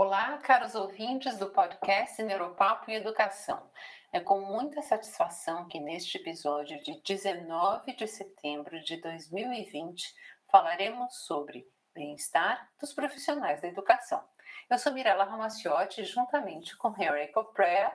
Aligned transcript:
Olá, 0.00 0.38
caros 0.38 0.76
ouvintes 0.76 1.36
do 1.38 1.50
podcast 1.50 2.22
Neuropapo 2.22 2.88
e 2.88 2.94
Educação. 2.94 3.68
É 4.12 4.20
com 4.20 4.42
muita 4.42 4.80
satisfação 4.80 5.66
que 5.66 5.80
neste 5.80 6.18
episódio 6.18 6.80
de 6.84 7.02
19 7.02 7.96
de 7.96 8.06
setembro 8.06 8.80
de 8.80 8.96
2020 8.98 10.14
falaremos 10.52 11.26
sobre 11.26 11.66
bem-estar 11.92 12.70
dos 12.80 12.92
profissionais 12.92 13.60
da 13.60 13.66
educação. 13.66 14.22
Eu 14.70 14.78
sou 14.78 14.92
Mirella 14.92 15.24
Ramaciotti, 15.24 16.04
juntamente 16.04 16.76
com 16.76 16.94
Henry 16.96 17.32
Coprea. 17.32 17.92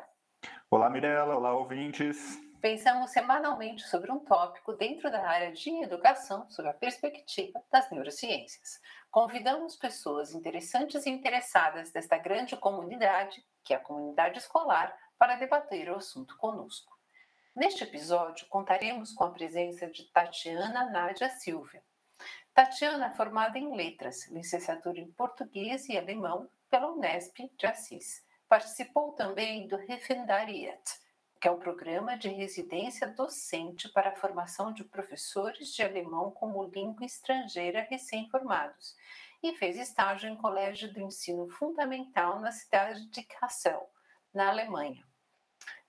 Olá, 0.69 0.89
Mirella. 0.89 1.37
Olá, 1.37 1.55
ouvintes. 1.55 2.37
Pensamos 2.63 3.11
semanalmente 3.11 3.85
sobre 3.85 4.09
um 4.09 4.19
tópico 4.19 4.71
dentro 4.71 5.11
da 5.11 5.27
área 5.27 5.51
de 5.51 5.69
educação, 5.83 6.49
sob 6.49 6.69
a 6.69 6.73
perspectiva 6.73 7.61
das 7.69 7.91
neurociências. 7.91 8.79
Convidamos 9.11 9.75
pessoas 9.75 10.33
interessantes 10.33 11.05
e 11.05 11.09
interessadas 11.09 11.91
desta 11.91 12.17
grande 12.17 12.55
comunidade, 12.55 13.45
que 13.65 13.73
é 13.73 13.75
a 13.75 13.81
comunidade 13.81 14.39
escolar, 14.39 14.97
para 15.19 15.35
debater 15.35 15.89
o 15.89 15.97
assunto 15.97 16.37
conosco. 16.37 16.97
Neste 17.53 17.83
episódio, 17.83 18.47
contaremos 18.47 19.11
com 19.11 19.25
a 19.25 19.31
presença 19.31 19.87
de 19.87 20.05
Tatiana 20.05 20.89
Nádia 20.89 21.29
Silva. 21.31 21.83
Tatiana 22.53 23.07
é 23.07 23.13
formada 23.13 23.59
em 23.59 23.75
Letras, 23.75 24.29
licenciatura 24.29 25.01
em 25.01 25.11
Português 25.11 25.89
e 25.89 25.97
Alemão 25.97 26.49
pela 26.69 26.93
Unesp 26.93 27.39
de 27.57 27.65
Assis. 27.65 28.25
Participou 28.47 29.11
também 29.11 29.67
do 29.67 29.75
Referendariat, 29.75 31.02
que 31.43 31.49
é 31.49 31.51
um 31.51 31.59
programa 31.59 32.17
de 32.17 32.29
residência 32.29 33.05
docente 33.05 33.89
para 33.89 34.11
a 34.11 34.15
formação 34.15 34.71
de 34.71 34.81
professores 34.81 35.73
de 35.73 35.83
alemão 35.83 36.31
como 36.31 36.63
língua 36.63 37.05
estrangeira 37.05 37.85
recém-formados 37.89 38.95
e 39.43 39.53
fez 39.57 39.75
estágio 39.75 40.29
em 40.29 40.37
colégio 40.37 40.93
do 40.93 41.01
ensino 41.01 41.49
fundamental 41.49 42.39
na 42.39 42.49
cidade 42.49 43.07
de 43.07 43.23
Kassel, 43.23 43.91
na 44.33 44.51
Alemanha. 44.51 45.05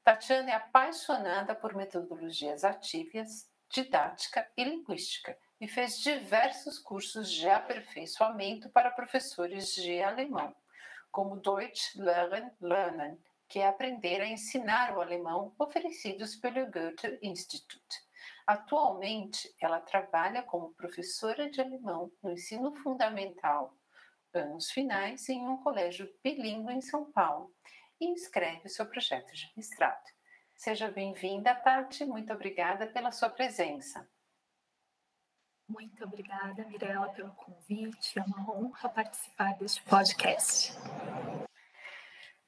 Tatiana 0.02 0.50
é 0.50 0.54
apaixonada 0.54 1.54
por 1.54 1.72
metodologias 1.72 2.64
ativas, 2.64 3.48
didática 3.70 4.50
e 4.56 4.64
linguística 4.64 5.38
e 5.60 5.68
fez 5.68 6.00
diversos 6.00 6.80
cursos 6.80 7.30
de 7.30 7.48
aperfeiçoamento 7.48 8.70
para 8.70 8.90
professores 8.90 9.72
de 9.76 10.02
alemão, 10.02 10.52
como 11.12 11.36
Deutsch 11.36 11.94
Lernen 11.94 12.50
Lernen, 12.60 13.16
que 13.54 13.60
é 13.60 13.68
aprender 13.68 14.20
a 14.20 14.26
ensinar 14.26 14.98
o 14.98 15.00
alemão, 15.00 15.54
oferecidos 15.60 16.34
pelo 16.34 16.68
Goethe 16.72 17.20
Institut. 17.22 17.86
Atualmente, 18.44 19.48
ela 19.60 19.80
trabalha 19.80 20.42
como 20.42 20.74
professora 20.74 21.48
de 21.48 21.60
alemão 21.60 22.10
no 22.20 22.32
ensino 22.32 22.74
fundamental, 22.74 23.72
anos 24.32 24.72
finais, 24.72 25.28
em 25.28 25.46
um 25.46 25.56
colégio 25.58 26.12
bilíngue 26.20 26.72
em 26.72 26.80
São 26.80 27.12
Paulo 27.12 27.54
e 28.00 28.12
escreve 28.14 28.68
seu 28.68 28.86
projeto 28.86 29.32
de 29.32 29.48
mestrado. 29.56 30.02
Seja 30.56 30.90
bem-vinda, 30.90 31.54
Tati. 31.54 32.04
Muito 32.04 32.32
obrigada 32.32 32.88
pela 32.88 33.12
sua 33.12 33.30
presença. 33.30 34.04
Muito 35.68 36.02
obrigada, 36.02 36.64
Mirella, 36.64 37.08
pelo 37.10 37.30
convite. 37.34 38.18
É 38.18 38.22
uma 38.22 38.50
honra 38.50 38.88
participar 38.88 39.56
deste 39.58 39.80
podcast. 39.84 40.72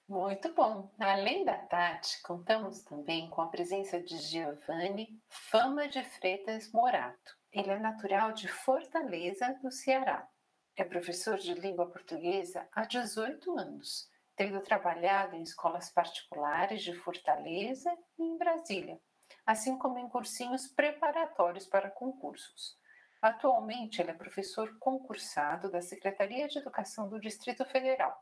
Muito 0.09 0.55
bom. 0.55 0.91
Além 0.99 1.45
da 1.45 1.57
Tati, 1.57 2.23
contamos 2.23 2.83
também 2.83 3.29
com 3.31 3.43
a 3.43 3.49
presença 3.49 4.01
de 4.01 4.17
Giovanni 4.19 5.21
Fama 5.29 5.89
de 5.89 6.03
Freitas 6.05 6.71
Morato. 6.73 7.37
Ele 7.53 7.71
é 7.71 7.79
natural 7.79 8.33
de 8.33 8.47
Fortaleza, 8.47 9.59
no 9.63 9.71
Ceará. 9.71 10.29
É 10.77 10.85
professor 10.85 11.39
de 11.39 11.55
língua 11.55 11.91
portuguesa 11.91 12.69
há 12.73 12.85
18 12.85 13.59
anos 13.59 14.09
tendo 14.37 14.61
trabalhado 14.61 15.35
em 15.35 15.43
escolas 15.43 15.91
particulares 15.91 16.83
de 16.83 16.95
Fortaleza 16.95 17.91
e 18.19 18.23
em 18.23 18.37
Brasília, 18.37 19.01
assim 19.47 19.79
como 19.79 19.99
em 19.99 20.09
cursinhos 20.09 20.69
preparatórios 20.69 21.67
para 21.67 21.91
concursos. 21.91 22.79
Atualmente, 23.23 24.01
ele 24.01 24.11
é 24.11 24.15
professor 24.15 24.77
concursado 24.79 25.71
da 25.71 25.81
Secretaria 25.81 26.47
de 26.47 26.59
Educação 26.59 27.09
do 27.09 27.19
Distrito 27.19 27.65
Federal, 27.65 28.15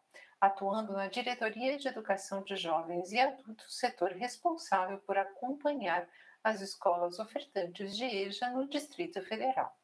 atuando 0.47 0.93
na 0.93 1.09
Diretoria 1.09 1.79
de 1.79 1.89
Educação 1.89 2.43
de 2.43 2.57
Jovens 2.57 3.13
e 3.13 3.19
Adultos, 3.19 3.79
setor 3.79 4.13
responsável 4.13 4.99
por 4.99 5.17
acompanhar 5.17 6.09
as 6.43 6.61
escolas 6.61 7.19
ofertantes 7.19 7.97
de 7.97 8.05
EJA 8.05 8.51
no 8.51 8.69
Distrito 8.69 9.23
Federal. 9.23 9.75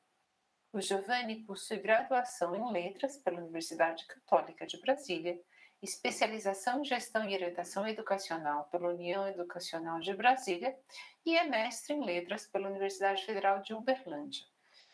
O 0.73 0.81
Giovanni 0.81 1.37
possui 1.45 1.79
graduação 1.79 2.55
em 2.55 2.73
Letras 2.73 3.17
pela 3.17 3.41
Universidade 3.41 4.07
Católica 4.07 4.67
de 4.67 4.81
Brasília 4.81 5.41
especialização 5.83 6.81
em 6.81 6.85
gestão 6.85 7.29
e 7.29 7.35
orientação 7.35 7.89
educacional 7.89 8.65
pela 8.65 8.91
União 8.91 9.27
Educacional 9.27 9.99
de 10.01 10.13
Brasília 10.15 10.79
e 11.25 11.37
é 11.37 11.45
mestre 11.45 11.95
em 11.95 12.05
letras 12.05 12.47
pela 12.47 12.69
Universidade 12.69 13.25
Federal 13.25 13.63
de 13.63 13.73
Uberlândia. 13.73 14.45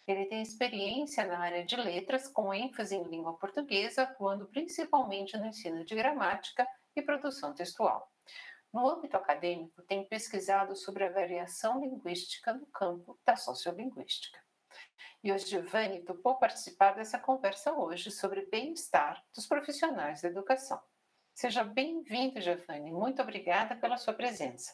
Ele 0.06 0.26
tem 0.26 0.40
experiência 0.40 1.26
na 1.26 1.38
área 1.38 1.64
de 1.64 1.74
letras, 1.74 2.28
com 2.28 2.54
ênfase 2.54 2.94
em 2.94 3.02
língua 3.02 3.36
portuguesa, 3.36 4.02
atuando 4.02 4.46
principalmente 4.46 5.36
no 5.36 5.46
ensino 5.46 5.84
de 5.84 5.96
gramática 5.96 6.66
e 6.94 7.02
produção 7.02 7.52
textual. 7.52 8.08
No 8.72 8.88
âmbito 8.88 9.16
acadêmico, 9.16 9.82
tem 9.82 10.04
pesquisado 10.04 10.76
sobre 10.76 11.04
a 11.04 11.10
variação 11.10 11.80
linguística 11.80 12.52
no 12.52 12.66
campo 12.66 13.18
da 13.24 13.34
sociolinguística. 13.34 14.38
E 15.24 15.32
o 15.32 15.38
Giovanni 15.38 16.02
topou 16.02 16.36
participar 16.36 16.92
dessa 16.92 17.18
conversa 17.18 17.72
hoje 17.72 18.12
sobre 18.12 18.46
bem-estar 18.46 19.24
dos 19.34 19.46
profissionais 19.46 20.22
da 20.22 20.28
educação. 20.28 20.80
Seja 21.34 21.64
bem-vindo, 21.64 22.40
Giovanni. 22.40 22.92
Muito 22.92 23.20
obrigada 23.22 23.74
pela 23.74 23.96
sua 23.96 24.14
presença. 24.14 24.72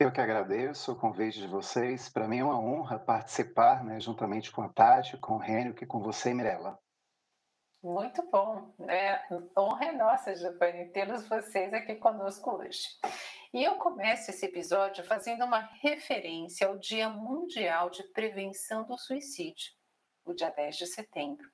Eu 0.00 0.10
que 0.10 0.18
agradeço 0.18 0.92
o 0.92 0.96
convite 0.96 1.40
de 1.40 1.46
vocês. 1.46 2.08
Para 2.08 2.26
mim 2.26 2.38
é 2.38 2.44
uma 2.44 2.58
honra 2.58 2.98
participar, 2.98 3.84
né, 3.84 4.00
juntamente 4.00 4.50
com 4.50 4.62
a 4.62 4.68
Tati, 4.70 5.18
com 5.18 5.34
o 5.34 5.38
Rênio 5.38 5.74
e 5.78 5.84
com 5.84 6.00
você, 6.00 6.32
Mirella. 6.32 6.80
Muito 7.82 8.22
bom. 8.30 8.72
É, 8.88 9.20
honra 9.54 9.84
é 9.84 9.92
nossa, 9.92 10.34
Giovanni, 10.34 10.90
tê-los 10.90 11.28
vocês 11.28 11.74
aqui 11.74 11.96
conosco 11.96 12.50
hoje. 12.50 12.80
E 13.52 13.62
eu 13.62 13.74
começo 13.74 14.30
esse 14.30 14.46
episódio 14.46 15.04
fazendo 15.04 15.44
uma 15.44 15.68
referência 15.82 16.66
ao 16.66 16.78
Dia 16.78 17.10
Mundial 17.10 17.90
de 17.90 18.02
Prevenção 18.04 18.86
do 18.86 18.96
Suicídio, 18.96 19.70
o 20.24 20.32
dia 20.32 20.48
10 20.48 20.78
de 20.78 20.86
setembro, 20.86 21.46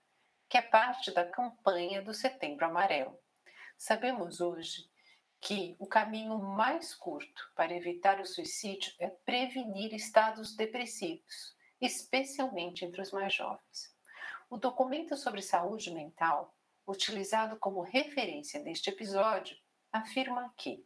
que 0.49 0.57
é 0.57 0.63
parte 0.63 1.13
da 1.13 1.29
campanha 1.29 2.01
do 2.01 2.15
Setembro 2.15 2.65
Amarelo. 2.65 3.19
Sabemos 3.77 4.41
hoje 4.41 4.89
que 5.47 5.77
o 5.79 5.87
caminho 5.87 6.41
mais 6.41 6.93
curto 6.93 7.53
para 7.55 7.73
evitar 7.73 8.21
o 8.21 8.27
suicídio 8.27 8.93
é 8.99 9.07
prevenir 9.07 9.95
estados 9.95 10.57
depressivos, 10.57 11.55
especialmente 11.81 12.85
entre 12.85 13.01
os 13.01 13.13
mais 13.13 13.33
jovens. 13.33 13.95
O 14.51 14.57
documento 14.57 15.17
sobre 15.17 15.41
saúde 15.41 15.95
mental, 15.95 16.53
utilizado 16.85 17.57
como 17.61 17.81
referência 17.81 18.61
neste 18.61 18.91
episódio, 18.91 19.57
afirma 19.93 20.53
que 20.57 20.85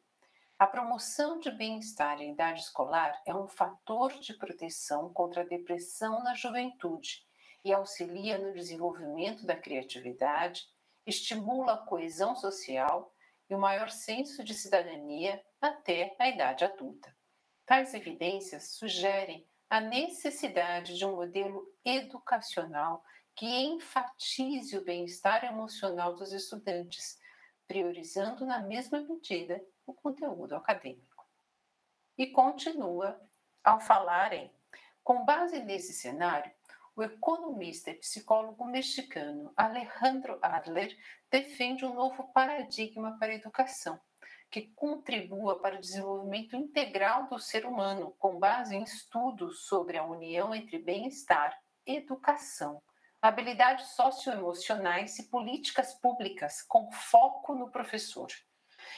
a 0.59 0.67
promoção 0.67 1.41
de 1.41 1.51
bem-estar 1.51 2.21
em 2.21 2.33
idade 2.33 2.61
escolar 2.61 3.19
é 3.25 3.35
um 3.35 3.49
fator 3.49 4.13
de 4.19 4.35
proteção 4.35 5.11
contra 5.11 5.41
a 5.41 5.47
depressão 5.47 6.23
na 6.23 6.35
juventude 6.35 7.27
e 7.65 7.73
auxilia 7.73 8.37
no 8.37 8.53
desenvolvimento 8.53 9.47
da 9.47 9.57
criatividade, 9.57 10.67
estimula 11.07 11.73
a 11.73 11.79
coesão 11.79 12.37
social 12.37 13.11
e 13.51 13.55
o 13.55 13.59
maior 13.59 13.91
senso 13.91 14.45
de 14.45 14.55
cidadania 14.55 15.45
até 15.61 16.15
a 16.21 16.29
idade 16.29 16.65
adulta. 16.65 17.15
Tais 17.67 17.93
evidências 17.93 18.77
sugerem 18.77 19.45
a 19.69 19.81
necessidade 19.81 20.97
de 20.97 21.05
um 21.05 21.17
modelo 21.17 21.67
educacional 21.85 23.05
que 23.35 23.47
enfatize 23.47 24.77
o 24.77 24.85
bem-estar 24.85 25.45
emocional 25.45 26.15
dos 26.15 26.33
estudantes, 26.33 27.19
priorizando 27.67 28.47
na 28.47 28.61
mesma 28.61 29.01
medida 29.01 29.61
o 29.87 29.93
conteúdo 29.93 30.55
acadêmico. 30.55 31.27
E 32.17 32.29
continua 32.29 33.21
ao 33.65 33.81
falar 33.81 34.33
em, 34.33 34.53
com 35.03 35.25
base 35.25 35.61
nesse 35.61 35.93
cenário, 35.93 36.53
o 36.97 37.03
economista 37.03 37.91
e 37.91 37.95
psicólogo 37.95 38.65
mexicano 38.65 39.53
Alejandro 39.57 40.39
Adler 40.43 40.97
defende 41.31 41.85
um 41.85 41.95
novo 41.95 42.33
paradigma 42.33 43.17
para 43.19 43.33
a 43.33 43.37
educação, 43.37 44.01
que 44.51 44.69
contribua 44.75 45.61
para 45.61 45.77
o 45.77 45.81
desenvolvimento 45.81 46.57
integral 46.57 47.29
do 47.29 47.39
ser 47.39 47.65
humano, 47.65 48.15
com 48.19 48.39
base 48.39 48.75
em 48.75 48.83
estudos 48.83 49.67
sobre 49.67 49.97
a 49.97 50.05
união 50.05 50.55
entre 50.55 50.79
bem-estar, 50.79 51.57
educação, 51.87 52.83
habilidades 53.23 53.91
socioemocionais 53.91 55.19
e 55.19 55.29
políticas 55.29 55.95
públicas, 55.95 56.63
com 56.63 56.91
foco 56.91 57.55
no 57.55 57.71
professor. 57.71 58.29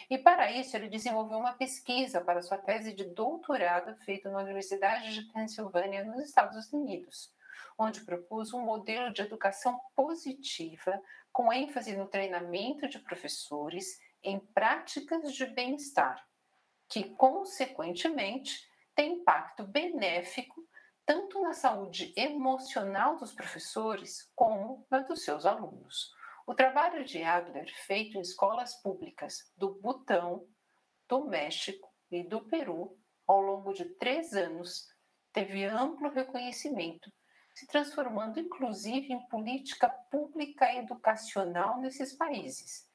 E 0.08 0.16
para 0.16 0.50
isso, 0.50 0.76
ele 0.76 0.88
desenvolveu 0.88 1.38
uma 1.38 1.54
pesquisa 1.54 2.20
para 2.20 2.42
sua 2.42 2.56
tese 2.56 2.92
de 2.92 3.04
doutorado 3.04 3.94
feita 4.04 4.30
na 4.30 4.40
Universidade 4.40 5.12
de 5.12 5.32
Pensilvânia, 5.32 6.04
nos 6.04 6.24
Estados 6.24 6.72
Unidos. 6.72 7.32
Onde 7.78 8.04
propus 8.04 8.52
um 8.52 8.60
modelo 8.60 9.12
de 9.12 9.22
educação 9.22 9.80
positiva 9.94 11.00
com 11.32 11.52
ênfase 11.52 11.96
no 11.96 12.08
treinamento 12.08 12.88
de 12.88 12.98
professores 12.98 13.98
em 14.22 14.38
práticas 14.38 15.32
de 15.32 15.46
bem-estar, 15.46 16.22
que, 16.88 17.10
consequentemente, 17.16 18.68
tem 18.94 19.14
impacto 19.14 19.66
benéfico 19.66 20.62
tanto 21.04 21.40
na 21.40 21.52
saúde 21.52 22.12
emocional 22.16 23.16
dos 23.16 23.32
professores 23.32 24.30
como 24.34 24.86
na 24.90 25.00
dos 25.00 25.24
seus 25.24 25.44
alunos. 25.44 26.12
O 26.46 26.54
trabalho 26.54 27.04
de 27.04 27.22
Adler, 27.22 27.72
feito 27.86 28.16
em 28.16 28.20
escolas 28.20 28.80
públicas 28.82 29.52
do 29.56 29.74
Butão, 29.80 30.46
do 31.08 31.24
México 31.26 31.88
e 32.10 32.22
do 32.22 32.46
Peru, 32.48 32.98
ao 33.26 33.40
longo 33.40 33.72
de 33.72 33.84
três 33.96 34.32
anos, 34.32 34.86
teve 35.32 35.64
amplo 35.64 36.10
reconhecimento, 36.10 37.10
se 37.54 37.66
transformando 37.66 38.40
inclusive 38.40 39.12
em 39.12 39.26
política 39.28 39.88
pública 39.88 40.72
educacional 40.74 41.78
nesses 41.78 42.12
países, 42.12 42.88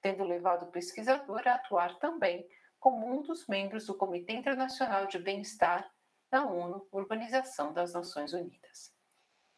tendo 0.00 0.24
levado 0.24 0.64
o 0.64 0.70
pesquisador 0.70 1.46
a 1.46 1.54
atuar 1.54 1.98
também 1.98 2.46
como 2.78 3.06
um 3.06 3.22
dos 3.22 3.46
membros 3.46 3.86
do 3.86 3.96
Comitê 3.96 4.32
Internacional 4.32 5.06
de 5.06 5.18
Bem-Estar 5.18 5.88
da 6.30 6.44
ONU, 6.44 6.88
Organização 6.90 7.72
das 7.72 7.92
Nações 7.92 8.32
Unidas. 8.32 8.92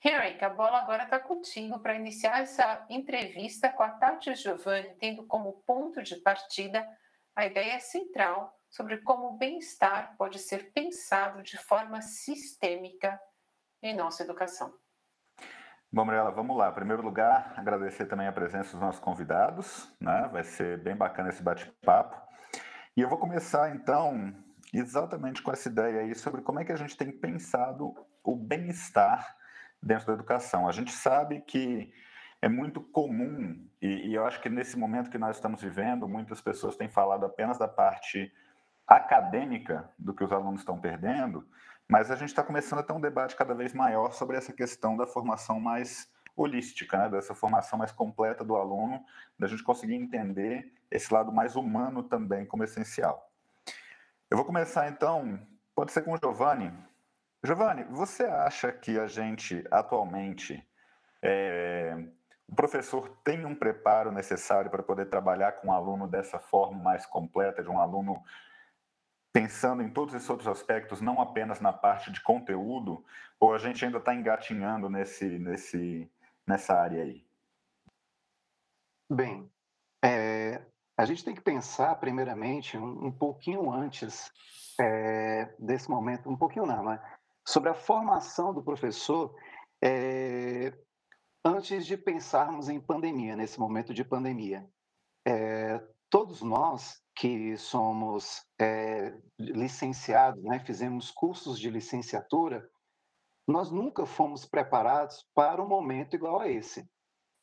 Henrique, 0.04 0.44
a 0.44 0.50
bola 0.50 0.80
agora 0.80 1.04
está 1.04 1.18
contigo 1.18 1.78
para 1.78 1.94
iniciar 1.94 2.42
essa 2.42 2.84
entrevista 2.90 3.70
com 3.70 3.82
a 3.82 3.88
Tati 3.88 4.34
Giovanni, 4.34 4.94
tendo 4.96 5.26
como 5.26 5.62
ponto 5.66 6.02
de 6.02 6.16
partida 6.16 6.86
a 7.34 7.46
ideia 7.46 7.80
central 7.80 8.54
sobre 8.68 8.98
como 8.98 9.28
o 9.28 9.36
bem-estar 9.38 10.14
pode 10.18 10.38
ser 10.38 10.72
pensado 10.72 11.42
de 11.42 11.56
forma 11.56 12.02
sistêmica 12.02 13.18
em 13.84 13.94
nossa 13.94 14.22
educação. 14.22 14.72
Bom, 15.92 16.06
Mariela, 16.06 16.30
vamos 16.30 16.56
lá. 16.56 16.70
Em 16.70 16.74
primeiro 16.74 17.02
lugar, 17.02 17.52
agradecer 17.54 18.06
também 18.06 18.26
a 18.26 18.32
presença 18.32 18.72
dos 18.72 18.80
nossos 18.80 19.00
convidados, 19.00 19.94
né? 20.00 20.28
Vai 20.32 20.42
ser 20.42 20.82
bem 20.82 20.96
bacana 20.96 21.28
esse 21.28 21.42
bate-papo. 21.42 22.16
E 22.96 23.02
eu 23.02 23.08
vou 23.08 23.18
começar, 23.18 23.76
então, 23.76 24.34
exatamente 24.72 25.42
com 25.42 25.52
essa 25.52 25.68
ideia 25.68 26.00
aí 26.00 26.14
sobre 26.14 26.40
como 26.40 26.60
é 26.60 26.64
que 26.64 26.72
a 26.72 26.76
gente 26.76 26.96
tem 26.96 27.12
pensado 27.12 27.94
o 28.24 28.34
bem-estar 28.34 29.36
dentro 29.82 30.06
da 30.06 30.14
educação. 30.14 30.66
A 30.66 30.72
gente 30.72 30.90
sabe 30.90 31.42
que 31.42 31.92
é 32.40 32.48
muito 32.48 32.80
comum, 32.80 33.68
e, 33.82 34.08
e, 34.08 34.14
eu 34.14 34.26
acho 34.26 34.40
que 34.40 34.48
nesse 34.48 34.78
momento 34.78 35.10
que 35.10 35.18
nós 35.18 35.36
estamos 35.36 35.60
vivendo, 35.60 36.08
muitas 36.08 36.40
pessoas 36.40 36.74
têm 36.74 36.88
falado 36.88 37.26
apenas 37.26 37.58
da 37.58 37.68
parte 37.68 38.32
acadêmica 38.86 39.90
do 39.98 40.14
que 40.14 40.24
os 40.24 40.32
alunos 40.32 40.60
estão 40.60 40.78
perdendo, 40.78 41.46
mas 41.88 42.10
a 42.10 42.16
gente 42.16 42.28
está 42.28 42.42
começando 42.42 42.80
a 42.80 42.82
ter 42.82 42.92
um 42.92 43.00
debate 43.00 43.36
cada 43.36 43.54
vez 43.54 43.72
maior 43.72 44.12
sobre 44.12 44.36
essa 44.36 44.52
questão 44.52 44.96
da 44.96 45.06
formação 45.06 45.60
mais 45.60 46.08
holística, 46.36 46.98
né? 46.98 47.08
dessa 47.08 47.34
formação 47.34 47.78
mais 47.78 47.92
completa 47.92 48.44
do 48.44 48.56
aluno, 48.56 49.04
da 49.38 49.46
gente 49.46 49.62
conseguir 49.62 49.94
entender 49.94 50.72
esse 50.90 51.12
lado 51.12 51.32
mais 51.32 51.56
humano 51.56 52.02
também 52.02 52.44
como 52.46 52.64
essencial. 52.64 53.30
Eu 54.30 54.36
vou 54.36 54.44
começar 54.44 54.88
então, 54.88 55.38
pode 55.74 55.92
ser 55.92 56.02
com 56.02 56.12
o 56.12 56.16
Giovanni, 56.16 56.72
Giovanni, 57.44 57.84
você 57.90 58.24
acha 58.24 58.72
que 58.72 58.98
a 58.98 59.06
gente 59.06 59.62
atualmente, 59.70 60.66
é, 61.20 61.94
o 62.48 62.54
professor 62.54 63.18
tem 63.22 63.44
um 63.44 63.54
preparo 63.54 64.10
necessário 64.10 64.70
para 64.70 64.82
poder 64.82 65.10
trabalhar 65.10 65.52
com 65.52 65.68
um 65.68 65.72
aluno 65.72 66.08
dessa 66.08 66.38
forma 66.38 66.82
mais 66.82 67.04
completa, 67.04 67.62
de 67.62 67.68
um 67.68 67.78
aluno 67.78 68.24
pensando 69.34 69.82
em 69.82 69.90
todos 69.90 70.14
esses 70.14 70.30
outros 70.30 70.46
aspectos, 70.46 71.00
não 71.00 71.20
apenas 71.20 71.60
na 71.60 71.72
parte 71.72 72.12
de 72.12 72.22
conteúdo, 72.22 73.04
ou 73.40 73.52
a 73.52 73.58
gente 73.58 73.84
ainda 73.84 73.98
está 73.98 74.14
engatinhando 74.14 74.88
nesse, 74.88 75.24
nesse, 75.40 76.08
nessa 76.46 76.72
área 76.72 77.02
aí? 77.02 77.26
Bem, 79.10 79.50
é, 80.04 80.64
a 80.96 81.04
gente 81.04 81.24
tem 81.24 81.34
que 81.34 81.40
pensar, 81.40 81.96
primeiramente, 81.96 82.78
um, 82.78 83.06
um 83.06 83.10
pouquinho 83.10 83.72
antes 83.72 84.32
é, 84.80 85.52
desse 85.58 85.90
momento, 85.90 86.30
um 86.30 86.36
pouquinho 86.36 86.64
não, 86.64 86.84
né? 86.84 87.02
sobre 87.44 87.68
a 87.68 87.74
formação 87.74 88.54
do 88.54 88.62
professor 88.62 89.34
é, 89.82 90.72
antes 91.44 91.84
de 91.84 91.96
pensarmos 91.96 92.68
em 92.68 92.80
pandemia, 92.80 93.34
nesse 93.34 93.58
momento 93.58 93.92
de 93.92 94.04
pandemia. 94.04 94.64
Todos 96.10 96.42
nós 96.42 97.02
que 97.14 97.56
somos 97.56 98.44
é, 98.60 99.16
licenciados, 99.38 100.42
né, 100.42 100.60
fizemos 100.60 101.10
cursos 101.10 101.58
de 101.58 101.70
licenciatura, 101.70 102.68
nós 103.46 103.70
nunca 103.70 104.06
fomos 104.06 104.44
preparados 104.44 105.26
para 105.34 105.62
um 105.62 105.68
momento 105.68 106.14
igual 106.14 106.40
a 106.40 106.48
esse. 106.48 106.88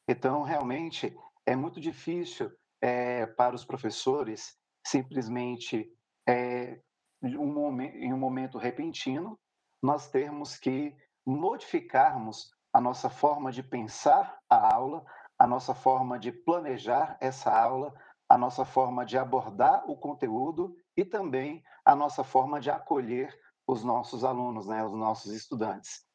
Então, 0.07 0.41
realmente, 0.41 1.15
é 1.45 1.55
muito 1.55 1.79
difícil 1.79 2.51
é, 2.81 3.25
para 3.25 3.55
os 3.55 3.63
professores 3.63 4.57
simplesmente 4.85 5.87
é, 6.27 6.81
um 7.23 7.53
momento, 7.53 7.95
em 7.95 8.11
um 8.13 8.17
momento 8.17 8.57
repentino 8.57 9.39
nós 9.81 10.09
termos 10.09 10.57
que 10.57 10.95
modificarmos 11.25 12.51
a 12.73 12.79
nossa 12.79 13.09
forma 13.09 13.51
de 13.51 13.61
pensar 13.63 14.39
a 14.49 14.75
aula, 14.75 15.03
a 15.37 15.47
nossa 15.47 15.73
forma 15.73 16.19
de 16.19 16.31
planejar 16.31 17.17
essa 17.19 17.51
aula, 17.51 17.93
a 18.31 18.37
nossa 18.37 18.63
forma 18.63 19.05
de 19.05 19.17
abordar 19.17 19.83
o 19.89 19.97
conteúdo 19.97 20.73
e 20.95 21.03
também 21.03 21.61
a 21.83 21.93
nossa 21.93 22.23
forma 22.23 22.61
de 22.61 22.71
acolher 22.71 23.37
os 23.67 23.83
nossos 23.83 24.23
alunos, 24.23 24.67
né, 24.67 24.85
os 24.85 24.93
nossos 24.93 25.33
estudantes. 25.33 26.05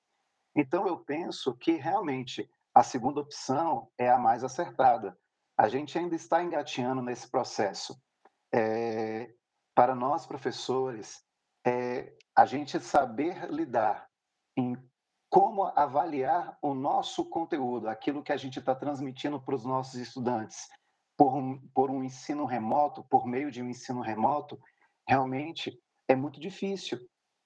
Então, 0.56 0.86
eu 0.88 0.96
penso 0.96 1.54
que 1.58 1.72
realmente 1.72 2.50
a 2.74 2.82
segunda 2.82 3.20
opção 3.20 3.90
é 3.98 4.08
a 4.08 4.18
mais 4.18 4.42
acertada. 4.42 5.14
A 5.58 5.68
gente 5.68 5.98
ainda 5.98 6.16
está 6.16 6.42
engateando 6.42 7.02
nesse 7.02 7.30
processo. 7.30 7.94
É, 8.50 9.30
para 9.74 9.94
nós, 9.94 10.24
professores, 10.24 11.22
é, 11.66 12.16
a 12.34 12.46
gente 12.46 12.80
saber 12.80 13.50
lidar 13.52 14.08
em 14.56 14.74
como 15.28 15.64
avaliar 15.64 16.56
o 16.62 16.72
nosso 16.72 17.28
conteúdo, 17.28 17.90
aquilo 17.90 18.22
que 18.22 18.32
a 18.32 18.38
gente 18.38 18.58
está 18.58 18.74
transmitindo 18.74 19.38
para 19.38 19.54
os 19.54 19.66
nossos 19.66 19.96
estudantes, 19.96 20.66
por 21.16 21.34
um, 21.34 21.58
por 21.74 21.90
um 21.90 22.04
ensino 22.04 22.44
remoto, 22.44 23.04
por 23.04 23.26
meio 23.26 23.50
de 23.50 23.62
um 23.62 23.68
ensino 23.68 24.00
remoto, 24.00 24.58
realmente 25.08 25.78
é 26.08 26.14
muito 26.14 26.38
difícil. 26.38 26.98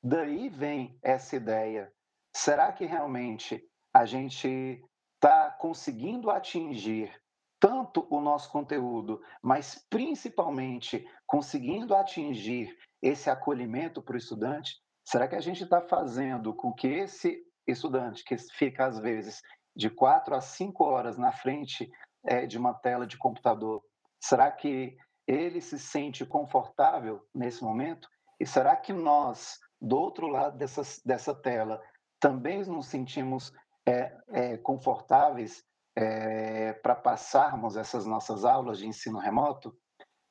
Daí 0.03 0.49
vem 0.49 0.99
essa 1.03 1.37
ideia. 1.37 1.93
Será 2.35 2.73
que 2.73 2.85
realmente 2.85 3.63
a 3.95 4.05
gente 4.05 4.83
está 5.17 5.51
conseguindo 5.51 6.31
atingir 6.31 7.13
tanto 7.61 8.07
o 8.11 8.21
nosso 8.21 8.51
conteúdo, 8.51 9.21
mas 9.43 9.85
principalmente 9.91 11.07
conseguindo 11.27 11.95
atingir 11.95 12.75
esse 13.03 13.29
acolhimento 13.29 14.03
para 14.03 14.15
o 14.15 14.19
estudante? 14.19 14.81
Será 15.07 15.29
que 15.29 15.37
a 15.37 15.41
gente 15.41 15.63
está 15.65 15.83
fazendo 15.83 16.55
com 16.55 16.73
que 16.73 16.87
esse 16.87 17.45
estudante, 17.67 18.25
que 18.25 18.37
fica 18.39 18.87
às 18.87 18.99
vezes 18.99 19.43
de 19.77 19.91
quatro 19.91 20.35
a 20.35 20.41
cinco 20.41 20.85
horas 20.85 21.19
na 21.19 21.33
frente 21.33 21.91
é, 22.25 22.47
de 22.47 22.59
uma 22.59 22.75
tela 22.75 23.07
de 23.07 23.17
computador, 23.17 23.83
será 24.21 24.51
que 24.51 24.97
ele 25.27 25.61
se 25.61 25.79
sente 25.79 26.27
confortável 26.27 27.25
nesse 27.35 27.63
momento? 27.63 28.09
E 28.39 28.47
será 28.47 28.75
que 28.77 28.93
nós, 28.93 29.59
do 29.81 29.99
outro 29.99 30.27
lado 30.27 30.57
dessa, 30.57 30.83
dessa 31.05 31.35
tela, 31.35 31.81
também 32.19 32.65
nos 32.65 32.87
sentimos 32.87 33.53
é, 33.87 34.17
é, 34.29 34.57
confortáveis 34.59 35.63
é, 35.97 36.73
para 36.75 36.95
passarmos 36.95 37.77
essas 37.77 38.07
nossas 38.07 38.45
aulas 38.45 38.79
de 38.79 38.87
ensino 38.87 39.19
remoto? 39.19 39.75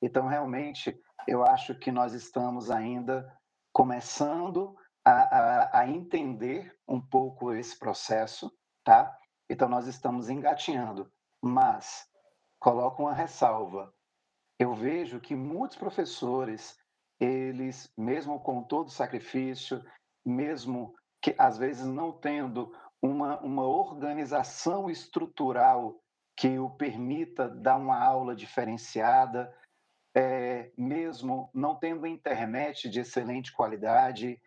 Então, 0.02 0.28
realmente, 0.28 0.98
eu 1.28 1.44
acho 1.44 1.76
que 1.76 1.92
nós 1.92 2.14
estamos 2.14 2.72
ainda 2.72 3.28
começando 3.74 4.76
a, 5.06 5.12
a, 5.12 5.80
a 5.80 5.90
entender 5.90 6.74
um 6.88 7.02
pouco 7.02 7.54
esse 7.54 7.78
processo, 7.78 8.52
tá? 8.84 9.16
Então, 9.50 9.68
nós 9.68 9.88
estamos 9.88 10.30
engatinhando, 10.30 11.12
mas 11.42 12.08
coloco 12.60 13.04
uma 13.04 13.14
ressalva. 13.14 13.94
Eu 14.58 14.74
vejo 14.74 15.20
que 15.20 15.36
muitos 15.36 15.78
professores, 15.78 16.78
eles, 17.20 17.92
mesmo 17.98 18.40
com 18.40 18.64
todo 18.64 18.90
sacrifício, 18.90 19.84
mesmo 20.26 20.94
que 21.22 21.34
às 21.38 21.58
vezes 21.58 21.86
não 21.86 22.12
tendo 22.12 22.76
uma, 23.02 23.40
uma 23.40 23.64
organização 23.64 24.90
estrutural 24.90 26.00
que 26.36 26.60
o 26.60 26.70
permita 26.70 27.50
dar 27.50 27.78
uma 27.78 28.02
aula 28.02 28.36
diferenciada, 28.36 29.54
é, 30.16 30.72
mesmo 30.78 31.50
não 31.54 31.76
tendo 31.76 32.08
internet 32.08 32.90
de 32.90 33.02
excelente 33.02 33.52
qualidade, 33.54 34.42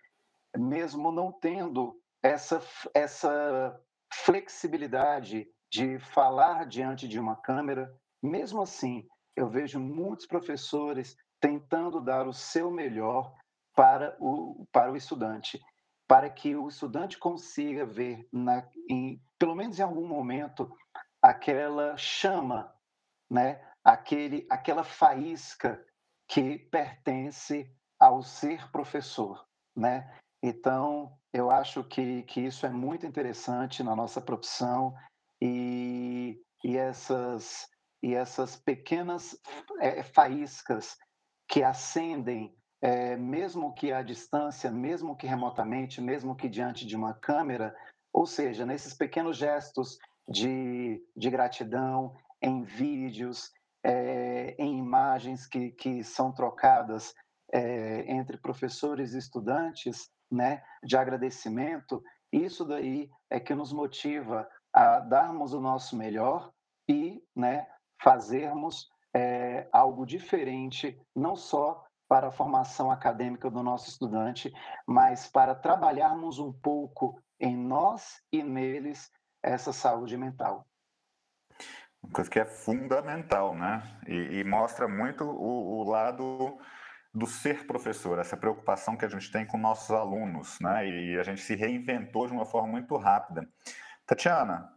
mesmo 0.57 1.11
não 1.11 1.33
tendo 1.33 1.99
essa, 2.23 2.63
essa 2.95 3.81
flexibilidade 4.13 5.49
de 5.73 5.99
falar 5.99 6.67
diante 6.67 7.09
de 7.09 7.19
uma 7.19 7.35
câmera, 7.35 7.91
mesmo 8.23 8.61
assim, 8.61 9.09
eu 9.35 9.49
vejo 9.49 9.81
muitos 9.81 10.27
professores 10.27 11.17
tentando 11.41 11.99
dar 12.01 12.29
o 12.29 12.33
seu 12.35 12.71
melhor 12.71 13.35
para 13.75 14.15
o, 14.21 14.67
para 14.71 14.93
o 14.93 14.97
estudante. 14.97 15.59
para 16.07 16.29
que 16.29 16.55
o 16.55 16.69
estudante 16.69 17.17
consiga 17.19 17.87
ver, 17.87 18.29
na, 18.31 18.69
em, 18.91 19.19
pelo 19.39 19.55
menos 19.55 19.79
em 19.79 19.83
algum 19.83 20.07
momento, 20.07 20.71
aquela 21.23 21.97
chama, 21.97 22.71
né? 23.31 23.67
Aquele, 23.83 24.47
aquela 24.51 24.85
faísca 24.85 25.83
que 26.29 26.59
pertence 26.59 27.75
ao 27.99 28.23
ser 28.23 28.71
professor, 28.71 29.43
né? 29.75 30.15
Então, 30.43 31.17
eu 31.33 31.51
acho 31.51 31.83
que, 31.85 32.25
que 32.25 32.43
isso 32.43 32.67
é 32.67 32.71
muito 32.71 33.07
interessante 33.07 33.83
na 33.83 33.97
nossa 33.97 34.21
profissão 34.21 34.95
e, 35.45 36.41
e, 36.63 36.77
essas, 36.77 37.67
e 38.01 38.15
essas 38.15 38.55
pequenas 38.55 39.37
é, 39.81 40.05
faíscas 40.05 40.97
que 41.49 41.65
acendem, 41.65 42.57
é, 42.81 43.17
mesmo 43.17 43.75
que 43.75 43.91
à 43.91 44.03
distância, 44.03 44.71
mesmo 44.71 45.17
que 45.17 45.27
remotamente, 45.27 46.01
mesmo 46.01 46.37
que 46.37 46.49
diante 46.49 46.87
de 46.87 46.95
uma 46.95 47.13
câmera, 47.13 47.75
ou 48.13 48.25
seja, 48.25 48.65
nesses 48.65 48.95
pequenos 48.95 49.37
gestos 49.37 49.99
de, 50.29 51.05
de 51.17 51.29
gratidão, 51.29 52.15
em 52.41 52.63
vídeos, 52.63 53.51
é, 53.85 54.55
em 54.57 54.79
imagens 54.79 55.45
que, 55.45 55.73
que 55.73 56.05
são 56.05 56.33
trocadas 56.33 57.13
entre 58.07 58.39
professores 58.39 59.13
e 59.13 59.19
estudantes, 59.19 60.09
né, 60.31 60.63
de 60.83 60.97
agradecimento, 60.97 62.03
isso 62.33 62.65
daí 62.65 63.11
é 63.29 63.39
que 63.39 63.55
nos 63.55 63.75
motiva 63.75 64.49
a 64.73 65.01
darmos 65.01 65.53
o 65.53 65.61
nosso 65.61 65.97
melhor 65.97 66.51
e 66.89 67.23
né, 67.35 67.67
fazermos 68.03 68.89
é, 69.15 69.69
algo 69.73 70.07
diferente, 70.07 70.99
não 71.15 71.37
só 71.37 71.85
para 72.09 72.29
a 72.29 72.33
formação 72.33 72.91
acadêmica 72.91 73.51
do 73.51 73.63
nosso 73.63 73.89
estudante, 73.89 74.53
mas 74.87 75.27
para 75.27 75.55
trabalharmos 75.55 76.39
um 76.39 76.53
pouco 76.53 77.19
em 77.41 77.57
nós 77.57 78.21
e 78.31 78.43
neles 78.43 79.11
essa 79.43 79.73
saúde 79.73 80.17
mental. 80.17 80.67
Uma 82.03 82.13
coisa 82.13 82.31
que 82.31 82.39
é 82.39 82.45
fundamental, 82.45 83.55
né? 83.55 83.83
E, 84.07 84.41
e 84.41 84.45
mostra 84.45 84.89
muito 84.89 85.25
o, 85.25 85.81
o, 85.81 85.89
lado 85.89 86.59
do 87.15 87.27
ser 87.27 87.67
professor, 87.67 88.19
essa 88.19 88.37
preocupação 88.37 88.97
que 88.97 89.05
a 89.05 89.09
gente 89.09 89.31
tem 89.31 89.47
com 89.47 89.57
nossos 89.57 89.91
alunos, 89.91 90.59
né? 90.61 90.87
E 90.87 91.19
a 91.19 91.23
gente 91.23 91.41
se 91.41 91.55
reinventou 91.55 92.27
de 92.27 92.33
uma 92.33 92.45
forma 92.45 92.69
muito 92.69 92.97
rápida. 92.97 93.49
Tatiana, 94.07 94.73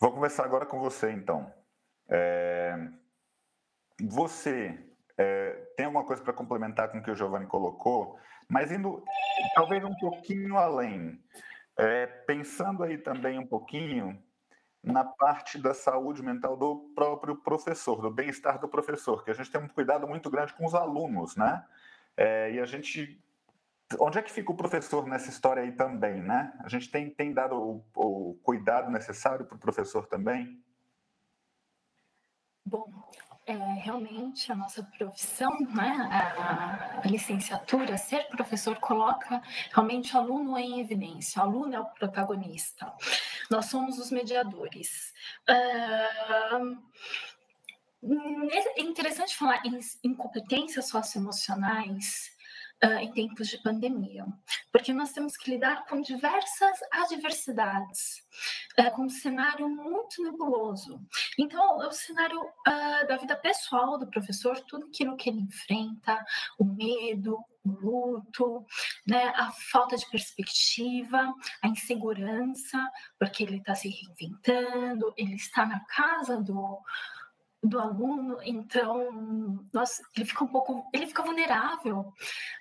vou 0.00 0.12
conversar 0.12 0.44
agora 0.44 0.66
com 0.66 0.78
você, 0.78 1.10
então. 1.12 1.52
É... 2.08 2.76
Você 4.00 4.78
é, 5.18 5.50
tem 5.76 5.86
alguma 5.86 6.04
coisa 6.04 6.22
para 6.22 6.32
complementar 6.32 6.90
com 6.90 6.98
o 6.98 7.02
que 7.02 7.10
o 7.10 7.16
Giovanni 7.16 7.46
colocou, 7.46 8.18
mas 8.48 8.70
indo 8.70 9.02
talvez 9.54 9.84
um 9.84 9.94
pouquinho 9.96 10.56
além. 10.56 11.20
É, 11.76 12.06
pensando 12.06 12.82
aí 12.82 12.98
também 12.98 13.38
um 13.38 13.46
pouquinho 13.46 14.20
na 14.82 15.04
parte 15.04 15.58
da 15.58 15.74
saúde 15.74 16.22
mental 16.22 16.56
do 16.56 16.92
próprio 16.94 17.36
professor, 17.36 18.00
do 18.00 18.10
bem-estar 18.10 18.60
do 18.60 18.68
professor, 18.68 19.24
que 19.24 19.30
a 19.30 19.34
gente 19.34 19.50
tem 19.50 19.60
um 19.60 19.68
cuidado 19.68 20.06
muito 20.06 20.30
grande 20.30 20.54
com 20.54 20.64
os 20.64 20.74
alunos, 20.74 21.36
né? 21.36 21.64
É, 22.16 22.52
e 22.52 22.60
a 22.60 22.64
gente. 22.64 23.20
Onde 23.98 24.18
é 24.18 24.22
que 24.22 24.30
fica 24.30 24.52
o 24.52 24.56
professor 24.56 25.06
nessa 25.06 25.30
história 25.30 25.62
aí 25.62 25.72
também, 25.72 26.20
né? 26.20 26.52
A 26.60 26.68
gente 26.68 26.90
tem, 26.90 27.08
tem 27.08 27.32
dado 27.32 27.54
o, 27.56 27.84
o 27.94 28.34
cuidado 28.42 28.90
necessário 28.90 29.46
para 29.46 29.56
o 29.56 29.60
professor 29.60 30.06
também? 30.06 30.62
Bom, 32.66 32.86
é, 33.46 33.54
realmente 33.54 34.52
a 34.52 34.54
nossa 34.54 34.82
profissão, 34.82 35.50
né, 35.74 36.06
a, 36.12 37.00
licenciatura, 37.06 37.96
ser 37.96 38.28
professor 38.28 38.78
coloca 38.78 39.40
realmente 39.72 40.14
o 40.14 40.18
aluno 40.18 40.58
em 40.58 40.80
evidência, 40.80 41.40
o 41.40 41.46
aluno 41.46 41.74
é 41.74 41.80
o 41.80 41.86
protagonista, 41.86 42.92
nós 43.50 43.64
somos 43.64 43.98
os 43.98 44.10
mediadores. 44.10 45.14
é 48.76 48.82
interessante 48.82 49.34
falar 49.34 49.62
em, 49.64 49.80
em 50.04 50.14
competências 50.14 50.88
socioemocionais, 50.88 52.36
uh, 52.84 52.98
em 52.98 53.12
tempos 53.12 53.48
de 53.48 53.58
pandemia, 53.58 54.26
porque 54.72 54.92
nós 54.92 55.12
temos 55.12 55.36
que 55.36 55.50
lidar 55.50 55.84
com 55.86 56.00
diversas 56.00 56.78
adversidades, 56.92 58.22
uh, 58.78 58.90
com 58.92 59.02
um 59.02 59.10
cenário 59.10 59.68
muito 59.68 60.22
nebuloso. 60.22 61.00
Então, 61.38 61.78
o 61.78 61.92
cenário 61.92 62.40
uh, 62.40 63.06
da 63.06 63.16
vida 63.16 63.36
pessoal 63.36 63.98
do 63.98 64.06
professor, 64.06 64.60
tudo 64.60 64.86
aquilo 64.86 65.16
que 65.16 65.30
ele 65.30 65.40
enfrenta, 65.40 66.24
o 66.58 66.64
medo, 66.64 67.38
o 67.64 67.70
luto, 67.70 68.64
né, 69.06 69.32
a 69.36 69.50
falta 69.70 69.96
de 69.96 70.08
perspectiva, 70.10 71.34
a 71.62 71.68
insegurança, 71.68 72.78
porque 73.18 73.42
ele 73.42 73.58
está 73.58 73.74
se 73.74 73.88
reinventando, 73.88 75.12
ele 75.16 75.34
está 75.34 75.66
na 75.66 75.80
casa 75.80 76.40
do 76.40 76.80
do 77.62 77.78
aluno, 77.78 78.38
então 78.42 79.66
nossa, 79.72 80.02
ele 80.16 80.24
fica 80.24 80.44
um 80.44 80.48
pouco, 80.48 80.88
ele 80.92 81.06
fica 81.06 81.22
vulnerável 81.22 82.12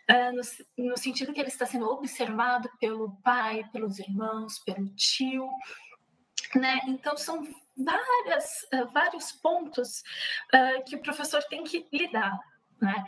uh, 0.10 0.32
no, 0.78 0.90
no, 0.90 0.98
sentido 0.98 1.34
que 1.34 1.40
ele 1.40 1.50
está 1.50 1.66
sendo 1.66 1.88
observado 1.88 2.70
pelo 2.80 3.16
pai, 3.22 3.64
pelos 3.72 4.00
irmãos, 4.00 4.60
pelo 4.60 4.90
tio, 4.96 5.48
né? 6.56 6.80
Então 6.88 7.16
são 7.16 7.48
várias, 7.78 8.64
uh, 8.74 8.88
vários 8.92 9.32
pontos 9.34 10.02
uh, 10.54 10.84
que 10.86 10.96
o 10.96 11.02
professor 11.02 11.44
tem 11.44 11.64
que 11.64 11.88
lidar. 11.94 12.40
Né? 12.80 13.04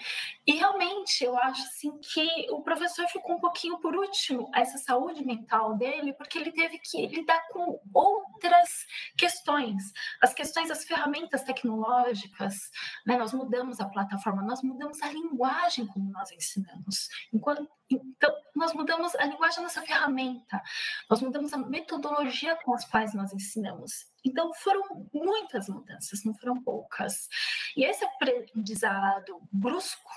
E 0.48 0.54
realmente 0.54 1.24
eu 1.24 1.38
acho 1.38 1.62
assim 1.62 2.00
que 2.00 2.48
o 2.52 2.62
professor 2.64 3.08
ficou 3.08 3.36
um 3.36 3.40
pouquinho 3.40 3.78
por 3.80 3.96
último 3.96 4.50
essa 4.56 4.80
saúde 4.80 5.24
mental 5.24 5.78
dele, 5.78 6.14
porque 6.14 6.40
ele 6.40 6.52
teve 6.52 6.80
que 6.80 7.06
lidar 7.06 7.40
com 7.50 7.80
outras 7.94 8.88
questões, 9.16 9.94
as 10.22 10.34
questões 10.34 10.70
das 10.70 10.84
ferramentas 10.84 11.44
tecnológicas. 11.44 12.72
Né? 13.06 13.16
Nós 13.16 13.32
mudamos 13.32 13.80
a 13.80 13.88
plataforma, 13.88 14.42
nós 14.42 14.64
mudamos 14.64 15.02
a 15.04 15.12
linguagem 15.12 15.86
como 15.86 16.10
nós 16.12 16.32
ensinamos. 16.32 17.08
Enquanto, 17.32 17.70
então, 17.90 18.34
nós 18.56 18.74
mudamos 18.74 19.16
a 19.16 19.26
linguagem 19.26 19.64
nossa 19.64 19.82
ferramenta, 19.82 20.62
nós 21.10 21.22
mudamos 21.22 21.54
a 21.54 21.58
metodologia 21.58 22.56
com 22.58 22.74
as 22.74 22.86
quais 22.86 23.14
nós 23.14 23.34
ensinamos. 23.34 24.06
Então, 24.24 24.54
foram 24.54 25.08
muitas 25.14 25.68
mudanças, 25.68 26.24
não 26.24 26.34
foram 26.36 26.62
poucas. 26.62 27.28
E 27.76 27.84
esse 27.84 28.04
aprendizado 28.06 29.42
brusco, 29.52 30.12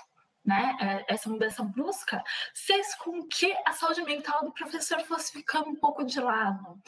né, 0.44 0.76
é, 0.80 1.14
essa 1.14 1.30
mudança 1.30 1.62
brusca, 1.62 2.22
fez 2.54 2.94
com 2.96 3.26
que 3.28 3.56
a 3.64 3.72
saúde 3.72 4.02
mental 4.02 4.44
do 4.44 4.52
professor 4.52 5.00
fosse 5.04 5.32
ficando 5.32 5.70
um 5.70 5.76
pouco 5.76 6.04
de 6.04 6.20
lado. 6.20 6.80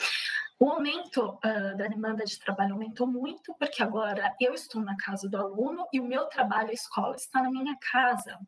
O 0.59 0.71
aumento 0.71 1.39
uh, 1.45 1.77
da 1.77 1.89
demanda 1.89 2.25
de 2.25 2.39
trabalho 2.39 2.75
aumentou 2.75 3.07
muito, 3.07 3.55
porque 3.59 3.83
agora 3.83 4.35
eu 4.41 4.55
estou 4.55 4.81
na 4.83 4.97
casa 4.97 5.29
do 5.29 5.37
aluno 5.37 5.87
e 5.93 6.01
o 6.01 6.05
meu 6.05 6.27
trabalho, 6.27 6.73
escola, 6.73 7.17
está 7.17 7.43
na 7.43 7.51
minha 7.51 7.77
casa. 7.81 8.39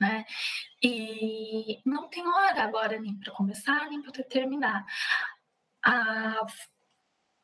Né? 0.00 0.24
E 0.82 1.80
não 1.84 2.08
tem 2.08 2.26
hora 2.26 2.64
agora 2.64 2.98
nem 2.98 3.16
para 3.18 3.32
começar, 3.32 3.88
nem 3.88 4.02
para 4.02 4.24
terminar. 4.24 4.84
A 5.84 6.46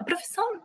a 0.01 0.05
profissão 0.05 0.63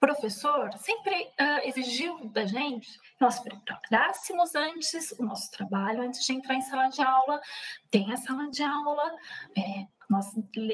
professor 0.00 0.72
sempre 0.78 1.12
uh, 1.38 1.68
exigiu 1.68 2.26
da 2.30 2.46
gente 2.46 2.90
que 2.90 3.20
nós 3.20 3.38
preparássemos 3.38 4.54
antes 4.54 5.12
o 5.18 5.22
nosso 5.22 5.50
trabalho, 5.50 6.00
antes 6.00 6.24
de 6.24 6.32
entrar 6.32 6.54
em 6.54 6.62
sala 6.62 6.88
de 6.88 7.02
aula, 7.02 7.38
tem 7.90 8.10
a 8.10 8.16
sala 8.16 8.48
de 8.50 8.62
aula, 8.62 9.14
é, 9.54 9.86
nós 10.08 10.26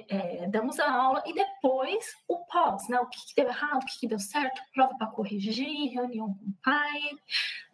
é, 0.08 0.46
damos 0.46 0.78
a 0.78 0.88
aula 0.88 1.24
e 1.26 1.34
depois 1.34 2.14
o 2.28 2.35
pós, 2.46 2.88
né? 2.88 2.98
O 3.00 3.06
que, 3.06 3.18
que 3.26 3.34
deu 3.34 3.48
errado, 3.48 3.82
o 3.82 3.86
que, 3.86 4.00
que 4.00 4.08
deu 4.08 4.18
certo, 4.18 4.62
prova 4.72 4.96
para 4.96 5.08
corrigir, 5.08 5.92
reunião 5.92 6.34
com 6.34 6.44
o 6.44 6.54
pai, 6.62 7.00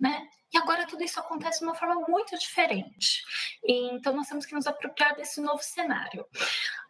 né? 0.01 0.29
E 0.53 0.59
agora 0.59 0.87
tudo 0.87 1.03
isso 1.03 1.19
acontece 1.19 1.61
de 1.61 1.65
uma 1.65 1.75
forma 1.75 2.07
muito 2.09 2.39
diferente. 2.39 3.25
E, 3.65 3.95
então 3.95 4.13
nós 4.15 4.29
temos 4.29 4.45
que 4.45 4.55
nos 4.55 4.67
apropriar 4.67 5.17
desse 5.17 5.41
novo 5.41 5.63
cenário. 5.63 6.27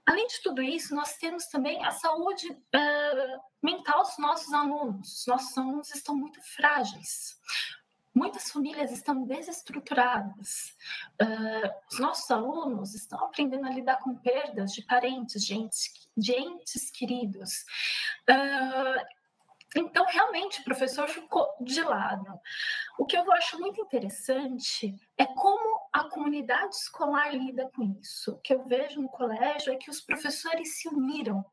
Além 0.04 0.26
de 0.26 0.42
tudo 0.42 0.60
isso, 0.60 0.94
nós 0.94 1.16
temos 1.16 1.46
também 1.46 1.84
a 1.84 1.92
saúde 1.92 2.50
uh, 2.50 3.40
mental 3.62 4.02
dos 4.02 4.18
nossos 4.18 4.52
alunos. 4.52 5.20
Os 5.20 5.26
nossos 5.26 5.56
alunos 5.56 5.94
estão 5.94 6.16
muito 6.16 6.42
frágeis. 6.42 7.38
Muitas 8.14 8.50
famílias 8.50 8.92
estão 8.92 9.24
desestruturadas. 9.24 10.76
Uh, 11.20 11.70
os 11.90 11.98
nossos 11.98 12.30
alunos 12.30 12.94
estão 12.94 13.24
aprendendo 13.24 13.66
a 13.66 13.70
lidar 13.70 13.98
com 13.98 14.14
perdas 14.16 14.72
de 14.72 14.82
parentes, 14.82 15.42
de 15.42 15.54
entes, 15.54 16.08
de 16.16 16.32
entes 16.32 16.90
queridos. 16.90 17.64
Uh, 18.28 19.22
então, 19.74 20.04
realmente, 20.06 20.60
o 20.60 20.64
professor 20.64 21.08
ficou 21.08 21.48
de 21.60 21.82
lado. 21.82 22.38
O 22.98 23.06
que 23.06 23.16
eu 23.16 23.32
acho 23.32 23.58
muito 23.58 23.80
interessante 23.80 24.94
é 25.16 25.24
como 25.24 25.80
a 25.92 26.04
comunidade 26.04 26.74
escolar 26.74 27.34
lida 27.34 27.70
com 27.74 27.82
isso. 27.98 28.32
O 28.32 28.38
que 28.38 28.52
eu 28.52 28.64
vejo 28.64 29.00
no 29.00 29.08
colégio 29.08 29.72
é 29.72 29.76
que 29.76 29.90
os 29.90 30.00
professores 30.00 30.78
se 30.78 30.88
uniram 30.88 31.44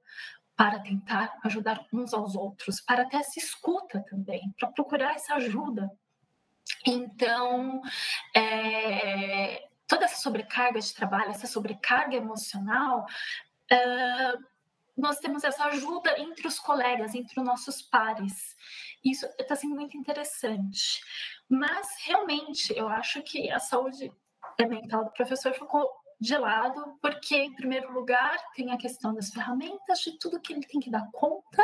para 0.56 0.80
tentar 0.80 1.39
ajudar 1.46 1.86
uns 1.94 2.13
aos 2.13 2.36
outros, 2.36 2.82
para 2.82 3.06
ter 3.06 3.18
essa 3.18 3.39
escuta 3.39 4.04
também, 4.10 4.54
para 4.60 4.70
procurar 4.70 5.16
essa 5.16 5.36
ajuda. 5.36 5.89
Então, 6.86 7.82
é, 8.36 9.68
toda 9.88 10.06
essa 10.06 10.22
sobrecarga 10.22 10.80
de 10.80 10.94
trabalho, 10.94 11.32
essa 11.32 11.48
sobrecarga 11.48 12.16
emocional, 12.16 13.06
uh, 13.72 14.44
nós 14.96 15.20
temos 15.20 15.44
essa 15.44 15.66
ajuda 15.66 16.20
entre 16.20 16.48
os 16.48 16.60
colegas, 16.60 17.16
entre 17.16 17.40
os 17.40 17.46
nossos 17.46 17.82
pares. 17.82 18.56
Isso 19.04 19.26
está 19.40 19.56
sendo 19.56 19.76
muito 19.76 19.98
interessante. 19.98 21.02
Mas, 21.48 21.88
realmente, 22.06 22.74
eu 22.78 22.88
acho 22.88 23.22
que 23.24 23.50
a 23.50 23.60
saúde 23.60 24.12
mental 24.60 25.06
do 25.06 25.12
professor 25.12 25.54
ficou 25.54 25.90
de 26.20 26.38
lado, 26.38 26.98
porque, 27.02 27.36
em 27.36 27.54
primeiro 27.54 27.94
lugar, 27.94 28.38
tem 28.54 28.72
a 28.72 28.78
questão 28.78 29.14
das 29.14 29.30
ferramentas, 29.30 30.00
de 30.00 30.18
tudo 30.20 30.40
que 30.40 30.52
ele 30.52 30.66
tem 30.66 30.80
que 30.80 30.92
dar 30.92 31.08
conta 31.12 31.62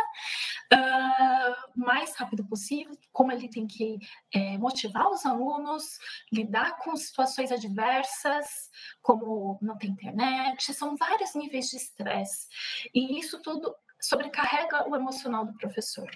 uh, 0.73 1.55
mais 1.75 2.15
rápido 2.15 2.45
possível, 2.45 2.97
como 3.11 3.31
ele 3.31 3.49
tem 3.49 3.67
que 3.67 3.99
é, 4.33 4.57
motivar 4.57 5.09
os 5.09 5.25
alunos, 5.25 5.99
lidar 6.31 6.77
com 6.77 6.95
situações 6.95 7.51
adversas, 7.51 8.71
como 9.01 9.59
não 9.61 9.77
tem 9.77 9.91
internet, 9.91 10.73
são 10.73 10.95
vários 10.95 11.35
níveis 11.35 11.69
de 11.69 11.77
estresse. 11.77 12.47
E 12.93 13.19
isso 13.19 13.41
tudo 13.41 13.75
sobrecarrega 13.99 14.87
o 14.89 14.95
emocional 14.95 15.45
do 15.45 15.53
professor. 15.53 16.09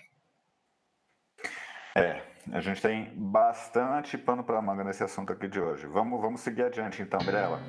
É, 1.96 2.24
a 2.54 2.62
gente 2.62 2.82
tem 2.82 3.14
bastante 3.16 4.18
pano 4.18 4.44
para 4.44 4.62
manga 4.62 4.84
nesse 4.84 5.04
assunto 5.04 5.34
aqui 5.34 5.48
de 5.48 5.60
hoje. 5.60 5.88
Vamos, 5.88 6.22
vamos 6.22 6.42
seguir 6.42 6.64
adiante 6.64 7.02
então, 7.02 7.20
Mirella. 7.26 7.60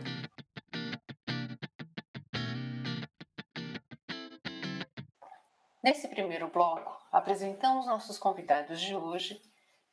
Nesse 5.83 6.09
primeiro 6.09 6.49
bloco, 6.49 7.03
apresentamos 7.11 7.87
nossos 7.87 8.19
convidados 8.19 8.79
de 8.79 8.95
hoje, 8.95 9.41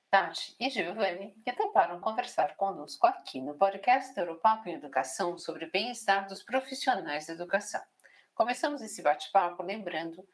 Tati 0.09 0.53
e 0.59 0.69
Giovanni, 0.69 1.33
que 1.45 1.53
toparam 1.53 2.01
conversar 2.01 2.57
conosco 2.57 3.07
aqui 3.07 3.39
no 3.39 3.53
podcast 3.53 4.19
Europapo 4.19 4.67
em 4.67 4.73
Educação 4.73 5.37
sobre 5.37 5.67
bem-estar 5.67 6.27
dos 6.27 6.43
profissionais 6.43 7.27
da 7.27 7.33
educação. 7.35 7.79
Começamos 8.35 8.81
esse 8.81 9.01
bate-papo 9.01 9.63
lembrando 9.63 10.27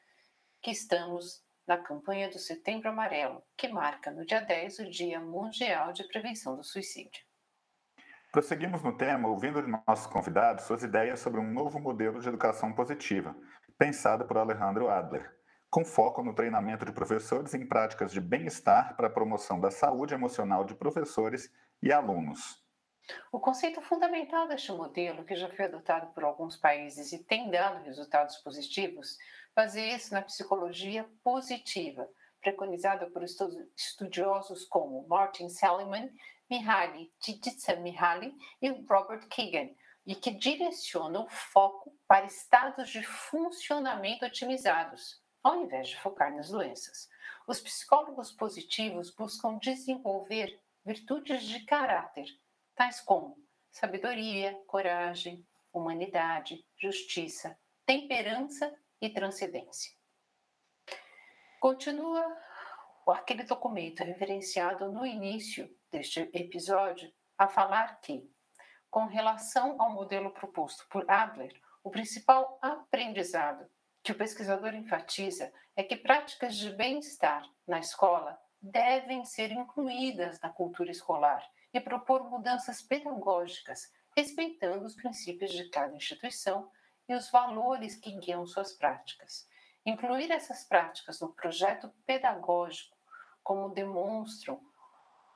que 0.59 0.71
estamos 0.71 1.43
na 1.67 1.77
campanha 1.77 2.31
do 2.31 2.39
Setembro 2.39 2.89
Amarelo, 2.89 3.43
que 3.55 3.67
marca 3.67 4.09
no 4.09 4.25
dia 4.25 4.41
10 4.41 4.79
o 4.79 4.89
Dia 4.89 5.19
Mundial 5.19 5.93
de 5.93 6.03
Prevenção 6.07 6.55
do 6.55 6.63
Suicídio. 6.63 7.23
Prosseguimos 8.31 8.81
no 8.81 8.97
tema 8.97 9.29
ouvindo 9.29 9.61
de 9.61 9.69
nossos 9.85 10.07
convidados 10.07 10.65
suas 10.65 10.81
ideias 10.81 11.19
sobre 11.19 11.39
um 11.39 11.53
novo 11.53 11.79
modelo 11.79 12.19
de 12.19 12.27
educação 12.27 12.73
positiva, 12.73 13.35
pensado 13.77 14.25
por 14.25 14.39
Alejandro 14.39 14.89
Adler 14.89 15.42
com 15.73 15.83
foco 15.83 16.21
no 16.21 16.35
treinamento 16.35 16.85
de 16.85 16.91
professores 16.91 17.55
em 17.55 17.65
práticas 17.65 18.11
de 18.11 18.21
bem-estar 18.21 18.95
para 18.95 19.07
a 19.07 19.09
promoção 19.09 19.59
da 19.59 19.71
saúde 19.71 20.13
emocional 20.13 20.63
de 20.63 20.75
professores 20.75 21.51
e 21.81 21.91
alunos. 21.91 22.63
O 23.31 23.39
conceito 23.39 23.81
fundamental 23.81 24.47
deste 24.47 24.71
modelo, 24.71 25.25
que 25.25 25.35
já 25.35 25.49
foi 25.49 25.65
adotado 25.65 26.13
por 26.13 26.23
alguns 26.23 26.55
países 26.55 27.11
e 27.11 27.23
tem 27.23 27.49
dado 27.49 27.83
resultados 27.85 28.37
positivos, 28.37 29.17
baseia-se 29.55 30.13
na 30.13 30.21
psicologia 30.21 31.09
positiva, 31.23 32.07
preconizada 32.39 33.09
por 33.09 33.23
estudiosos 33.23 34.65
como 34.65 35.07
Martin 35.07 35.49
Seligman, 35.49 36.13
Mihaly 36.51 37.11
Csikszentmihalyi 37.19 38.35
e 38.61 38.69
Robert 38.87 39.27
Kagan, 39.27 39.71
e 40.05 40.13
que 40.13 40.29
direciona 40.29 41.21
o 41.21 41.27
foco 41.27 41.91
para 42.07 42.27
estados 42.27 42.91
de 42.91 43.01
funcionamento 43.01 44.23
otimizados, 44.23 45.22
ao 45.43 45.61
invés 45.61 45.89
de 45.89 45.99
focar 45.99 46.33
nas 46.33 46.49
doenças. 46.49 47.09
Os 47.45 47.59
psicólogos 47.59 48.31
positivos 48.31 49.11
buscam 49.11 49.57
desenvolver 49.57 50.61
virtudes 50.85 51.43
de 51.43 51.65
caráter, 51.65 52.25
tais 52.73 53.01
como 53.01 53.37
sabedoria, 53.69 54.57
coragem, 54.65 55.45
humanidade, 55.73 56.65
justiça, 56.77 57.59
temperança 57.85 58.73
e 59.01 59.09
transcendência. 59.09 59.91
Continua 61.59 62.25
aquele 63.07 63.43
documento 63.43 64.03
referenciado 64.03 64.91
no 64.91 65.05
início 65.05 65.69
deste 65.91 66.21
episódio 66.33 67.11
a 67.37 67.47
falar 67.47 67.99
que, 67.99 68.29
com 68.89 69.05
relação 69.05 69.81
ao 69.81 69.91
modelo 69.91 70.31
proposto 70.31 70.87
por 70.89 71.09
Adler, 71.09 71.53
o 71.83 71.89
principal 71.89 72.57
aprendizado 72.61 73.69
que 74.03 74.11
o 74.11 74.15
pesquisador 74.15 74.75
enfatiza 74.75 75.51
é 75.77 75.81
que 75.81 75.95
práticas 75.95 76.55
de 76.57 76.69
bem-estar 76.71 77.49
na 77.65 77.79
escola 77.79 78.37
devem 78.61 79.23
ser 79.23 79.51
incluídas 79.51 80.39
na 80.41 80.49
cultura 80.49 80.91
escolar 80.91 81.41
e 81.73 81.79
propor 81.79 82.29
mudanças 82.29 82.81
pedagógicas, 82.81 83.91
respeitando 84.15 84.85
os 84.85 84.95
princípios 84.95 85.51
de 85.51 85.69
cada 85.69 85.95
instituição 85.95 86.69
e 87.07 87.15
os 87.15 87.31
valores 87.31 87.95
que 87.95 88.11
guiam 88.19 88.45
suas 88.45 88.73
práticas. 88.73 89.47
Incluir 89.85 90.31
essas 90.31 90.65
práticas 90.65 91.19
no 91.21 91.33
projeto 91.33 91.89
pedagógico, 92.05 92.97
como 93.41 93.73
demonstram 93.73 94.61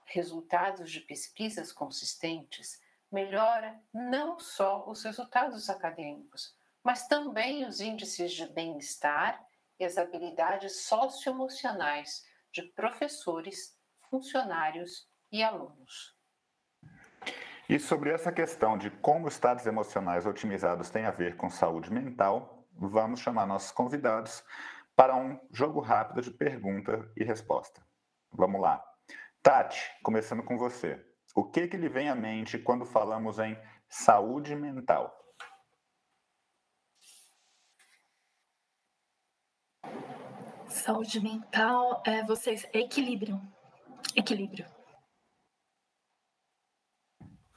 resultados 0.06 0.92
de 0.92 1.02
pesquisas 1.02 1.72
consistentes, 1.72 2.82
melhora 3.12 3.82
não 3.94 4.40
só 4.40 4.90
os 4.90 5.04
resultados 5.04 5.70
acadêmicos, 5.70 6.57
mas 6.88 7.06
também 7.06 7.68
os 7.68 7.82
índices 7.82 8.32
de 8.32 8.48
bem-estar 8.54 9.46
e 9.78 9.84
as 9.84 9.98
habilidades 9.98 10.86
socioemocionais 10.86 12.24
de 12.50 12.62
professores, 12.62 13.78
funcionários 14.10 15.06
e 15.30 15.44
alunos. 15.44 16.16
E 17.68 17.78
sobre 17.78 18.12
essa 18.12 18.32
questão 18.32 18.78
de 18.78 18.90
como 18.90 19.28
estados 19.28 19.66
emocionais 19.66 20.26
otimizados 20.26 20.90
têm 20.90 21.04
a 21.04 21.12
ver 21.12 21.36
com 21.36 21.50
saúde 21.50 21.92
mental, 21.92 22.66
vamos 22.72 23.20
chamar 23.20 23.46
nossos 23.46 23.72
convidados 23.72 24.42
para 24.96 25.14
um 25.14 25.38
jogo 25.52 25.82
rápido 25.82 26.22
de 26.22 26.32
pergunta 26.32 27.12
e 27.18 27.24
resposta. 27.26 27.86
Vamos 28.32 28.62
lá. 28.62 28.82
Tati, 29.44 29.92
começando 30.02 30.42
com 30.42 30.58
você. 30.58 31.06
O 31.36 31.44
que, 31.44 31.68
que 31.68 31.76
lhe 31.76 31.90
vem 31.90 32.08
à 32.08 32.16
mente 32.16 32.58
quando 32.58 32.86
falamos 32.86 33.40
em 33.40 33.60
saúde 33.90 34.56
mental? 34.56 35.27
Saúde 40.88 41.20
mental, 41.20 42.02
é, 42.06 42.24
vocês, 42.24 42.66
equilíbrio. 42.72 43.42
Equilíbrio. 44.16 44.66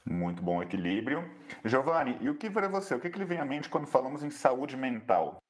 Muito 0.05 0.43
bom 0.43 0.61
equilíbrio. 0.61 1.23
Giovanni, 1.63 2.17
e 2.19 2.29
o 2.29 2.37
que 2.37 2.49
para 2.49 2.67
você? 2.67 2.93
O 2.93 2.99
que, 2.99 3.09
que 3.09 3.17
lhe 3.17 3.23
vem 3.23 3.39
à 3.39 3.45
mente 3.45 3.69
quando 3.69 3.87
falamos 3.87 4.21
em 4.21 4.29
saúde 4.29 4.75
mental? 4.75 5.41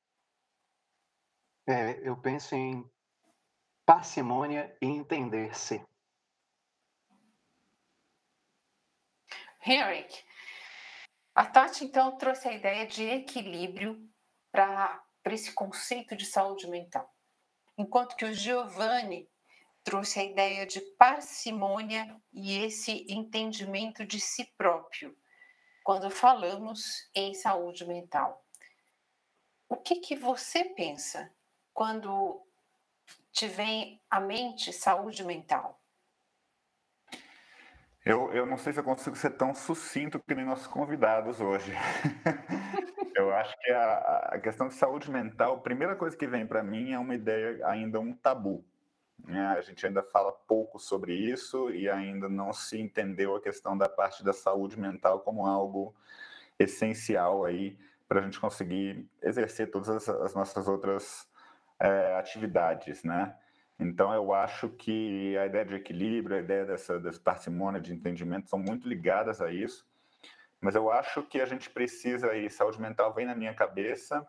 É, 1.67 2.07
eu 2.07 2.15
penso 2.15 2.53
em 2.53 2.87
parcimônia 3.83 4.77
e 4.79 4.85
entender-se. 4.85 5.83
Henrik, 9.65 10.23
a 11.33 11.47
Tati 11.47 11.85
então 11.85 12.15
trouxe 12.15 12.47
a 12.47 12.53
ideia 12.53 12.85
de 12.85 13.05
equilíbrio 13.05 14.07
para 14.51 15.03
esse 15.25 15.51
conceito 15.55 16.15
de 16.15 16.27
saúde 16.27 16.67
mental 16.67 17.11
enquanto 17.81 18.15
que 18.15 18.25
o 18.25 18.33
Giovanni 18.33 19.27
trouxe 19.83 20.19
a 20.19 20.23
ideia 20.23 20.67
de 20.67 20.79
parcimônia 20.97 22.21
e 22.31 22.59
esse 22.59 23.05
entendimento 23.09 24.05
de 24.05 24.19
si 24.19 24.45
próprio 24.55 25.17
quando 25.83 26.11
falamos 26.11 27.09
em 27.15 27.33
saúde 27.33 27.83
mental. 27.85 28.45
O 29.67 29.75
que, 29.75 29.95
que 29.95 30.15
você 30.15 30.63
pensa 30.63 31.33
quando 31.73 32.45
te 33.31 33.47
vem 33.47 33.99
à 34.07 34.19
mente 34.19 34.71
saúde 34.71 35.23
mental? 35.23 35.80
Eu, 38.03 38.33
eu 38.33 38.45
não 38.47 38.57
sei 38.57 38.73
se 38.73 38.79
eu 38.79 38.83
consigo 38.83 39.15
ser 39.15 39.31
tão 39.31 39.53
sucinto 39.53 40.19
que 40.19 40.33
nem 40.33 40.45
nossos 40.45 40.67
convidados 40.67 41.39
hoje. 41.39 41.71
Eu 43.15 43.31
acho 43.33 43.55
que 43.59 43.71
a, 43.71 44.29
a 44.31 44.39
questão 44.39 44.67
de 44.67 44.73
saúde 44.73 45.11
mental, 45.11 45.55
a 45.55 45.59
primeira 45.59 45.95
coisa 45.95 46.17
que 46.17 46.25
vem 46.25 46.47
para 46.47 46.63
mim 46.63 46.91
é 46.91 46.97
uma 46.97 47.13
ideia, 47.13 47.59
ainda 47.67 47.99
um 47.99 48.13
tabu. 48.13 48.65
Né? 49.23 49.45
A 49.47 49.61
gente 49.61 49.85
ainda 49.85 50.01
fala 50.01 50.31
pouco 50.31 50.79
sobre 50.79 51.13
isso 51.13 51.69
e 51.69 51.87
ainda 51.89 52.27
não 52.27 52.51
se 52.51 52.79
entendeu 52.79 53.35
a 53.35 53.41
questão 53.41 53.77
da 53.77 53.87
parte 53.87 54.23
da 54.23 54.33
saúde 54.33 54.79
mental 54.79 55.19
como 55.19 55.45
algo 55.45 55.93
essencial 56.57 57.45
aí 57.45 57.77
para 58.07 58.19
a 58.19 58.23
gente 58.23 58.39
conseguir 58.39 59.07
exercer 59.21 59.69
todas 59.69 59.89
as, 59.89 60.09
as 60.09 60.33
nossas 60.33 60.67
outras 60.67 61.29
é, 61.79 62.15
atividades, 62.17 63.03
né? 63.03 63.35
Então, 63.81 64.13
eu 64.13 64.31
acho 64.31 64.69
que 64.69 65.35
a 65.35 65.47
ideia 65.47 65.65
de 65.65 65.73
equilíbrio, 65.73 66.37
a 66.37 66.39
ideia 66.39 66.63
dessa, 66.63 66.99
dessa 66.99 67.19
parcimônia 67.19 67.81
de 67.81 67.91
entendimento 67.91 68.47
são 68.47 68.59
muito 68.59 68.87
ligadas 68.87 69.41
a 69.41 69.51
isso. 69.51 69.89
Mas 70.61 70.75
eu 70.75 70.91
acho 70.91 71.23
que 71.23 71.41
a 71.41 71.47
gente 71.47 71.67
precisa, 71.67 72.37
e 72.37 72.47
saúde 72.47 72.79
mental 72.79 73.11
vem 73.11 73.25
na 73.25 73.33
minha 73.33 73.55
cabeça, 73.55 74.23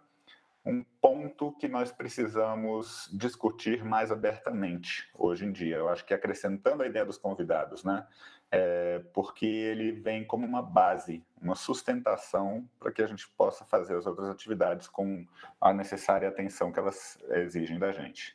um 0.65 0.83
ponto 1.03 1.53
que 1.59 1.69
nós 1.69 1.93
precisamos 1.93 3.11
discutir 3.13 3.85
mais 3.85 4.11
abertamente 4.11 5.11
hoje 5.13 5.45
em 5.45 5.53
dia. 5.53 5.77
Eu 5.77 5.91
acho 5.91 6.07
que 6.07 6.15
acrescentando 6.15 6.83
a 6.83 6.87
ideia 6.87 7.05
dos 7.05 7.19
convidados, 7.19 7.85
né? 7.85 8.07
É, 8.51 9.01
porque 9.13 9.45
ele 9.45 9.93
vem 9.93 10.25
como 10.25 10.47
uma 10.47 10.63
base, 10.63 11.23
uma 11.41 11.55
sustentação 11.55 12.67
para 12.79 12.91
que 12.91 13.03
a 13.03 13.07
gente 13.07 13.29
possa 13.37 13.67
fazer 13.67 13.97
as 13.97 14.07
outras 14.07 14.31
atividades 14.31 14.89
com 14.89 15.27
a 15.61 15.75
necessária 15.75 16.27
atenção 16.27 16.73
que 16.73 16.79
elas 16.79 17.19
exigem 17.33 17.79
da 17.79 17.93
gente. 17.93 18.35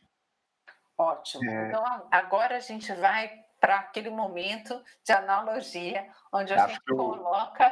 Ótimo. 0.98 1.50
É... 1.50 1.68
Então, 1.68 2.08
agora 2.12 2.58
a 2.58 2.60
gente 2.60 2.92
vai 2.94 3.46
para 3.60 3.80
aquele 3.80 4.10
momento 4.10 4.82
de 5.04 5.12
analogia, 5.12 6.10
onde 6.32 6.54
a 6.54 6.64
acho 6.64 6.74
gente 6.74 6.86
coloca. 6.86 7.72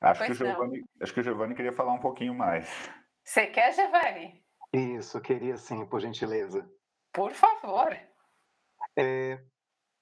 Acho 0.00 0.24
que, 0.24 0.32
o 0.32 0.34
Giovanni, 0.34 0.84
acho 1.00 1.14
que 1.14 1.20
o 1.20 1.22
Giovanni 1.22 1.54
queria 1.54 1.72
falar 1.72 1.92
um 1.92 2.00
pouquinho 2.00 2.34
mais. 2.34 2.68
Você 3.24 3.46
quer, 3.46 3.72
Giovanni? 3.72 4.42
Isso, 4.72 5.20
queria 5.20 5.56
sim, 5.56 5.86
por 5.86 6.00
gentileza. 6.00 6.68
Por 7.12 7.32
favor. 7.32 7.96
É, 8.98 9.40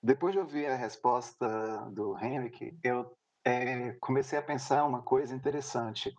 depois 0.02 0.32
de 0.32 0.38
ouvir 0.38 0.66
a 0.66 0.76
resposta 0.76 1.46
do 1.90 2.16
Henrique, 2.18 2.78
eu 2.82 3.14
é, 3.44 3.92
comecei 4.00 4.38
a 4.38 4.42
pensar 4.42 4.84
uma 4.84 5.02
coisa 5.02 5.34
interessante. 5.34 6.14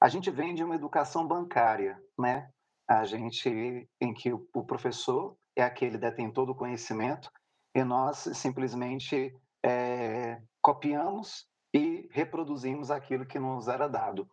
A 0.00 0.08
gente 0.08 0.30
vem 0.30 0.54
de 0.54 0.64
uma 0.64 0.74
educação 0.74 1.26
bancária, 1.26 2.00
né? 2.18 2.50
A 2.88 3.04
gente, 3.04 3.88
em 4.00 4.14
que 4.14 4.32
o 4.32 4.64
professor 4.64 5.36
é 5.56 5.62
aquele 5.62 5.98
detentor 5.98 6.46
do 6.46 6.54
conhecimento 6.54 7.30
e 7.74 7.82
nós 7.82 8.18
simplesmente 8.34 9.34
é, 9.64 10.40
copiamos 10.62 11.48
e 11.74 12.08
reproduzimos 12.12 12.90
aquilo 12.90 13.26
que 13.26 13.38
nos 13.38 13.66
era 13.66 13.88
dado. 13.88 14.28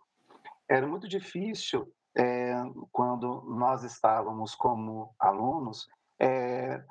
Era 0.70 0.86
muito 0.86 1.08
difícil, 1.08 1.92
é, 2.16 2.54
quando 2.92 3.42
nós 3.48 3.84
estávamos 3.84 4.54
como 4.54 5.14
alunos, 5.20 5.88
é, 6.20 6.84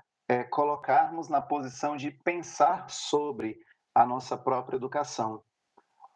colocarmos 0.51 1.29
na 1.29 1.40
posição 1.40 1.97
de 1.97 2.11
pensar 2.11 2.88
sobre 2.88 3.59
a 3.95 4.07
nossa 4.07 4.37
própria 4.37 4.77
educação. 4.77 5.42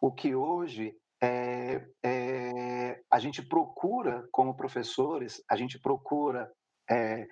O 0.00 0.12
que 0.12 0.34
hoje 0.34 0.96
é, 1.22 1.86
é, 2.02 3.02
a 3.10 3.18
gente 3.18 3.42
procura, 3.42 4.26
como 4.30 4.56
professores, 4.56 5.42
a 5.48 5.56
gente 5.56 5.78
procura 5.78 6.50
é, 6.90 7.26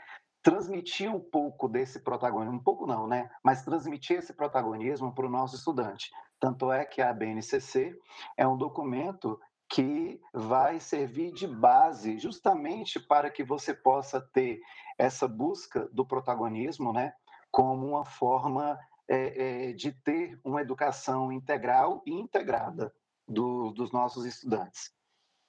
transmitir 0.44 1.10
um 1.10 1.18
pouco 1.18 1.66
desse 1.66 1.98
protagonismo, 1.98 2.58
um 2.58 2.62
pouco 2.62 2.86
não, 2.86 3.06
né? 3.06 3.30
Mas 3.42 3.64
transmitir 3.64 4.18
esse 4.18 4.34
protagonismo 4.34 5.12
para 5.12 5.26
o 5.26 5.30
nosso 5.30 5.56
estudante. 5.56 6.12
Tanto 6.38 6.70
é 6.70 6.84
que 6.84 7.00
a 7.00 7.14
BNCC 7.14 7.98
é 8.36 8.46
um 8.46 8.56
documento 8.56 9.40
que 9.70 10.20
vai 10.34 10.78
servir 10.78 11.32
de 11.32 11.48
base 11.48 12.18
justamente 12.18 13.00
para 13.00 13.30
que 13.30 13.42
você 13.42 13.72
possa 13.72 14.20
ter 14.20 14.60
essa 14.98 15.26
busca 15.26 15.88
do 15.90 16.04
protagonismo, 16.04 16.92
né? 16.92 17.14
Como 17.50 17.86
uma 17.86 18.04
forma 18.04 18.78
é, 19.08 19.70
é, 19.70 19.72
de 19.72 19.92
ter 19.92 20.38
uma 20.44 20.60
educação 20.60 21.32
integral 21.32 22.02
e 22.04 22.12
integrada 22.12 22.94
do, 23.26 23.70
dos 23.70 23.90
nossos 23.90 24.26
estudantes. 24.26 24.92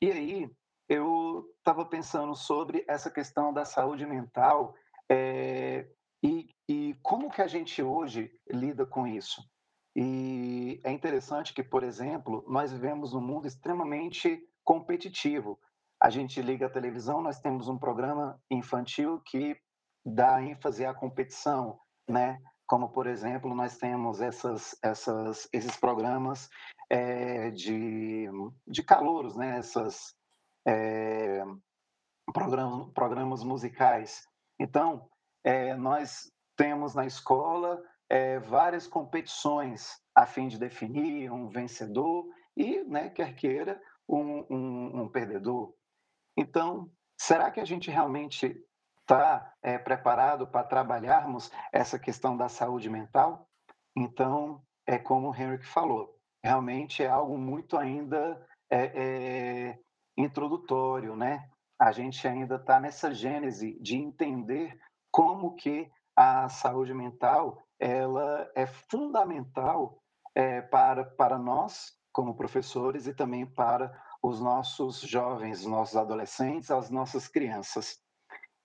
E 0.01 0.09
aí, 0.09 0.49
eu 0.87 1.45
estava 1.57 1.83
pensando 1.85 2.33
sobre 2.35 2.85
essa 2.87 3.09
questão 3.09 3.51
da 3.51 3.65
saúde 3.65 4.05
mental 4.05 4.73
é, 5.09 5.87
e, 6.23 6.49
e 6.67 6.95
como 7.01 7.29
que 7.29 7.41
a 7.41 7.47
gente 7.47 7.81
hoje 7.81 8.31
lida 8.49 8.85
com 8.85 9.05
isso? 9.05 9.41
E 9.95 10.81
é 10.83 10.91
interessante 10.91 11.53
que, 11.53 11.63
por 11.63 11.83
exemplo, 11.83 12.43
nós 12.47 12.71
vivemos 12.71 13.13
num 13.13 13.21
mundo 13.21 13.47
extremamente 13.47 14.41
competitivo. 14.63 15.59
A 16.01 16.09
gente 16.09 16.41
liga 16.41 16.65
a 16.65 16.69
televisão, 16.71 17.21
nós 17.21 17.39
temos 17.39 17.69
um 17.69 17.77
programa 17.77 18.41
infantil 18.51 19.21
que 19.21 19.55
dá 20.05 20.41
ênfase 20.41 20.85
à 20.85 20.93
competição, 20.93 21.79
né? 22.09 22.41
Como, 22.67 22.89
por 22.89 23.07
exemplo, 23.07 23.53
nós 23.55 23.77
temos 23.77 24.19
essas, 24.19 24.75
essas, 24.83 25.47
esses 25.53 25.77
programas 25.77 26.49
é, 26.89 27.51
de, 27.51 28.27
de 28.67 28.83
calouros, 28.83 29.35
né? 29.35 29.57
Essas, 29.57 30.13
é, 30.67 31.43
programas, 32.33 32.91
programas 32.93 33.43
musicais 33.43 34.27
então, 34.59 35.09
é, 35.43 35.75
nós 35.75 36.31
temos 36.55 36.95
na 36.95 37.05
escola 37.05 37.81
é, 38.09 38.39
várias 38.39 38.87
competições 38.87 39.99
a 40.13 40.25
fim 40.25 40.47
de 40.47 40.57
definir 40.57 41.31
um 41.31 41.49
vencedor 41.49 42.25
e, 42.55 42.83
né, 42.83 43.09
quer 43.09 43.35
queira, 43.35 43.81
um, 44.07 44.45
um, 44.49 45.01
um 45.01 45.09
perdedor. 45.09 45.73
Então, 46.37 46.89
será 47.19 47.51
que 47.51 47.59
a 47.59 47.65
gente 47.65 47.89
realmente 47.89 48.55
está 49.01 49.53
é, 49.61 49.77
preparado 49.77 50.47
para 50.47 50.63
trabalharmos 50.63 51.51
essa 51.71 51.99
questão 51.99 52.37
da 52.37 52.47
saúde 52.47 52.89
mental? 52.89 53.49
Então, 53.95 54.61
é 54.85 54.97
como 54.97 55.29
o 55.29 55.35
Henrique 55.35 55.65
falou, 55.65 56.15
realmente 56.43 57.03
é 57.03 57.07
algo 57.07 57.37
muito 57.37 57.77
ainda 57.77 58.45
é, 58.69 58.85
é, 58.85 59.79
introdutório, 60.17 61.15
né? 61.15 61.49
A 61.79 61.91
gente 61.91 62.27
ainda 62.27 62.55
está 62.55 62.79
nessa 62.79 63.13
gênese 63.13 63.77
de 63.81 63.95
entender 63.95 64.77
como 65.11 65.55
que 65.55 65.89
a 66.15 66.47
saúde 66.49 66.93
mental 66.93 67.61
ela 67.79 68.49
é 68.55 68.65
fundamental 68.65 70.01
é, 70.33 70.61
para, 70.61 71.03
para 71.03 71.37
nós, 71.37 71.93
como 72.11 72.35
professores, 72.35 73.07
e 73.07 73.13
também 73.13 73.45
para 73.45 73.91
os 74.23 74.39
nossos 74.39 75.01
jovens, 75.01 75.61
os 75.61 75.67
nossos 75.67 75.95
adolescentes, 75.95 76.71
as 76.71 76.89
nossas 76.89 77.27
crianças. 77.27 77.99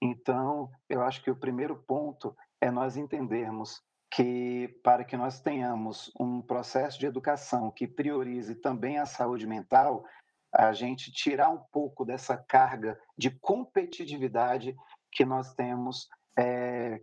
Então, 0.00 0.70
eu 0.88 1.02
acho 1.02 1.22
que 1.22 1.30
o 1.30 1.36
primeiro 1.36 1.76
ponto 1.76 2.34
é 2.60 2.70
nós 2.70 2.96
entendermos 2.96 3.82
que, 4.10 4.68
para 4.82 5.04
que 5.04 5.16
nós 5.16 5.40
tenhamos 5.40 6.10
um 6.18 6.42
processo 6.42 6.98
de 6.98 7.06
educação 7.06 7.70
que 7.70 7.86
priorize 7.86 8.54
também 8.56 8.98
a 8.98 9.06
saúde 9.06 9.46
mental, 9.46 10.04
a 10.52 10.72
gente 10.72 11.12
tirar 11.12 11.48
um 11.50 11.62
pouco 11.72 12.04
dessa 12.04 12.36
carga 12.36 12.98
de 13.16 13.30
competitividade 13.30 14.74
que 15.12 15.24
nós 15.24 15.54
temos 15.54 16.08
é, 16.38 17.00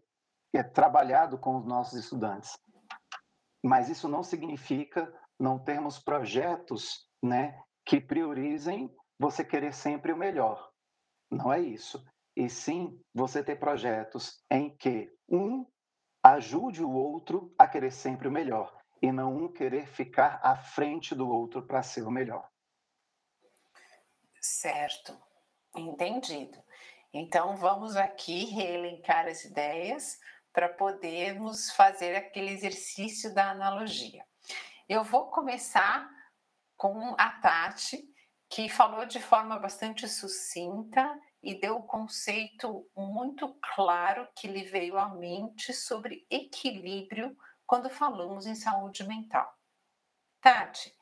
é, 0.54 0.64
trabalhado 0.64 1.38
com 1.38 1.58
os 1.58 1.66
nossos 1.66 2.00
estudantes. 2.00 2.58
Mas 3.64 3.90
isso 3.90 4.08
não 4.08 4.24
significa 4.24 5.12
não 5.40 5.60
termos 5.60 6.00
projetos 6.00 7.08
né, 7.24 7.60
que 7.86 8.02
priorizem 8.02 8.94
você 9.20 9.44
querer 9.44 9.74
sempre 9.74 10.12
o 10.12 10.18
melhor. 10.18 10.72
Não 11.32 11.52
é 11.52 11.60
isso. 11.60 12.04
E 12.36 12.50
sim 12.50 13.00
você 13.14 13.44
ter 13.44 13.58
projetos 13.58 14.44
em 14.50 14.76
que 14.76 15.12
um 15.28 15.66
ajude 16.24 16.84
o 16.84 16.92
outro 16.92 17.54
a 17.58 17.68
querer 17.68 17.92
sempre 17.92 18.28
o 18.28 18.32
melhor 18.32 18.76
e 19.02 19.12
não 19.12 19.36
um 19.36 19.52
querer 19.52 19.88
ficar 19.88 20.40
à 20.44 20.56
frente 20.56 21.14
do 21.16 21.28
outro 21.28 21.64
para 21.64 21.84
ser 21.84 22.04
o 22.04 22.12
melhor. 22.12 22.48
Certo, 24.42 25.18
entendido. 25.76 26.62
Então, 27.14 27.56
vamos 27.56 27.96
aqui 27.96 28.46
reelencar 28.46 29.28
as 29.28 29.44
ideias 29.44 30.20
para 30.54 30.70
podermos 30.70 31.72
fazer 31.72 32.16
aquele 32.16 32.52
exercício 32.52 33.34
da 33.34 33.52
analogia. 33.52 34.26
Eu 34.88 35.04
vou 35.04 35.30
começar 35.30 36.10
com 36.76 37.16
a 37.18 37.30
Tati, 37.42 38.04
que 38.50 38.70
falou 38.70 39.06
de 39.06 39.20
forma 39.20 39.60
bastante 39.60 40.08
sucinta 40.08 41.20
e 41.44 41.60
deu 41.60 41.78
um 41.78 41.82
conceito 41.82 42.90
muito 42.96 43.54
claro 43.76 44.28
que 44.36 44.48
lhe 44.48 44.64
veio 44.64 44.98
à 44.98 45.10
mente 45.10 45.74
sobre 45.74 46.26
equilíbrio 46.30 47.36
quando 47.66 47.90
falamos 47.90 48.46
em 48.46 48.56
saúde 48.56 49.04
mental. 49.04 49.48
Tati, 50.42 50.94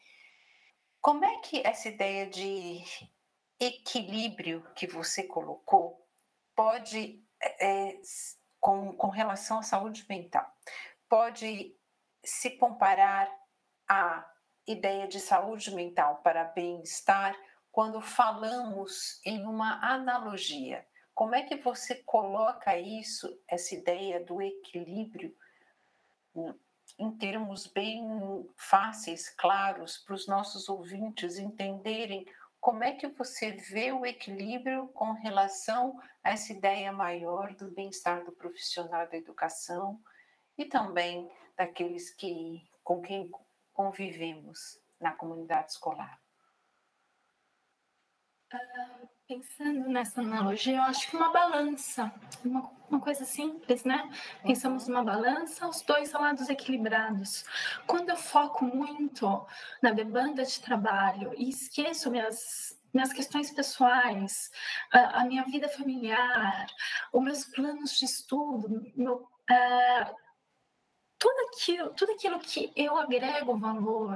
como 1.02 1.24
é 1.24 1.39
que 1.41 1.62
essa 1.65 1.89
ideia 1.89 2.28
de 2.28 2.84
equilíbrio 3.65 4.65
que 4.75 4.88
você 4.88 5.23
colocou 5.23 6.06
pode, 6.56 7.23
é, 7.41 7.99
com, 8.60 8.93
com 8.93 9.10
relação 9.10 9.60
à 9.60 9.63
saúde 9.63 10.06
mental, 10.10 10.49
pode 11.10 11.75
se 12.23 12.51
comparar 12.51 13.30
à 13.88 14.25
ideia 14.67 15.08
de 15.08 15.19
saúde 15.19 15.73
mental 15.73 16.17
para 16.23 16.43
bem-estar 16.45 17.36
quando 17.71 18.01
falamos 18.01 19.19
em 19.25 19.45
uma 19.45 19.80
analogia. 19.86 20.88
Como 21.13 21.36
é 21.36 21.43
que 21.43 21.56
você 21.56 21.95
coloca 21.95 22.78
isso, 22.78 23.39
essa 23.47 23.75
ideia 23.75 24.23
do 24.23 24.41
equilíbrio, 24.41 25.36
em 26.97 27.12
termos 27.17 27.67
bem 27.67 28.49
fáceis, 28.58 29.30
claros, 29.30 29.97
para 29.97 30.15
os 30.15 30.28
nossos 30.28 30.67
ouvintes 30.67 31.38
entenderem 31.38 32.25
como 32.65 32.84
é 32.84 32.93
que 32.93 33.06
você 33.10 33.51
vê 33.51 33.91
o 33.91 34.04
equilíbrio 34.04 34.88
com 34.88 35.12
relação 35.12 36.01
a 36.23 36.32
essa 36.32 36.51
ideia 36.51 36.91
maior 36.91 37.54
do 37.54 37.69
bem-estar 37.69 38.25
do 38.25 38.32
profissional 38.32 39.08
da 39.08 39.15
educação 39.15 40.01
e 40.58 40.65
também 40.65 41.30
daqueles 41.56 42.12
que 42.15 42.67
com 42.84 43.04
quem 43.04 43.30
convivemos 43.71 44.82
na 44.99 45.12
comunidade 45.12 45.73
escolar? 45.73 46.19
Uh, 48.53 49.08
pensando 49.27 49.89
nessa 49.89 50.21
analogia, 50.21 50.77
eu 50.77 50.84
acho 50.84 51.10
que 51.10 51.15
uma 51.17 51.31
balança, 51.31 52.13
uma, 52.43 52.71
uma 52.89 52.99
coisa 52.99 53.25
simples, 53.25 53.84
né? 53.84 54.10
Pensamos 54.43 54.88
numa 54.88 55.03
balança, 55.03 55.67
os 55.67 55.81
dois 55.81 56.12
lados 56.13 56.47
equilibrados. 56.47 57.43
Quando 57.88 58.10
eu 58.10 58.17
foco 58.17 58.63
muito 58.63 59.45
na 59.81 59.91
demanda 59.91 60.45
de 60.45 60.60
trabalho 60.62 61.34
e 61.38 61.49
esqueço 61.49 62.12
minhas 62.12 62.79
minhas 62.93 63.12
questões 63.12 63.51
pessoais, 63.51 64.49
a, 64.89 65.21
a 65.21 65.25
minha 65.25 65.43
vida 65.43 65.67
familiar, 65.67 66.65
os 67.12 67.21
meus 67.21 67.43
planos 67.43 67.99
de 67.99 68.05
estudo, 68.05 68.89
meu, 68.95 69.15
uh, 69.51 70.15
tudo 71.25 71.47
aquilo, 71.47 71.89
tudo 71.95 72.11
aquilo 72.11 72.39
que 72.39 72.71
eu 72.75 72.95
agrego 72.99 73.57
valor, 73.57 74.15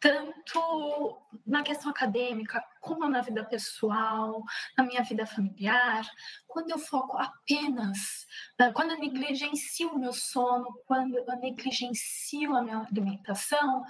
tanto 0.00 1.16
na 1.46 1.62
questão 1.62 1.88
acadêmica, 1.88 2.60
como 2.80 3.08
na 3.08 3.20
vida 3.20 3.44
pessoal, 3.44 4.42
na 4.76 4.82
minha 4.82 5.04
vida 5.04 5.24
familiar, 5.24 6.04
quando 6.48 6.70
eu 6.70 6.78
foco 6.78 7.16
apenas, 7.16 8.26
né, 8.58 8.72
quando 8.72 8.90
eu 8.90 8.98
negligencio 8.98 9.90
o 9.90 10.00
meu 10.00 10.12
sono, 10.12 10.82
quando 10.84 11.16
eu 11.16 11.36
negligencio 11.36 12.56
a 12.56 12.62
minha 12.62 12.78
alimentação, 12.78 13.84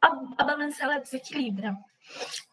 a, 0.00 0.06
a 0.38 0.44
balança 0.44 0.82
ela 0.82 0.98
desequilibra. 0.98 1.76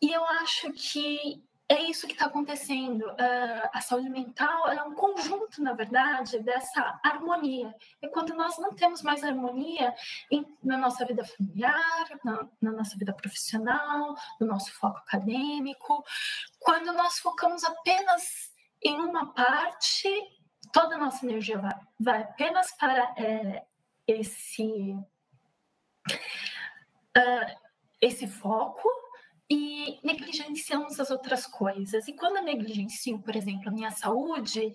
E 0.01 0.11
eu 0.11 0.25
acho 0.25 0.73
que 0.73 1.41
é 1.67 1.81
isso 1.81 2.05
que 2.05 2.13
está 2.13 2.27
acontecendo. 2.27 3.01
Uh, 3.07 3.69
a 3.73 3.81
saúde 3.81 4.09
mental 4.09 4.69
é 4.69 4.83
um 4.83 4.93
conjunto, 4.93 5.63
na 5.63 5.73
verdade, 5.73 6.39
dessa 6.39 6.99
harmonia. 7.03 7.73
E 8.01 8.07
quando 8.07 8.35
nós 8.35 8.57
não 8.59 8.73
temos 8.73 9.01
mais 9.01 9.23
harmonia 9.23 9.93
em, 10.29 10.45
na 10.63 10.77
nossa 10.77 11.03
vida 11.05 11.23
familiar, 11.25 12.07
na, 12.23 12.47
na, 12.61 12.71
nossa 12.71 12.95
vida 12.97 13.11
profissional, 13.13 14.15
no 14.39 14.45
nosso 14.45 14.71
foco 14.73 14.99
acadêmico, 14.99 16.03
quando 16.59 16.93
nós 16.93 17.17
focamos 17.17 17.63
apenas 17.63 18.53
em 18.83 18.99
uma 18.99 19.33
parte, 19.33 20.09
toda 20.71 20.95
a 20.95 20.99
nossa 20.99 21.25
energia 21.25 21.57
vai, 21.57 21.79
vai 21.99 22.21
apenas 22.21 22.71
para 22.77 23.15
é, 23.17 23.65
esse, 24.07 24.95
uh, 27.17 27.55
esse 27.99 28.27
foco 28.27 28.87
e 29.49 29.99
negligenciamos 30.03 30.99
as 30.99 31.11
outras 31.11 31.45
coisas. 31.45 32.07
E 32.07 32.13
quando 32.13 32.37
eu 32.37 32.43
negligencio, 32.43 33.19
por 33.19 33.35
exemplo, 33.35 33.69
a 33.69 33.71
minha 33.71 33.91
saúde, 33.91 34.73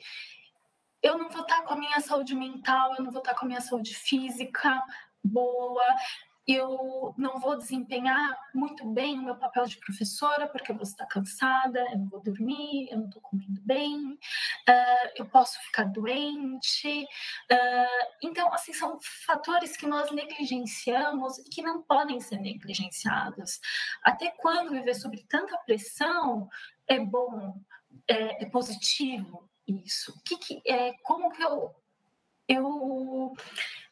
eu 1.02 1.18
não 1.18 1.28
vou 1.28 1.42
estar 1.42 1.62
com 1.62 1.74
a 1.74 1.76
minha 1.76 2.00
saúde 2.00 2.34
mental, 2.34 2.94
eu 2.94 3.04
não 3.04 3.10
vou 3.10 3.20
estar 3.20 3.34
com 3.34 3.44
a 3.44 3.48
minha 3.48 3.60
saúde 3.60 3.94
física 3.94 4.82
boa, 5.22 5.84
eu 6.54 7.14
não 7.16 7.38
vou 7.38 7.56
desempenhar 7.56 8.38
muito 8.54 8.86
bem 8.88 9.18
o 9.18 9.22
meu 9.22 9.36
papel 9.36 9.66
de 9.66 9.76
professora, 9.78 10.48
porque 10.48 10.72
eu 10.72 10.76
vou 10.76 10.84
estar 10.84 11.06
cansada, 11.06 11.80
eu 11.90 11.98
não 11.98 12.08
vou 12.08 12.20
dormir, 12.20 12.88
eu 12.90 12.98
não 12.98 13.06
estou 13.06 13.22
comendo 13.22 13.60
bem, 13.62 14.12
uh, 14.12 15.10
eu 15.16 15.26
posso 15.26 15.60
ficar 15.62 15.84
doente. 15.84 17.04
Uh, 17.50 18.16
então, 18.22 18.52
assim, 18.52 18.72
são 18.72 18.98
fatores 19.26 19.76
que 19.76 19.86
nós 19.86 20.10
negligenciamos 20.10 21.38
e 21.38 21.44
que 21.44 21.62
não 21.62 21.82
podem 21.82 22.20
ser 22.20 22.38
negligenciados. 22.38 23.60
Até 24.02 24.30
quando 24.30 24.70
viver 24.70 24.94
sob 24.94 25.22
tanta 25.24 25.56
pressão 25.58 26.48
é 26.86 26.98
bom, 26.98 27.54
é, 28.08 28.44
é 28.44 28.46
positivo 28.46 29.48
isso? 29.66 30.20
Que, 30.24 30.36
que, 30.36 30.62
é, 30.66 30.92
como 31.02 31.30
que 31.30 31.42
eu, 31.42 31.74
eu 32.48 33.34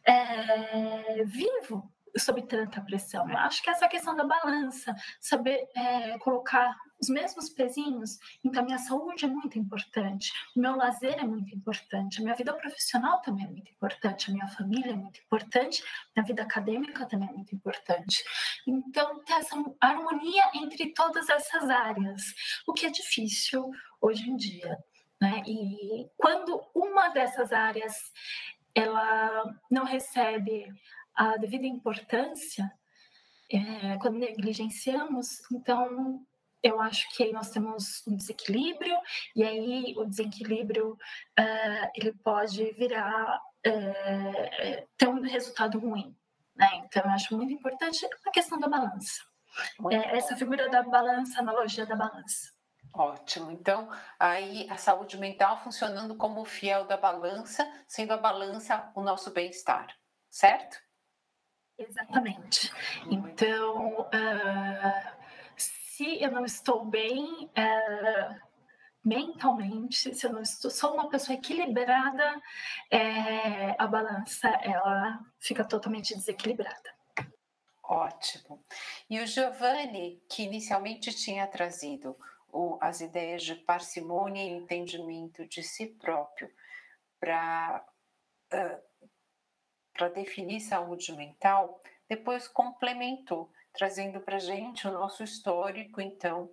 é, 0.05 1.25
vivo 1.25 1.90
sob 2.19 2.43
tanta 2.43 2.81
pressão. 2.81 3.27
Acho 3.37 3.63
que 3.63 3.71
essa 3.71 3.89
questão 3.89 4.15
da 4.17 4.25
balança, 4.25 4.95
saber 5.21 5.69
é, 5.75 6.19
colocar 6.19 6.77
os 7.01 7.09
mesmos 7.09 7.49
pezinhos, 7.49 8.19
então 8.43 8.65
minha 8.65 8.79
saúde 8.79 9.25
é 9.25 9.29
muito 9.29 9.57
importante, 9.59 10.33
meu 10.57 10.75
lazer 10.75 11.15
é 11.19 11.25
muito 11.25 11.55
importante, 11.55 12.19
a 12.19 12.23
minha 12.23 12.35
vida 12.35 12.53
profissional 12.53 13.21
também 13.23 13.45
é 13.45 13.49
muito 13.49 13.71
importante, 13.71 14.31
a 14.31 14.35
minha 14.35 14.49
família 14.49 14.93
é 14.93 14.97
muito 14.97 15.21
importante, 15.21 15.83
a 15.83 16.21
minha 16.21 16.27
vida 16.27 16.43
acadêmica 16.43 17.07
também 17.07 17.29
é 17.29 17.33
muito 17.33 17.55
importante. 17.55 18.23
Então, 18.67 19.23
ter 19.25 19.35
essa 19.35 19.55
harmonia 19.81 20.43
entre 20.55 20.93
todas 20.93 21.29
essas 21.29 21.71
áreas, 21.71 22.23
o 22.67 22.73
que 22.73 22.87
é 22.87 22.91
difícil 22.91 23.71
hoje 24.01 24.29
em 24.29 24.37
dia. 24.37 24.77
Né? 25.21 25.43
E 25.47 26.09
quando 26.17 26.61
uma 26.75 27.09
dessas 27.09 27.53
áreas 27.53 27.95
ela 28.75 29.45
não 29.71 29.85
recebe 29.85 30.67
a 31.19 31.37
devida 31.37 31.67
importância 31.67 32.73
é, 33.51 33.99
quando 33.99 34.19
negligenciamos, 34.19 35.41
então 35.51 36.25
eu 36.63 36.81
acho 36.81 37.09
que 37.17 37.25
aí 37.25 37.33
nós 37.33 37.51
temos 37.51 38.07
um 38.07 38.17
desequilíbrio 38.17 38.97
e 39.35 39.43
aí 39.43 39.95
o 39.97 40.05
desequilíbrio 40.05 40.93
uh, 40.93 41.91
ele 41.95 42.13
pode 42.23 42.73
virar 42.73 43.41
uh, 43.67 44.89
ter 44.97 45.09
um 45.09 45.21
resultado 45.23 45.79
ruim, 45.79 46.17
né? 46.55 46.69
Então 46.85 47.03
eu 47.05 47.11
acho 47.11 47.37
muito 47.37 47.53
importante 47.53 48.07
a 48.27 48.31
questão 48.31 48.59
da 48.59 48.69
balança. 48.69 49.23
É, 49.91 50.17
essa 50.17 50.37
figura 50.37 50.69
da 50.69 50.83
balança, 50.83 51.41
analogia 51.41 51.87
da 51.87 51.97
balança. 51.97 52.53
Ótimo. 52.95 53.51
Então, 53.51 53.89
aí 54.19 54.69
a 54.71 54.77
saúde 54.77 55.17
mental 55.17 55.63
funcionando 55.63 56.17
como 56.17 56.41
o 56.41 56.45
fiel 56.45 56.85
da 56.87 56.97
balança, 56.97 57.67
sendo 57.87 58.13
a 58.13 58.17
balança 58.17 58.91
o 58.95 59.03
nosso 59.03 59.31
bem-estar, 59.31 59.89
certo? 60.31 60.79
Exatamente. 61.79 62.73
Então, 63.09 64.01
uh, 64.01 65.19
se 65.57 66.21
eu 66.21 66.31
não 66.33 66.45
estou 66.45 66.85
bem 66.85 67.45
uh, 67.47 68.49
mentalmente, 69.05 70.14
se 70.14 70.27
eu 70.27 70.33
não 70.33 70.43
estou, 70.43 70.71
sou 70.71 70.95
uma 70.95 71.09
pessoa 71.09 71.37
equilibrada, 71.37 72.43
é, 72.91 73.75
a 73.79 73.87
balança 73.87 74.49
ela 74.62 75.21
fica 75.38 75.64
totalmente 75.64 76.14
desequilibrada. 76.14 76.99
Ótimo. 77.83 78.62
E 79.09 79.19
o 79.21 79.27
Giovanni, 79.27 80.23
que 80.29 80.43
inicialmente 80.43 81.11
tinha 81.14 81.47
trazido 81.47 82.14
o, 82.53 82.77
as 82.81 83.01
ideias 83.01 83.43
de 83.43 83.55
parcimônia 83.55 84.43
e 84.43 84.51
entendimento 84.51 85.47
de 85.47 85.62
si 85.62 85.87
próprio 85.87 86.51
para 87.19 87.85
uh, 88.53 88.88
para 89.99 90.09
definir 90.09 90.61
saúde 90.61 91.13
mental, 91.13 91.83
depois 92.09 92.47
complementou, 92.47 93.51
trazendo 93.73 94.21
para 94.21 94.37
a 94.37 94.41
gente 94.41 94.87
o 94.87 94.93
nosso 94.93 95.25
histórico, 95.25 96.01
então, 96.01 96.49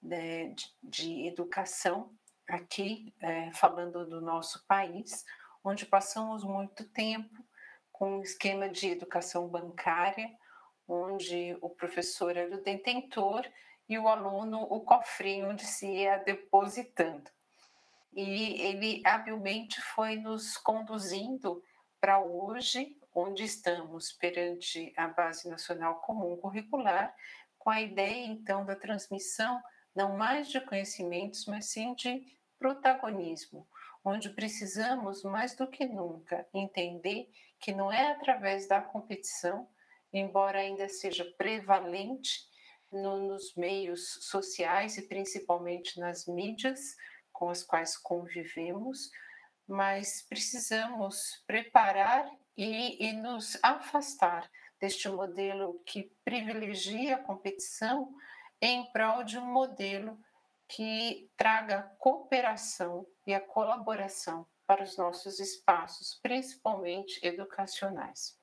de, 0.00 0.54
de 0.80 1.26
educação, 1.26 2.16
aqui, 2.48 3.12
é, 3.20 3.50
falando 3.50 4.06
do 4.06 4.20
nosso 4.20 4.64
país, 4.68 5.24
onde 5.64 5.84
passamos 5.84 6.44
muito 6.44 6.84
tempo 6.90 7.44
com 7.90 8.18
um 8.18 8.22
esquema 8.22 8.68
de 8.68 8.88
educação 8.88 9.48
bancária, 9.48 10.30
onde 10.86 11.58
o 11.60 11.68
professor 11.68 12.36
era 12.36 12.54
o 12.54 12.62
detentor 12.62 13.44
e 13.88 13.98
o 13.98 14.06
aluno 14.06 14.62
o 14.62 14.80
cofrinho 14.80 15.50
onde 15.50 15.64
se 15.64 15.88
ia 15.88 16.18
depositando. 16.18 17.28
E 18.12 18.62
ele 18.62 19.02
habilmente 19.04 19.80
foi 19.80 20.14
nos 20.16 20.56
conduzindo 20.56 21.60
para 22.06 22.20
hoje, 22.20 22.96
onde 23.12 23.42
estamos 23.42 24.12
perante 24.12 24.92
a 24.96 25.08
Base 25.08 25.48
Nacional 25.48 25.96
Comum 25.96 26.36
Curricular, 26.36 27.12
com 27.58 27.68
a 27.68 27.80
ideia 27.80 28.26
então 28.26 28.64
da 28.64 28.76
transmissão 28.76 29.60
não 29.92 30.16
mais 30.16 30.48
de 30.48 30.60
conhecimentos, 30.60 31.46
mas 31.46 31.66
sim 31.66 31.96
de 31.96 32.24
protagonismo, 32.60 33.66
onde 34.04 34.30
precisamos 34.30 35.24
mais 35.24 35.56
do 35.56 35.66
que 35.66 35.84
nunca 35.84 36.46
entender 36.54 37.28
que 37.58 37.72
não 37.72 37.90
é 37.90 38.12
através 38.12 38.68
da 38.68 38.80
competição, 38.80 39.68
embora 40.12 40.60
ainda 40.60 40.88
seja 40.88 41.24
prevalente 41.36 42.48
no, 42.92 43.18
nos 43.18 43.52
meios 43.56 44.28
sociais 44.30 44.96
e 44.96 45.02
principalmente 45.02 45.98
nas 45.98 46.24
mídias 46.24 46.94
com 47.32 47.50
as 47.50 47.64
quais 47.64 47.96
convivemos, 47.96 49.10
mas 49.66 50.22
precisamos 50.28 51.42
preparar 51.46 52.30
e, 52.56 53.08
e 53.08 53.12
nos 53.12 53.58
afastar 53.62 54.50
deste 54.80 55.08
modelo 55.08 55.80
que 55.84 56.12
privilegia 56.24 57.16
a 57.16 57.22
competição 57.22 58.14
em 58.60 58.84
prol 58.92 59.24
de 59.24 59.38
um 59.38 59.46
modelo 59.46 60.18
que 60.68 61.30
traga 61.36 61.82
cooperação 61.98 63.06
e 63.26 63.34
a 63.34 63.40
colaboração 63.40 64.46
para 64.66 64.82
os 64.82 64.96
nossos 64.96 65.38
espaços, 65.38 66.18
principalmente 66.22 67.24
educacionais. 67.24 68.36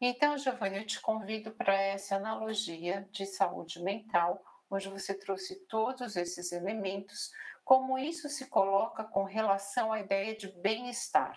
Então, 0.00 0.36
Giovanni, 0.36 0.78
eu 0.78 0.86
te 0.86 1.00
convido 1.00 1.50
para 1.50 1.74
essa 1.74 2.16
analogia 2.16 3.08
de 3.10 3.26
saúde 3.26 3.82
mental, 3.82 4.42
onde 4.70 4.88
você 4.88 5.14
trouxe 5.14 5.56
todos 5.66 6.16
esses 6.16 6.52
elementos 6.52 7.32
como 7.66 7.98
isso 7.98 8.28
se 8.28 8.48
coloca 8.48 9.02
com 9.02 9.24
relação 9.24 9.92
à 9.92 9.98
ideia 9.98 10.36
de 10.36 10.46
bem-estar? 10.62 11.34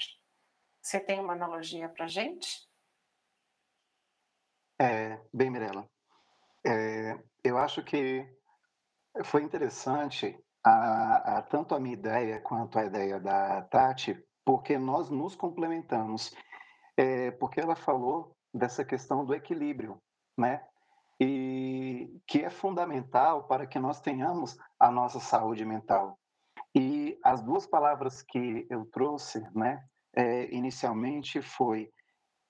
Você 0.79 0.99
tem 0.99 1.19
uma 1.19 1.33
analogia 1.33 1.89
para 1.89 2.05
gente? 2.05 2.69
É, 4.79 5.19
bem, 5.33 5.49
Mirella, 5.49 5.89
é, 6.63 7.19
eu 7.43 7.57
acho 7.57 7.83
que 7.83 8.23
foi 9.25 9.41
interessante 9.41 10.39
a, 10.63 11.39
a, 11.39 11.41
tanto 11.41 11.73
a 11.73 11.79
minha 11.79 11.95
ideia 11.95 12.39
quanto 12.39 12.77
a 12.77 12.85
ideia 12.85 13.19
da 13.19 13.63
Tati, 13.63 14.15
porque 14.45 14.77
nós 14.77 15.09
nos 15.09 15.35
complementamos. 15.35 16.31
É, 16.95 17.31
porque 17.31 17.59
ela 17.59 17.75
falou 17.75 18.37
dessa 18.53 18.85
questão 18.85 19.25
do 19.25 19.33
equilíbrio, 19.33 19.99
né? 20.37 20.63
E 21.19 22.21
que 22.25 22.39
é 22.39 22.49
fundamental 22.49 23.47
para 23.47 23.67
que 23.67 23.77
nós 23.79 23.99
tenhamos 23.99 24.57
a 24.79 24.89
nossa 24.89 25.19
saúde 25.19 25.65
mental. 25.65 26.17
E 26.75 27.19
as 27.23 27.41
duas 27.41 27.65
palavras 27.65 28.21
que 28.21 28.65
eu 28.69 28.85
trouxe, 28.85 29.41
né, 29.55 29.83
é, 30.15 30.53
inicialmente 30.53 31.41
foi 31.41 31.91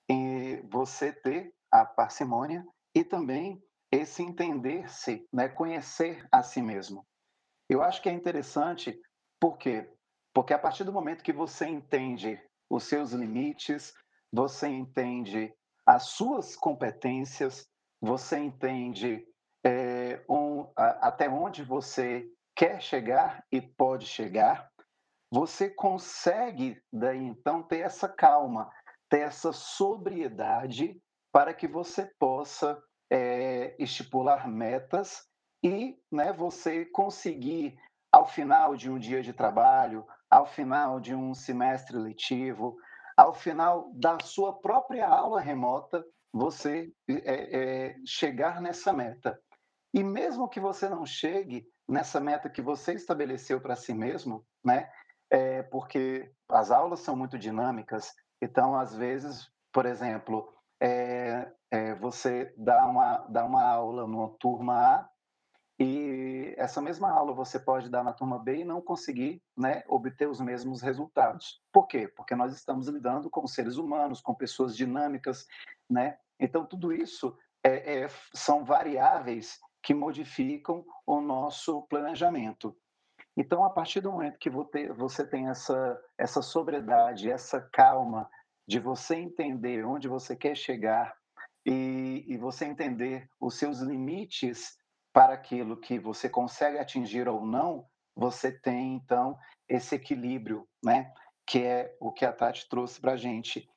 é, 0.10 0.62
você 0.72 1.12
ter 1.12 1.54
a 1.72 1.86
parcimônia 1.86 2.66
e 2.94 3.04
também 3.04 3.62
esse 3.92 4.22
entender-se, 4.22 5.28
né, 5.34 5.50
conhecer 5.50 6.28
a 6.32 6.44
si 6.44 6.62
mesmo. 6.62 7.06
Eu 7.70 7.82
acho 7.82 8.02
que 8.02 8.10
é 8.10 8.12
interessante, 8.12 9.00
por 9.40 9.58
quê? 9.58 9.90
Porque 10.34 10.54
a 10.54 10.60
partir 10.60 10.84
do 10.84 10.94
momento 10.94 11.24
que 11.24 11.34
você 11.34 11.68
entende 11.68 12.40
os 12.70 12.84
seus 12.84 13.12
limites, 13.12 13.94
você 14.32 14.68
entende 14.68 15.54
as 15.86 16.04
suas 16.10 16.56
competências, 16.56 17.68
você 18.02 18.38
entende 18.38 19.26
é, 19.66 20.24
um, 20.30 20.72
a, 20.76 21.08
até 21.08 21.30
onde 21.30 21.64
você 21.64 22.26
quer 22.56 22.82
chegar 22.82 23.44
e 23.52 23.62
pode 23.62 24.06
chegar, 24.06 24.70
você 25.32 25.70
consegue 25.70 26.82
daí 26.92 27.24
então 27.24 27.62
ter 27.62 27.80
essa 27.80 28.10
calma, 28.10 28.70
ter 29.10 29.20
essa 29.20 29.52
sobriedade 29.52 31.00
para 31.32 31.54
que 31.54 31.68
você 31.68 32.06
possa 32.20 32.82
é, 33.12 33.76
estipular 33.82 34.48
metas 34.48 35.28
e 35.64 35.98
né, 36.12 36.34
você 36.34 36.86
conseguir, 36.86 37.78
ao 38.12 38.26
final 38.26 38.76
de 38.76 38.90
um 38.90 38.98
dia 38.98 39.22
de 39.22 39.34
trabalho, 39.34 40.06
ao 40.30 40.46
final 40.46 41.00
de 41.00 41.14
um 41.14 41.34
semestre 41.34 41.98
letivo, 41.98 42.78
ao 43.18 43.34
final 43.34 43.92
da 43.94 44.18
sua 44.24 44.60
própria 44.60 45.08
aula 45.08 45.42
remota, 45.42 46.04
você 46.32 46.92
é, 47.08 47.58
é, 47.58 47.96
chegar 48.06 48.62
nessa 48.62 48.94
meta. 48.94 49.40
E 49.94 50.04
mesmo 50.04 50.48
que 50.48 50.60
você 50.60 50.88
não 50.88 51.06
chegue 51.06 51.68
nessa 51.88 52.20
meta 52.20 52.50
que 52.50 52.62
você 52.62 52.94
estabeleceu 52.94 53.60
para 53.60 53.76
si 53.76 53.94
mesmo, 53.94 54.46
né? 54.64 54.90
É 55.32 55.64
porque 55.64 56.32
as 56.50 56.72
aulas 56.72 57.02
são 57.02 57.16
muito 57.16 57.38
dinâmicas, 57.38 58.14
então 58.42 58.76
às 58.76 58.96
vezes, 58.96 59.48
por 59.72 59.86
exemplo, 59.86 60.52
é, 60.82 61.52
é, 61.72 61.96
você 61.96 62.54
dá 62.58 62.86
uma, 62.86 63.18
dá 63.30 63.46
uma 63.46 63.64
aula 63.64 64.08
numa 64.08 64.30
turma 64.40 64.74
A 64.74 65.10
e 65.80 66.29
essa 66.58 66.82
mesma 66.82 67.12
aula 67.12 67.34
você 67.34 67.60
pode 67.60 67.90
dar 67.90 68.04
na 68.04 68.14
turma 68.14 68.40
B 68.40 68.58
e 68.58 68.66
não 68.66 68.82
conseguir 68.82 69.42
né, 69.58 69.84
obter 69.88 70.28
os 70.28 70.40
mesmos 70.40 70.82
resultados. 70.82 71.62
Por 71.72 71.88
quê? 71.88 72.08
Porque 72.08 72.36
nós 72.36 72.54
estamos 72.54 72.88
lidando 72.88 73.30
com 73.30 73.46
seres 73.48 73.78
humanos, 73.78 74.22
com 74.22 74.34
pessoas 74.34 74.76
dinâmicas, 74.76 75.48
né? 75.90 76.18
Então, 76.40 76.66
tudo 76.66 76.94
isso 76.94 77.38
é, 77.64 78.04
é, 78.04 78.08
são 78.34 78.64
variáveis 78.64 79.60
que 79.82 79.94
modificam 79.94 80.86
o 81.06 81.22
nosso 81.22 81.82
planejamento. 81.84 82.76
Então, 83.36 83.64
a 83.64 83.70
partir 83.70 84.02
do 84.02 84.12
momento 84.12 84.40
que 84.40 84.50
você 84.50 85.26
tem 85.26 85.48
essa, 85.48 86.00
essa 86.18 86.42
sobriedade, 86.42 87.32
essa 87.32 87.62
calma 87.72 88.30
de 88.68 88.80
você 88.80 89.16
entender 89.16 89.86
onde 89.86 90.08
você 90.08 90.36
quer 90.36 90.56
chegar 90.56 91.16
e, 91.66 92.26
e 92.28 92.38
você 92.38 92.66
entender 92.66 93.30
os 93.40 93.58
seus 93.58 93.80
limites 93.80 94.78
para 95.14 95.34
aquilo 95.34 95.78
que 95.78 96.00
você 96.00 96.30
consegue 96.30 96.78
atingir 96.78 97.28
ou 97.28 97.46
não, 97.46 97.86
você 98.16 98.52
tem, 98.52 98.96
então, 98.96 99.38
esse 99.68 99.96
equilíbrio, 99.96 100.68
né? 100.84 101.12
que 101.50 101.64
é 101.64 101.96
o 102.00 102.12
que 102.12 102.26
a 102.26 102.32
Tati 102.32 102.70
trouxe 102.70 103.02
para 103.02 103.14
a 103.14 103.18
gente. 103.18 103.68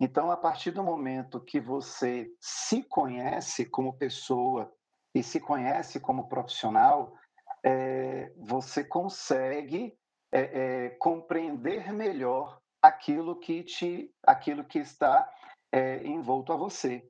Então, 0.00 0.30
a 0.32 0.36
partir 0.36 0.72
do 0.72 0.82
momento 0.82 1.40
que 1.40 1.60
você 1.60 2.28
se 2.40 2.82
conhece 2.82 3.64
como 3.64 3.96
pessoa 3.96 4.72
e 5.14 5.22
se 5.22 5.38
conhece 5.38 6.00
como 6.00 6.28
profissional, 6.28 7.14
é, 7.64 8.32
você 8.36 8.82
consegue 8.82 9.96
é, 10.32 10.40
é, 10.40 10.90
compreender 10.98 11.92
melhor 11.92 12.58
aquilo 12.82 13.38
que 13.38 13.62
te, 13.62 14.12
aquilo 14.26 14.64
que 14.64 14.80
está 14.80 15.30
envolto 16.04 16.52
a 16.52 16.56
você. 16.56 17.08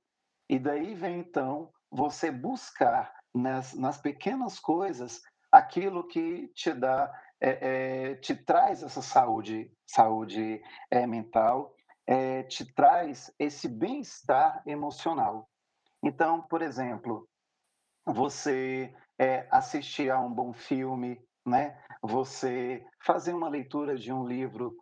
E 0.49 0.57
daí 0.57 0.95
vem 0.95 1.19
então 1.19 1.73
você 1.91 2.31
buscar 2.31 3.13
nas, 3.35 3.75
nas 3.75 3.99
pequenas 3.99 4.59
coisas 4.59 5.23
aquilo 5.51 6.07
que 6.09 6.49
te 6.55 6.73
dá, 6.73 7.13
é, 7.39 8.11
é, 8.11 8.15
te 8.17 8.35
traz 8.35 8.83
essa 8.83 9.03
saúde, 9.03 9.71
saúde 9.87 10.63
é, 10.91 11.07
mental, 11.07 11.75
te 12.49 12.71
traz 12.75 13.33
esse 13.39 13.69
bem-estar 13.69 14.63
emocional. 14.67 15.49
Então, 16.03 16.43
por 16.43 16.61
exemplo, 16.61 17.27
você 18.05 18.93
assistir 19.51 20.11
a 20.11 20.21
um 20.21 20.31
bom 20.31 20.53
filme, 20.53 21.19
né? 21.47 21.79
Você 22.03 22.85
fazer 23.01 23.33
uma 23.33 23.49
leitura 23.49 23.97
de 23.97 24.13
um 24.13 24.27
livro 24.27 24.77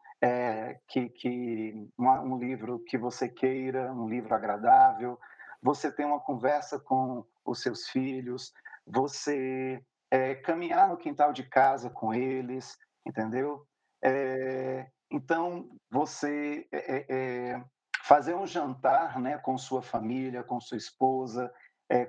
que, 0.88 1.08
que 1.10 1.88
um 1.98 2.36
livro 2.38 2.80
que 2.80 2.98
você 2.98 3.28
queira, 3.28 3.92
um 3.92 4.08
livro 4.08 4.34
agradável, 4.34 5.16
você 5.62 5.92
ter 5.92 6.04
uma 6.04 6.20
conversa 6.20 6.78
com 6.78 7.24
os 7.44 7.60
seus 7.60 7.88
filhos, 7.88 8.52
você 8.86 9.82
é, 10.10 10.34
caminhar 10.34 10.88
no 10.88 10.96
quintal 10.96 11.32
de 11.32 11.44
casa 11.44 11.90
com 11.90 12.12
eles, 12.14 12.76
entendeu? 13.06 13.66
É, 14.02 14.88
então, 15.10 15.68
você 15.90 16.66
é, 16.72 17.60
fazer 18.04 18.34
um 18.34 18.46
jantar 18.46 19.20
né, 19.20 19.38
com 19.38 19.58
sua 19.58 19.82
família, 19.82 20.42
com 20.42 20.60
sua 20.60 20.78
esposa, 20.78 21.52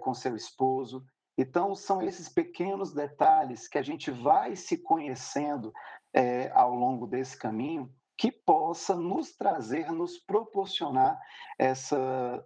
com 0.01 0.13
seu 0.13 0.35
esposo. 0.35 1.03
Então, 1.35 1.73
são 1.73 2.03
esses 2.03 2.29
pequenos 2.29 2.93
detalhes 2.93 3.67
que 3.67 3.79
a 3.79 3.81
gente 3.81 4.11
vai 4.11 4.55
se 4.55 4.77
conhecendo 4.77 5.73
ao 6.53 6.75
longo 6.75 7.07
desse 7.07 7.35
caminho 7.35 7.91
que 8.21 8.31
possa 8.31 8.95
nos 8.95 9.35
trazer, 9.35 9.91
nos 9.91 10.19
proporcionar 10.19 11.19
essa 11.57 11.97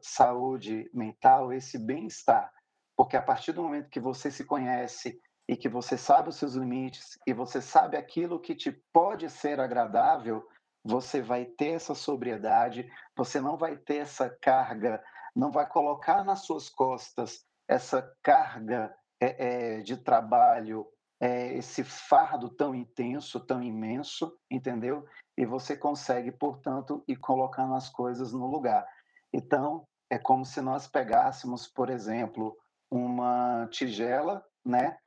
saúde 0.01 0.89
mental, 0.93 1.51
esse 1.51 1.77
bem-estar. 1.77 2.49
Porque 2.95 3.17
a 3.17 3.21
partir 3.21 3.51
do 3.51 3.61
momento 3.61 3.89
que 3.89 3.99
você 3.99 4.31
se 4.31 4.45
conhece 4.45 5.19
e 5.49 5.57
que 5.57 5.67
você 5.67 5.97
sabe 5.97 6.29
os 6.29 6.37
seus 6.37 6.53
limites 6.53 7.19
e 7.27 7.33
você 7.33 7.59
sabe 7.61 7.97
aquilo 7.97 8.39
que 8.39 8.55
te 8.55 8.71
pode 8.93 9.29
ser 9.29 9.59
agradável, 9.59 10.47
você 10.81 11.21
vai 11.21 11.43
ter 11.43 11.71
essa 11.71 11.93
sobriedade, 11.93 12.89
você 13.13 13.41
não 13.41 13.57
vai 13.57 13.75
ter 13.75 13.97
essa 13.97 14.29
carga, 14.29 15.03
não 15.35 15.51
vai 15.51 15.67
colocar 15.67 16.23
nas 16.23 16.45
suas 16.45 16.69
costas 16.69 17.45
essa 17.67 18.15
carga 18.23 18.95
é, 19.19 19.75
é, 19.75 19.81
de 19.81 19.97
trabalho, 19.97 20.87
é, 21.19 21.53
esse 21.57 21.83
fardo 21.83 22.49
tão 22.49 22.73
intenso, 22.73 23.41
tão 23.41 23.61
imenso, 23.61 24.37
entendeu? 24.49 25.05
E 25.37 25.45
você 25.45 25.75
consegue, 25.75 26.31
portanto, 26.31 27.03
ir 27.07 27.17
colocando 27.17 27.73
as 27.73 27.89
coisas 27.89 28.31
no 28.31 28.47
lugar. 28.47 28.87
Então, 29.33 29.87
é 30.09 30.17
como 30.17 30.45
se 30.45 30.61
nós 30.61 30.87
pegássemos, 30.87 31.67
por 31.67 31.89
exemplo, 31.89 32.55
uma 32.89 33.67
tigela, 33.69 34.45
né, 34.63 34.97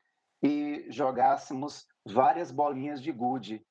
e 0.42 0.86
jogássemos 0.90 1.86
várias 2.04 2.50
bolinhas 2.50 3.02
de 3.02 3.10
gude. 3.10 3.64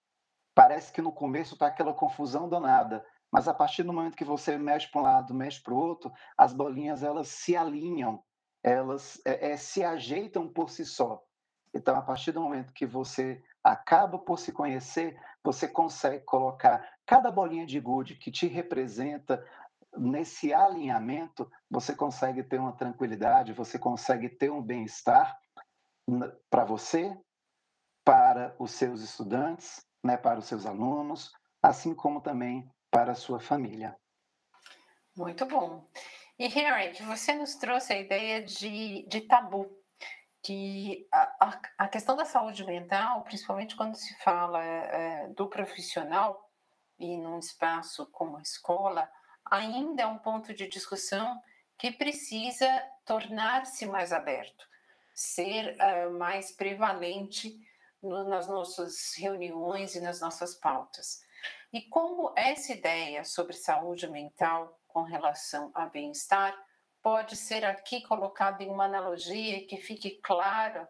Parece 0.55 0.91
que 0.91 1.01
no 1.01 1.11
começo 1.11 1.53
está 1.53 1.67
aquela 1.67 1.93
confusão 1.93 2.49
danada, 2.49 3.05
mas 3.31 3.47
a 3.47 3.53
partir 3.53 3.83
do 3.83 3.93
momento 3.93 4.17
que 4.17 4.25
você 4.25 4.57
mexe 4.57 4.89
para 4.89 5.01
um 5.01 5.03
lado, 5.03 5.33
mexe 5.33 5.61
para 5.61 5.73
o 5.73 5.77
outro, 5.77 6.11
as 6.37 6.53
bolinhas 6.53 7.03
elas 7.03 7.27
se 7.27 7.55
alinham, 7.55 8.23
elas 8.63 9.21
é, 9.25 9.51
é, 9.51 9.57
se 9.57 9.83
ajeitam 9.83 10.47
por 10.47 10.69
si 10.69 10.85
só. 10.85 11.21
Então, 11.73 11.95
a 11.95 12.01
partir 12.01 12.31
do 12.31 12.41
momento 12.41 12.73
que 12.73 12.85
você 12.85 13.43
acaba 13.63 14.17
por 14.17 14.39
se 14.39 14.51
conhecer, 14.51 15.19
você 15.43 15.67
consegue 15.67 16.23
colocar 16.25 16.87
cada 17.05 17.31
bolinha 17.31 17.65
de 17.65 17.79
gude 17.79 18.15
que 18.15 18.31
te 18.31 18.47
representa 18.47 19.43
nesse 19.97 20.53
alinhamento, 20.53 21.49
você 21.69 21.95
consegue 21.95 22.43
ter 22.43 22.59
uma 22.59 22.75
tranquilidade, 22.75 23.53
você 23.53 23.79
consegue 23.79 24.29
ter 24.29 24.51
um 24.51 24.61
bem-estar 24.61 25.37
para 26.49 26.65
você, 26.65 27.17
para 28.03 28.55
os 28.59 28.71
seus 28.71 29.01
estudantes, 29.01 29.85
né, 30.03 30.15
para 30.15 30.39
os 30.39 30.45
seus 30.45 30.65
alunos, 30.65 31.31
assim 31.61 31.93
como 31.93 32.21
também 32.21 32.69
para 32.91 33.11
a 33.11 33.15
sua 33.15 33.39
família. 33.39 33.97
Muito 35.15 35.45
bom. 35.45 35.89
E 36.39 36.47
Harriet, 36.47 37.01
você 37.03 37.33
nos 37.33 37.55
trouxe 37.55 37.93
a 37.93 37.99
ideia 37.99 38.43
de, 38.43 39.05
de 39.07 39.21
tabu 39.21 39.67
que 40.47 41.05
a, 41.11 41.59
a, 41.77 41.87
questão 41.89 42.15
da 42.15 42.23
saúde 42.23 42.63
mental, 42.63 43.21
principalmente 43.23 43.75
quando 43.75 43.95
se 43.95 44.15
fala 44.23 44.63
é, 44.63 45.27
do 45.27 45.49
profissional 45.49 46.49
e 46.97 47.17
num 47.17 47.37
espaço 47.37 48.05
como 48.13 48.37
a 48.37 48.41
escola, 48.41 49.11
ainda 49.51 50.03
é 50.03 50.07
um 50.07 50.17
ponto 50.17 50.53
de 50.53 50.65
discussão 50.69 51.37
que 51.77 51.91
precisa 51.91 52.65
tornar-se 53.03 53.85
mais 53.85 54.13
aberto. 54.13 54.65
ser 55.13 55.75
uh, 55.75 56.17
mais 56.17 56.53
prevalente 56.53 57.53
no, 58.01 58.23
nas 58.29 58.47
nossas 58.47 59.15
reuniões 59.17 59.95
e 59.95 59.99
nas 59.99 60.21
nossas 60.21 60.55
pautas. 60.55 61.19
E 61.73 61.81
como 61.89 62.31
essa 62.37 62.71
ideia 62.71 63.25
sobre 63.25 63.51
saúde 63.53 64.07
mental 64.07 64.79
com 64.87 65.01
relação 65.01 65.71
a 65.73 65.87
bem-estar 65.87 66.57
pode 67.07 67.37
ser 67.37 67.63
aqui 67.63 68.01
colocada 68.01 68.61
em 68.61 68.69
uma 68.69 68.83
analogia 68.83 69.65
que 69.65 69.77
fique 69.77 70.19
clara 70.21 70.89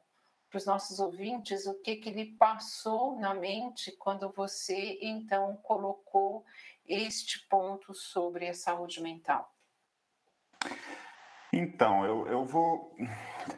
para 0.50 0.58
os 0.58 0.66
nossos 0.66 1.00
ouvintes 1.00 1.68
o 1.68 1.80
que, 1.80 1.98
que 1.98 2.10
lhe 2.10 2.36
passou 2.38 3.20
na 3.20 3.36
mente 3.36 3.96
quando 4.00 4.34
você 4.36 4.98
então 5.00 5.58
colocou 5.58 6.44
este 6.88 7.48
ponto 7.48 7.94
sobre 7.94 8.50
a 8.50 8.54
saúde 8.56 9.00
mental? 9.00 9.48
Então, 11.54 12.04
eu, 12.04 12.28
eu 12.28 12.44
vou. 12.44 12.96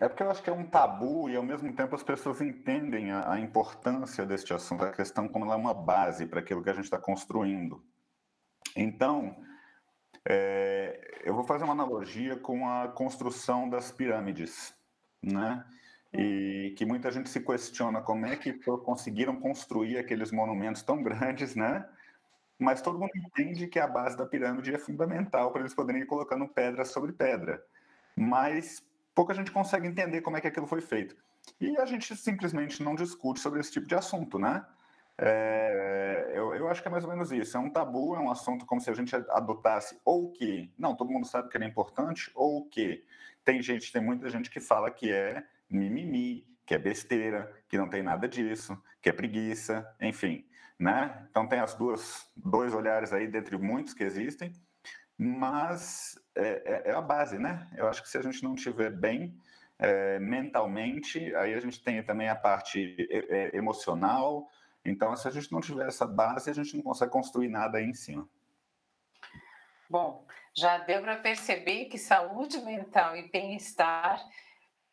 É 0.01 0.09
porque 0.09 0.23
eu 0.23 0.29
acho 0.29 0.43
que 0.43 0.49
é 0.49 0.53
um 0.53 0.69
tabu 0.69 1.29
e, 1.29 1.37
ao 1.37 1.43
mesmo 1.43 1.73
tempo, 1.73 1.95
as 1.95 2.03
pessoas 2.03 2.41
entendem 2.41 3.09
a, 3.09 3.35
a 3.35 3.39
importância 3.39 4.25
deste 4.25 4.53
assunto, 4.53 4.83
a 4.83 4.91
questão 4.91 5.29
como 5.29 5.45
ela 5.45 5.53
é 5.53 5.57
uma 5.57 5.73
base 5.73 6.25
para 6.25 6.41
aquilo 6.41 6.61
que 6.61 6.69
a 6.69 6.73
gente 6.73 6.83
está 6.83 6.99
construindo. 6.99 7.81
Então, 8.75 9.33
é, 10.25 11.21
eu 11.23 11.33
vou 11.33 11.43
fazer 11.43 11.63
uma 11.63 11.73
analogia 11.73 12.35
com 12.35 12.67
a 12.67 12.87
construção 12.87 13.69
das 13.69 13.91
pirâmides, 13.91 14.73
né? 15.21 15.65
E 16.13 16.73
que 16.77 16.85
muita 16.85 17.11
gente 17.11 17.29
se 17.29 17.39
questiona 17.39 18.01
como 18.01 18.25
é 18.25 18.35
que 18.35 18.53
conseguiram 18.53 19.39
construir 19.39 19.97
aqueles 19.97 20.31
monumentos 20.31 20.81
tão 20.81 21.03
grandes, 21.03 21.55
né? 21.55 21.87
Mas 22.57 22.81
todo 22.81 22.99
mundo 22.99 23.11
entende 23.15 23.67
que 23.67 23.79
a 23.79 23.87
base 23.87 24.17
da 24.17 24.25
pirâmide 24.25 24.73
é 24.73 24.79
fundamental 24.79 25.51
para 25.51 25.61
eles 25.61 25.73
poderem 25.73 26.01
ir 26.01 26.05
colocando 26.05 26.47
pedra 26.47 26.83
sobre 26.83 27.13
pedra 27.13 27.63
mas 28.19 28.83
pouca 29.15 29.33
gente 29.33 29.49
consegue 29.49 29.87
entender 29.87 30.21
como 30.21 30.35
é 30.35 30.41
que 30.41 30.47
aquilo 30.47 30.67
foi 30.67 30.81
feito. 30.81 31.15
E 31.59 31.77
a 31.77 31.85
gente 31.85 32.15
simplesmente 32.17 32.83
não 32.83 32.93
discute 32.93 33.39
sobre 33.39 33.61
esse 33.61 33.71
tipo 33.71 33.87
de 33.87 33.95
assunto, 33.95 34.37
né? 34.37 34.65
É, 35.21 36.31
eu, 36.33 36.55
eu, 36.55 36.69
acho 36.69 36.81
que 36.81 36.87
é 36.87 36.91
mais 36.91 37.03
ou 37.03 37.09
menos 37.09 37.31
isso. 37.31 37.57
É 37.57 37.59
um 37.59 37.69
tabu, 37.69 38.15
é 38.15 38.19
um 38.19 38.31
assunto 38.31 38.65
como 38.65 38.79
se 38.79 38.89
a 38.89 38.93
gente 38.93 39.15
adotasse 39.15 39.99
ou 40.05 40.31
que, 40.31 40.71
não, 40.77 40.95
todo 40.95 41.11
mundo 41.11 41.27
sabe 41.27 41.49
que 41.49 41.57
ele 41.57 41.65
é 41.65 41.67
importante, 41.67 42.31
ou 42.33 42.67
que 42.69 43.03
tem 43.43 43.61
gente, 43.61 43.91
tem 43.91 44.01
muita 44.01 44.29
gente 44.29 44.49
que 44.49 44.59
fala 44.59 44.89
que 44.89 45.11
é 45.11 45.43
mimimi, 45.69 46.47
que 46.65 46.73
é 46.73 46.77
besteira, 46.77 47.53
que 47.67 47.77
não 47.77 47.89
tem 47.89 48.01
nada 48.01 48.27
disso, 48.27 48.81
que 49.01 49.09
é 49.09 49.13
preguiça, 49.13 49.85
enfim, 49.99 50.45
né? 50.79 51.27
Então 51.29 51.47
tem 51.47 51.59
as 51.59 51.75
duas, 51.75 52.29
dois 52.35 52.73
olhares 52.73 53.11
aí 53.11 53.27
dentre 53.27 53.57
muitos 53.57 53.93
que 53.93 54.03
existem 54.03 54.53
mas 55.21 56.17
é, 56.33 56.47
é, 56.65 56.91
é, 56.91 56.93
a 56.93 57.01
base, 57.01 57.37
né? 57.37 57.67
Eu 57.75 57.89
acho 57.89 58.01
que 58.01 58.07
se 58.07 58.17
a 58.17 58.21
gente 58.21 58.41
não 58.41 58.55
estiver 58.55 58.89
bem 58.89 59.37
é, 59.77 60.17
mentalmente, 60.17 61.35
aí 61.35 61.53
a 61.53 61.59
gente 61.59 61.83
tem 61.83 62.01
também 62.01 62.29
a 62.29 62.35
parte 62.35 62.95
é, 63.11 63.17
é, 63.17 63.57
emocional. 63.57 64.49
Então, 64.83 65.15
se 65.15 65.27
a 65.27 65.31
gente 65.31 65.51
não 65.51 65.61
tiver 65.61 65.87
essa 65.87 66.05
base, 66.05 66.49
a 66.49 66.53
gente 66.53 66.75
não 66.75 66.83
consegue 66.83 67.11
construir 67.11 67.49
nada 67.49 67.77
aí 67.77 67.85
em 67.85 67.93
cima. 67.93 68.27
Bom, 69.89 70.25
já 70.55 70.77
deu 70.79 71.01
para 71.01 71.17
perceber 71.17 71.85
que 71.85 71.97
saúde 71.97 72.59
mental 72.61 73.15
e 73.15 73.29
bem-estar 73.29 74.23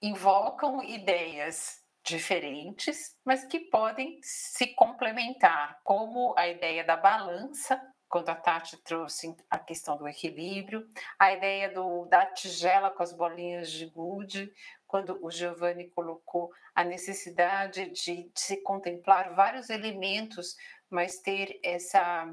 invocam 0.01 0.83
ideias 0.83 1.85
diferentes, 2.05 3.17
mas 3.25 3.45
que 3.45 3.61
podem 3.61 4.19
se 4.23 4.69
complementar, 4.75 5.81
como 5.83 6.35
a 6.39 6.49
ideia 6.49 6.85
da 6.85 6.97
balança 6.97 7.81
quando 8.09 8.29
a 8.29 8.35
Tati 8.35 8.77
trouxe 8.79 9.37
a 9.51 9.59
questão 9.59 9.97
do 9.97 10.07
equilíbrio, 10.07 10.89
a 11.19 11.33
ideia 11.33 11.73
do, 11.73 12.07
da 12.07 12.25
tigela 12.27 12.91
com 12.91 13.03
as 13.03 13.13
bolinhas 13.13 13.71
de 13.71 13.87
gude, 13.87 14.53
quando 14.87 15.19
o 15.25 15.31
Giovanni 15.31 15.91
colocou 15.91 16.53
a 16.75 16.85
necessidade 16.85 17.91
de, 17.91 18.25
de 18.25 18.41
se 18.41 18.63
contemplar 18.63 19.35
vários 19.35 19.71
elementos, 19.71 20.57
mas 20.89 21.19
ter 21.19 21.59
essa, 21.63 22.33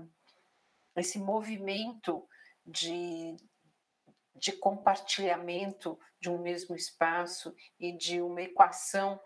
esse 0.95 1.17
movimento 1.17 2.27
de, 2.65 3.35
de 4.35 4.51
compartilhamento 4.53 5.99
de 6.19 6.29
um 6.29 6.37
mesmo 6.37 6.75
espaço 6.75 7.55
e 7.79 7.91
de 7.91 8.21
uma 8.21 8.41
equação 8.41 9.19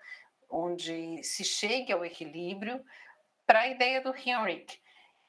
onde 0.50 1.22
se 1.24 1.44
chegue 1.44 1.92
ao 1.92 2.06
equilíbrio, 2.06 2.84
para 3.46 3.62
a 3.62 3.68
ideia 3.68 4.02
do 4.02 4.16
Henrik, 4.16 4.80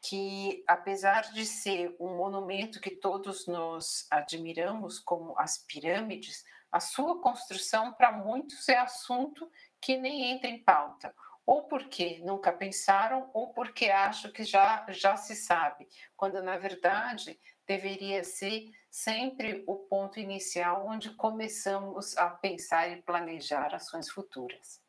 que, 0.01 0.65
apesar 0.67 1.33
de 1.33 1.45
ser 1.45 1.95
um 1.99 2.17
monumento 2.17 2.81
que 2.81 2.91
todos 2.91 3.47
nós 3.47 4.07
admiramos, 4.11 4.99
como 4.99 5.39
as 5.39 5.59
pirâmides, 5.59 6.45
a 6.71 6.81
sua 6.81 7.21
construção, 7.21 7.93
para 7.93 8.13
muitos, 8.13 8.69
é 8.69 8.79
assunto 8.79 9.51
que 9.81 9.97
nem 9.97 10.33
entra 10.33 10.49
em 10.49 10.63
pauta. 10.63 11.15
Ou 11.45 11.65
porque 11.65 12.21
nunca 12.25 12.53
pensaram, 12.53 13.31
ou 13.33 13.53
porque 13.55 13.87
acham 13.87 14.31
que 14.31 14.45
já, 14.45 14.85
já 14.91 15.17
se 15.17 15.35
sabe, 15.35 15.89
quando 16.15 16.43
na 16.43 16.59
verdade 16.59 17.41
deveria 17.67 18.23
ser 18.23 18.71
sempre 18.91 19.65
o 19.67 19.77
ponto 19.77 20.21
inicial 20.21 20.87
onde 20.87 21.15
começamos 21.15 22.17
a 22.17 22.31
pensar 22.31 22.89
e 22.89 23.03
planejar 23.03 23.75
ações 23.75 24.11
futuras. 24.11 24.81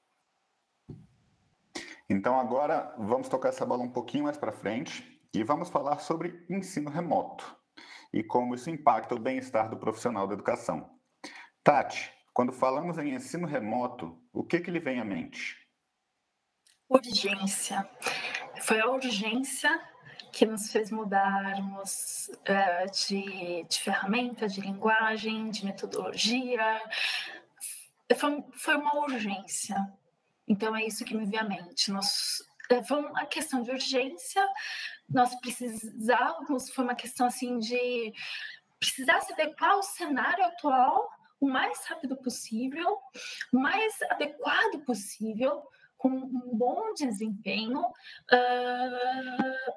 Então 2.10 2.39
agora 2.39 2.93
vamos 2.97 3.30
tocar 3.30 3.49
essa 3.49 3.66
bola 3.66 3.84
um 3.84 3.91
pouquinho 3.91 4.24
mais 4.24 4.36
para 4.36 4.51
frente 4.51 5.22
e 5.32 5.43
vamos 5.43 5.70
falar 5.70 5.99
sobre 5.99 6.43
ensino 6.49 6.89
remoto 6.89 7.55
e 8.12 8.24
como 8.24 8.55
isso 8.55 8.70
impacta 8.70 9.14
o 9.14 9.20
bem-estar 9.20 9.70
do 9.70 9.78
profissional 9.78 10.28
da 10.28 10.34
educação. 10.34 10.89
Tati, 11.64 12.12
quando 12.34 12.51
falamos 12.51 12.97
em 12.97 13.14
ensino 13.14 13.45
remoto, 13.45 14.20
o 14.34 14.43
que, 14.43 14.60
que 14.60 14.72
lhe 14.72 14.80
vem 14.80 14.99
à 14.99 15.05
mente? 15.05 15.55
Urgência. 16.89 17.88
Foi 18.62 18.80
a 18.80 18.89
urgência 18.89 19.70
que 20.32 20.47
nos 20.47 20.72
fez 20.72 20.89
mudarmos 20.89 22.30
uh, 22.30 23.07
de, 23.07 23.64
de 23.66 23.80
ferramenta, 23.82 24.47
de 24.47 24.62
linguagem, 24.62 25.51
de 25.51 25.64
metodologia. 25.64 26.82
Foi, 28.18 28.43
foi 28.53 28.76
uma 28.76 28.95
urgência. 28.95 29.76
Então, 30.50 30.76
é 30.76 30.84
isso 30.86 31.06
que 31.06 31.16
me 31.16 31.28
vem 31.28 31.39
à 31.39 31.43
mente. 31.43 31.91
Nós, 31.91 32.43
é, 32.72 32.84
foi 32.84 33.00
uma 33.00 33.26
questão 33.28 33.62
de 33.62 33.70
urgência, 33.70 34.43
nós 35.08 35.39
precisávamos, 35.39 36.72
foi 36.72 36.84
uma 36.84 36.95
questão 36.95 37.28
assim 37.28 37.60
de 37.60 38.12
precisar 38.80 39.22
se 39.22 39.34
adequar 39.34 39.72
ao 39.72 39.84
cenário 39.84 40.43
atual 40.43 41.08
o 41.39 41.47
mais 41.47 41.86
rápido 41.86 42.18
possível, 42.18 42.97
o 43.54 43.60
mais 43.60 44.02
adequado 44.10 44.84
possível, 44.86 45.64
com 45.97 46.10
um 46.10 46.58
bom 46.58 46.93
desempenho, 46.93 47.82
uh, 47.82 49.76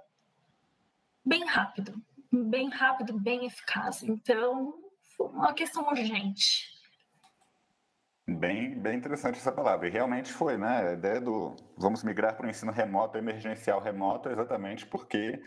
bem 1.25 1.45
rápido, 1.45 1.95
bem 2.33 2.68
rápido, 2.68 3.18
bem 3.18 3.45
eficaz. 3.47 4.03
Então, 4.03 4.75
foi 5.16 5.29
uma 5.29 5.53
questão 5.53 5.87
urgente. 5.87 6.72
Bem, 8.37 8.78
bem 8.78 8.97
interessante 8.97 9.39
essa 9.39 9.53
palavra. 9.53 9.87
E 9.87 9.91
realmente 9.91 10.33
foi, 10.33 10.57
né? 10.57 10.91
A 10.91 10.93
ideia 10.93 11.20
do 11.20 11.55
vamos 11.76 12.03
migrar 12.03 12.37
para 12.37 12.47
o 12.47 12.51
ensino 12.51 12.72
remoto, 12.72 13.18
emergencial 13.18 13.80
remoto, 13.80 14.28
exatamente 14.28 14.87
porque 14.87 15.43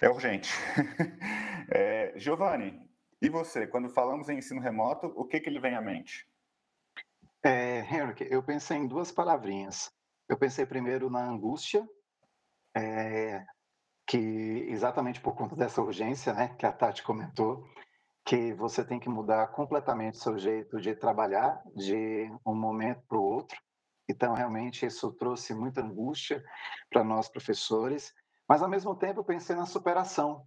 é 0.00 0.08
urgente. 0.08 0.50
é, 1.70 2.12
Giovanni, 2.16 2.80
e 3.20 3.28
você, 3.28 3.66
quando 3.66 3.88
falamos 3.90 4.28
em 4.28 4.38
ensino 4.38 4.60
remoto, 4.60 5.12
o 5.14 5.26
que, 5.26 5.40
que 5.40 5.50
lhe 5.50 5.60
vem 5.60 5.76
à 5.76 5.80
mente? 5.80 6.26
É, 7.44 7.80
Henrique, 7.80 8.26
eu 8.30 8.42
pensei 8.42 8.76
em 8.76 8.86
duas 8.86 9.12
palavrinhas. 9.12 9.90
Eu 10.28 10.38
pensei 10.38 10.64
primeiro 10.64 11.10
na 11.10 11.22
angústia, 11.22 11.86
é, 12.76 13.44
que 14.06 14.18
exatamente 14.68 15.20
por 15.20 15.34
conta 15.34 15.54
dessa 15.56 15.82
urgência, 15.82 16.32
né, 16.32 16.54
que 16.58 16.64
a 16.64 16.72
Tati 16.72 17.02
comentou, 17.02 17.66
que 18.24 18.52
você 18.54 18.84
tem 18.84 19.00
que 19.00 19.08
mudar 19.08 19.48
completamente 19.48 20.18
o 20.18 20.22
seu 20.22 20.38
jeito 20.38 20.80
de 20.80 20.94
trabalhar 20.94 21.62
de 21.74 22.30
um 22.46 22.54
momento 22.54 23.02
para 23.08 23.18
o 23.18 23.22
outro. 23.22 23.58
Então, 24.08 24.34
realmente, 24.34 24.86
isso 24.86 25.12
trouxe 25.12 25.54
muita 25.54 25.80
angústia 25.80 26.44
para 26.90 27.04
nós 27.04 27.28
professores, 27.28 28.12
mas, 28.48 28.62
ao 28.62 28.68
mesmo 28.68 28.94
tempo, 28.96 29.24
pensei 29.24 29.54
na 29.54 29.66
superação, 29.66 30.44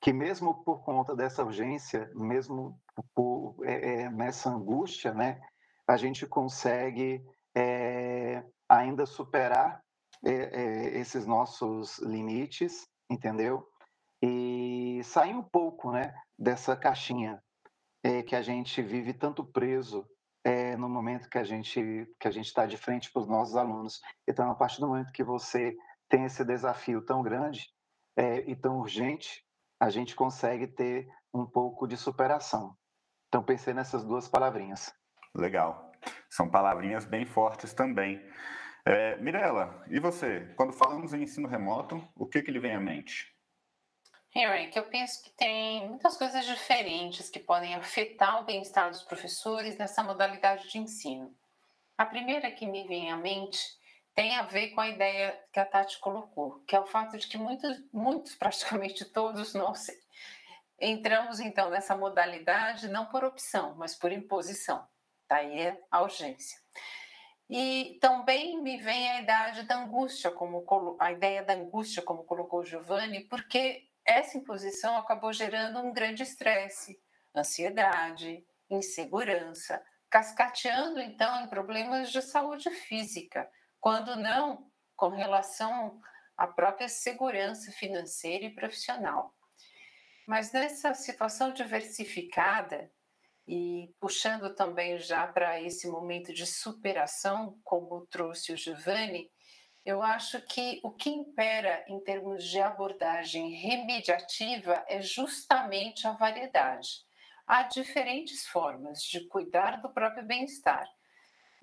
que 0.00 0.12
mesmo 0.12 0.62
por 0.64 0.84
conta 0.84 1.14
dessa 1.14 1.44
urgência, 1.44 2.10
mesmo 2.14 2.80
por, 3.14 3.56
é, 3.64 4.02
é, 4.02 4.10
nessa 4.10 4.50
angústia, 4.50 5.12
né, 5.12 5.40
a 5.86 5.96
gente 5.96 6.26
consegue 6.26 7.24
é, 7.56 8.44
ainda 8.68 9.06
superar 9.06 9.82
esses 10.24 11.24
nossos 11.26 11.98
limites, 12.00 12.88
entendeu? 13.08 13.68
E 14.20 15.00
sair 15.04 15.32
um 15.32 15.44
pouco, 15.44 15.92
né, 15.92 16.12
dessa 16.38 16.76
caixinha 16.76 17.42
é, 18.02 18.22
que 18.22 18.36
a 18.36 18.42
gente 18.42 18.80
vive 18.80 19.12
tanto 19.12 19.44
preso 19.44 20.06
é, 20.44 20.76
no 20.76 20.88
momento 20.88 21.28
que 21.28 21.38
a 21.38 21.44
gente 21.44 22.06
que 22.18 22.28
a 22.28 22.30
gente 22.30 22.46
está 22.46 22.64
de 22.64 22.76
frente 22.76 23.10
para 23.10 23.20
os 23.20 23.28
nossos 23.28 23.56
alunos. 23.56 24.00
Então, 24.26 24.50
a 24.50 24.54
partir 24.54 24.80
do 24.80 24.88
momento 24.88 25.12
que 25.12 25.24
você 25.24 25.76
tem 26.08 26.24
esse 26.24 26.44
desafio 26.44 27.04
tão 27.04 27.22
grande 27.22 27.66
é, 28.16 28.48
e 28.50 28.56
tão 28.56 28.78
urgente, 28.78 29.44
a 29.80 29.90
gente 29.90 30.14
consegue 30.14 30.66
ter 30.66 31.08
um 31.34 31.44
pouco 31.44 31.86
de 31.86 31.96
superação. 31.96 32.74
Então, 33.28 33.42
pensei 33.42 33.74
nessas 33.74 34.04
duas 34.04 34.28
palavrinhas. 34.28 34.92
Legal. 35.34 35.92
São 36.30 36.48
palavrinhas 36.48 37.04
bem 37.04 37.26
fortes 37.26 37.74
também. 37.74 38.20
É, 38.86 39.16
Mirela, 39.18 39.84
e 39.88 40.00
você? 40.00 40.52
Quando 40.56 40.72
falamos 40.72 41.12
em 41.12 41.22
ensino 41.22 41.46
remoto, 41.46 42.02
o 42.16 42.26
que, 42.26 42.40
que 42.40 42.50
lhe 42.50 42.58
vem 42.58 42.74
à 42.74 42.80
mente? 42.80 43.37
Henrique, 44.34 44.78
eu 44.78 44.84
penso 44.84 45.22
que 45.22 45.30
tem 45.30 45.88
muitas 45.88 46.16
coisas 46.16 46.44
diferentes 46.44 47.30
que 47.30 47.40
podem 47.40 47.74
afetar 47.74 48.40
o 48.40 48.44
bem-estar 48.44 48.90
dos 48.90 49.02
professores 49.02 49.76
nessa 49.76 50.02
modalidade 50.02 50.68
de 50.68 50.78
ensino. 50.78 51.34
A 51.96 52.06
primeira 52.06 52.50
que 52.50 52.66
me 52.66 52.86
vem 52.86 53.10
à 53.10 53.16
mente 53.16 53.58
tem 54.14 54.36
a 54.36 54.42
ver 54.42 54.70
com 54.70 54.80
a 54.80 54.88
ideia 54.88 55.38
que 55.52 55.58
a 55.58 55.64
Tati 55.64 55.98
colocou, 55.98 56.60
que 56.66 56.76
é 56.76 56.80
o 56.80 56.86
fato 56.86 57.16
de 57.16 57.26
que 57.26 57.38
muitos, 57.38 57.76
muitos 57.92 58.34
praticamente 58.36 59.04
todos 59.06 59.54
nós 59.54 59.86
entramos 60.80 61.40
então 61.40 61.70
nessa 61.70 61.96
modalidade 61.96 62.88
não 62.88 63.06
por 63.06 63.24
opção, 63.24 63.74
mas 63.76 63.94
por 63.94 64.12
imposição. 64.12 64.86
Daí 65.28 65.60
é 65.60 65.80
a 65.90 66.02
urgência. 66.02 66.58
E 67.50 67.98
também 68.00 68.62
me 68.62 68.76
vem 68.76 69.10
a 69.10 69.20
idade 69.22 69.62
da 69.64 69.82
angústia, 69.82 70.30
como 70.30 70.64
a 71.00 71.12
ideia 71.12 71.42
da 71.42 71.54
angústia, 71.54 72.02
como 72.02 72.24
colocou 72.24 72.64
Giovanni, 72.64 73.24
porque 73.24 73.87
essa 74.08 74.38
imposição 74.38 74.96
acabou 74.96 75.32
gerando 75.32 75.78
um 75.80 75.92
grande 75.92 76.22
estresse, 76.22 76.98
ansiedade, 77.36 78.42
insegurança, 78.70 79.82
cascateando 80.08 80.98
então 80.98 81.44
em 81.44 81.48
problemas 81.48 82.10
de 82.10 82.22
saúde 82.22 82.70
física, 82.70 83.48
quando 83.78 84.16
não 84.16 84.70
com 84.96 85.10
relação 85.10 86.00
à 86.36 86.46
própria 86.46 86.88
segurança 86.88 87.70
financeira 87.70 88.46
e 88.46 88.54
profissional. 88.54 89.34
Mas 90.26 90.52
nessa 90.52 90.94
situação 90.94 91.52
diversificada, 91.52 92.90
e 93.46 93.94
puxando 94.00 94.54
também 94.54 94.98
já 94.98 95.26
para 95.26 95.60
esse 95.60 95.86
momento 95.86 96.32
de 96.32 96.46
superação, 96.46 97.58
como 97.62 98.06
trouxe 98.06 98.52
o 98.52 98.56
Giovanni, 98.56 99.30
eu 99.88 100.02
acho 100.02 100.38
que 100.42 100.80
o 100.82 100.90
que 100.90 101.08
impera 101.08 101.82
em 101.88 101.98
termos 102.00 102.44
de 102.44 102.60
abordagem 102.60 103.52
remediativa 103.52 104.84
é 104.86 105.00
justamente 105.00 106.06
a 106.06 106.12
variedade. 106.12 107.06
Há 107.46 107.62
diferentes 107.62 108.46
formas 108.46 109.00
de 109.00 109.26
cuidar 109.28 109.80
do 109.80 109.88
próprio 109.88 110.26
bem-estar. 110.26 110.86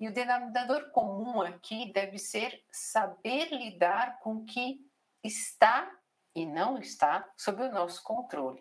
E 0.00 0.08
o 0.08 0.12
denominador 0.12 0.90
comum 0.90 1.40
aqui 1.40 1.92
deve 1.92 2.18
ser 2.18 2.64
saber 2.68 3.48
lidar 3.52 4.18
com 4.18 4.38
o 4.38 4.44
que 4.44 4.80
está 5.22 5.88
e 6.34 6.44
não 6.44 6.78
está 6.78 7.24
sob 7.36 7.62
o 7.62 7.70
nosso 7.70 8.02
controle. 8.02 8.60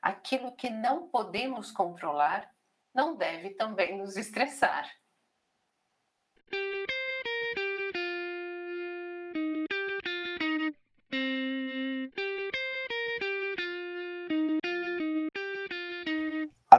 Aquilo 0.00 0.54
que 0.54 0.70
não 0.70 1.08
podemos 1.08 1.72
controlar 1.72 2.48
não 2.94 3.16
deve 3.16 3.50
também 3.50 3.98
nos 3.98 4.16
estressar. 4.16 4.88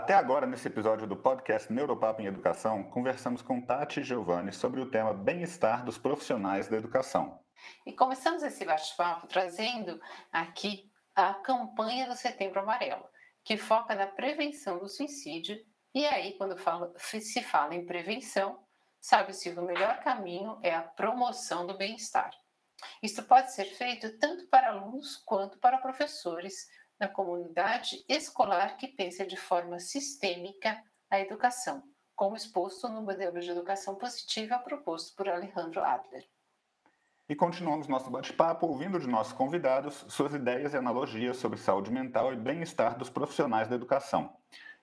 Até 0.04 0.16
agora, 0.16 0.46
nesse 0.46 0.68
episódio 0.68 1.08
do 1.08 1.16
podcast 1.16 1.72
Neuropapo 1.72 2.22
em 2.22 2.26
Educação, 2.26 2.84
conversamos 2.84 3.42
com 3.42 3.62
Tati 3.62 4.02
e 4.02 4.04
Giovanni 4.04 4.52
sobre 4.52 4.82
o 4.82 4.92
tema 4.92 5.14
bem-estar 5.14 5.86
dos 5.86 5.98
profissionais 5.98 6.68
da 6.68 6.76
educação. 6.76 7.40
E 7.86 7.94
começamos 7.94 8.44
esse 8.44 8.66
bate-papo 8.66 9.28
trazendo 9.28 10.02
aqui 10.30 10.92
a 11.16 11.34
campanha 11.36 12.06
do 12.06 12.18
Setembro 12.18 12.60
Amarelo, 12.60 13.06
que 13.46 13.56
foca 13.56 13.96
na 13.96 14.06
prevenção 14.06 14.78
do 14.78 14.90
suicídio. 14.90 15.58
E 15.96 16.06
aí, 16.06 16.34
quando 16.34 16.58
fala, 16.58 16.92
se 16.98 17.42
fala 17.42 17.74
em 17.74 17.86
prevenção, 17.86 18.60
sabe-se 19.00 19.54
que 19.54 19.58
o 19.58 19.64
melhor 19.64 20.02
caminho 20.02 20.60
é 20.62 20.76
a 20.76 20.82
promoção 20.82 21.66
do 21.66 21.78
bem-estar. 21.78 22.32
Isso 23.02 23.24
pode 23.24 23.54
ser 23.54 23.66
feito 23.66 24.20
tanto 24.20 24.50
para 24.50 24.72
alunos 24.72 25.16
quanto 25.26 25.58
para 25.60 25.78
professores 25.78 26.68
na 27.04 27.10
comunidade 27.10 28.02
escolar 28.08 28.78
que 28.78 28.88
pensa 28.88 29.26
de 29.26 29.36
forma 29.36 29.78
sistêmica 29.78 30.82
a 31.12 31.20
educação, 31.20 31.84
como 32.16 32.38
exposto 32.38 32.88
no 32.88 33.02
modelo 33.02 33.42
de 33.42 33.52
educação 33.52 33.96
positiva 33.96 34.58
proposto 34.58 35.14
por 35.18 35.28
Alejandro 35.28 35.84
Adler. 35.84 36.26
E 37.28 37.36
continuamos 37.36 37.90
nosso 37.90 38.10
bate-papo 38.10 38.68
ouvindo 38.68 38.98
de 39.02 39.08
nossos 39.08 39.34
convidados 39.34 40.06
suas 40.08 40.34
ideias 40.34 40.74
e 40.74 40.78
analogias 40.78 41.36
sobre 41.36 41.60
saúde 41.60 41.92
mental 41.92 42.32
e 42.32 42.38
bem-estar 42.38 42.98
dos 42.98 43.10
profissionais 43.10 43.68
da 43.68 43.76
educação, 43.76 44.34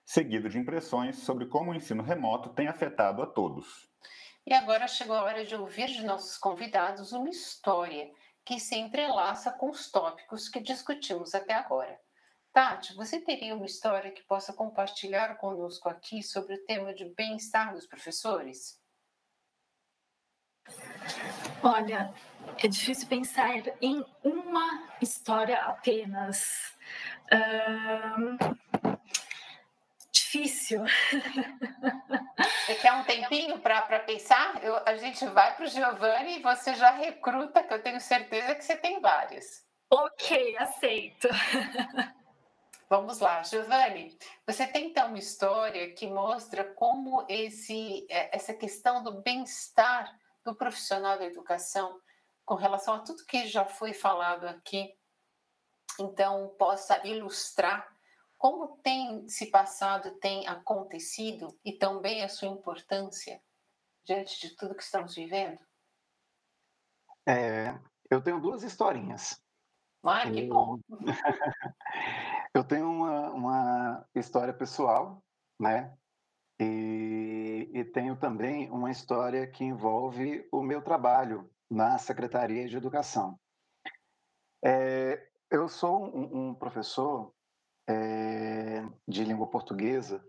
seguido 0.05 0.51
de 0.51 0.59
impressões 0.59 1.17
sobre 1.21 1.47
como 1.47 1.71
o 1.71 1.75
ensino 1.75 2.03
remoto 2.03 2.51
tem 2.51 2.69
afetado 2.69 3.23
a 3.23 3.27
todos. 3.27 3.89
E 4.47 4.53
agora 4.53 4.87
chegou 4.87 5.17
a 5.17 5.23
hora 5.23 5.43
de 5.43 5.55
ouvir 5.55 5.87
de 5.87 6.05
nossos 6.05 6.37
convidados 6.37 7.13
uma 7.13 7.31
história 7.31 8.11
que 8.45 8.61
se 8.61 8.77
entrelaça 8.77 9.51
com 9.53 9.71
os 9.71 9.91
tópicos 9.91 10.51
que 10.51 10.61
discutimos 10.61 11.35
até 11.35 11.55
agora. 11.55 11.99
Tati, 12.53 12.95
você 12.95 13.21
teria 13.21 13.55
uma 13.55 13.67
história 13.67 14.11
que 14.11 14.23
possa 14.25 14.53
compartilhar 14.53 15.37
conosco 15.37 15.89
aqui 15.89 16.23
sobre 16.23 16.55
o 16.55 16.65
tema 16.65 16.93
de 16.93 17.05
bem-estar 17.05 17.73
dos 17.73 17.87
professores? 17.87 18.81
Olha, 21.63 22.13
é 22.63 22.69
difícil 22.69 23.07
pensar 23.09 23.51
em 23.81 24.05
uma 24.25 24.89
história 25.01 25.61
apenas. 25.63 26.75
Difícil. 30.11 30.85
Você 32.67 32.75
quer 32.77 32.93
um 32.95 33.05
tempinho 33.05 33.61
para 33.61 34.01
pensar? 34.01 34.63
Eu, 34.63 34.77
a 34.87 34.97
gente 34.97 35.25
vai 35.27 35.55
para 35.55 35.67
o 35.67 35.69
Giovanni 35.69 36.39
e 36.39 36.43
você 36.43 36.75
já 36.75 36.91
recruta, 36.91 37.63
que 37.63 37.73
eu 37.73 37.83
tenho 37.83 38.01
certeza 38.01 38.55
que 38.57 38.65
você 38.65 38.77
tem 38.77 39.01
vários. 39.01 39.65
Ok, 39.89 40.57
aceito. 40.59 41.29
Vamos 42.91 43.21
lá, 43.21 43.41
Giovanni. 43.45 44.19
Você 44.45 44.67
tem 44.67 44.89
então 44.89 45.07
uma 45.07 45.19
história 45.19 45.95
que 45.95 46.09
mostra 46.09 46.65
como 46.75 47.25
esse, 47.29 48.05
é, 48.11 48.35
essa 48.35 48.53
questão 48.53 49.01
do 49.01 49.23
bem-estar 49.23 50.13
do 50.45 50.57
profissional 50.57 51.17
da 51.17 51.25
educação, 51.25 52.01
com 52.45 52.57
relação 52.57 52.95
a 52.95 52.99
tudo 52.99 53.25
que 53.27 53.47
já 53.47 53.65
foi 53.65 53.93
falado 53.93 54.49
aqui, 54.49 54.93
então 56.01 56.49
possa 56.59 57.07
ilustrar 57.07 57.89
como 58.37 58.79
tem 58.79 59.29
se 59.29 59.47
passado, 59.47 60.19
tem 60.19 60.49
acontecido 60.49 61.57
e 61.65 61.75
também 61.75 62.25
a 62.25 62.29
sua 62.29 62.49
importância 62.49 63.41
diante 64.03 64.41
de 64.41 64.57
tudo 64.57 64.75
que 64.75 64.83
estamos 64.83 65.15
vivendo? 65.15 65.61
É, 67.25 67.79
eu 68.11 68.21
tenho 68.21 68.41
duas 68.41 68.65
historinhas. 68.65 69.41
Ah, 70.03 70.29
que 70.29 70.43
bom! 70.49 70.81
eu 72.55 72.65
tenho 72.65 72.87
uma, 72.91 73.31
uma 73.31 74.09
história 74.15 74.53
pessoal, 74.53 75.23
né? 75.59 75.95
E, 76.61 77.71
e, 77.73 77.85
tenho 77.85 78.17
também 78.17 78.71
uma 78.71 78.91
história 78.91 79.47
que 79.47 79.65
envolve 79.65 80.47
o 80.53 80.63
meu 80.63 80.83
trabalho 80.83 81.51
na 81.71 81.97
Secretaria 81.97 82.69
de 82.69 82.77
Educação. 82.77 83.39
É, 84.63 85.27
eu 85.51 85.69
sou 85.69 86.05
um, 86.05 86.51
um 86.51 86.55
professor 86.55 87.33
é, 87.89 88.85
de 89.09 89.25
língua 89.25 89.47
portuguesa 89.47 90.23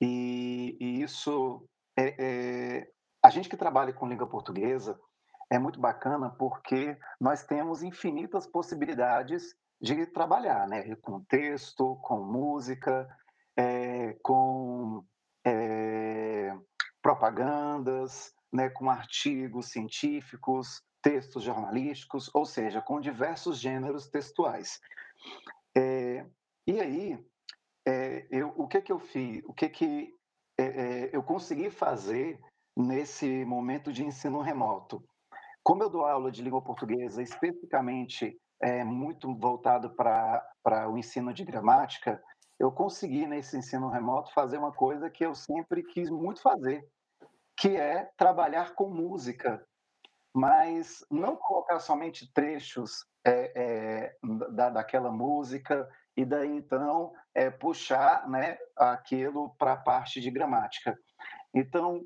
e, 0.00 0.76
e 0.80 1.02
isso 1.02 1.68
é, 1.96 2.16
é, 2.18 2.90
a 3.22 3.30
gente 3.30 3.48
que 3.48 3.56
trabalha 3.56 3.92
com 3.92 4.08
língua 4.08 4.26
portuguesa 4.26 4.98
é 5.50 5.58
muito 5.58 5.80
bacana 5.80 6.30
porque 6.30 6.98
nós 7.20 7.44
temos 7.44 7.84
infinitas 7.84 8.46
possibilidades 8.46 9.54
de 9.80 10.06
trabalhar, 10.06 10.66
né? 10.68 10.94
Com 10.96 11.20
texto, 11.24 11.96
com 12.02 12.22
música, 12.22 13.08
é, 13.56 14.14
com 14.22 15.04
é, 15.44 16.54
propagandas, 17.02 18.32
né? 18.52 18.70
com 18.70 18.90
artigos 18.90 19.70
científicos, 19.70 20.82
textos 21.02 21.42
jornalísticos, 21.42 22.30
ou 22.34 22.44
seja, 22.44 22.80
com 22.80 23.00
diversos 23.00 23.58
gêneros 23.58 24.08
textuais. 24.08 24.80
É, 25.76 26.26
e 26.66 26.80
aí, 26.80 27.24
eu, 28.30 28.52
o 28.56 28.66
que 28.66 28.80
que 28.80 28.90
eu 28.90 28.98
fiz? 28.98 29.42
O 29.46 29.52
que 29.52 29.68
que 29.68 30.12
eu 31.12 31.22
consegui 31.22 31.70
fazer 31.70 32.40
nesse 32.76 33.44
momento 33.44 33.92
de 33.92 34.04
ensino 34.04 34.40
remoto? 34.40 35.04
Como 35.62 35.82
eu 35.82 35.90
dou 35.90 36.04
aula 36.04 36.32
de 36.32 36.42
língua 36.42 36.62
portuguesa 36.62 37.22
especificamente 37.22 38.36
é, 38.60 38.84
muito 38.84 39.34
voltado 39.34 39.90
para 39.90 40.88
o 40.88 40.96
ensino 40.96 41.32
de 41.32 41.44
gramática, 41.44 42.22
eu 42.58 42.72
consegui 42.72 43.26
nesse 43.26 43.56
ensino 43.56 43.88
remoto 43.88 44.32
fazer 44.32 44.58
uma 44.58 44.72
coisa 44.72 45.10
que 45.10 45.24
eu 45.24 45.34
sempre 45.34 45.82
quis 45.82 46.08
muito 46.08 46.40
fazer, 46.40 46.88
que 47.56 47.76
é 47.76 48.10
trabalhar 48.16 48.74
com 48.74 48.88
música, 48.88 49.64
mas 50.34 51.04
não 51.10 51.36
colocar 51.36 51.78
somente 51.80 52.32
trechos 52.32 53.06
é, 53.24 53.52
é, 53.56 54.16
da, 54.52 54.70
daquela 54.70 55.10
música 55.10 55.88
e 56.16 56.24
daí 56.24 56.56
então 56.56 57.12
é, 57.34 57.50
puxar 57.50 58.28
né, 58.28 58.56
aquilo 58.76 59.54
para 59.58 59.72
a 59.72 59.76
parte 59.76 60.20
de 60.20 60.30
gramática. 60.30 60.98
Então, 61.54 62.02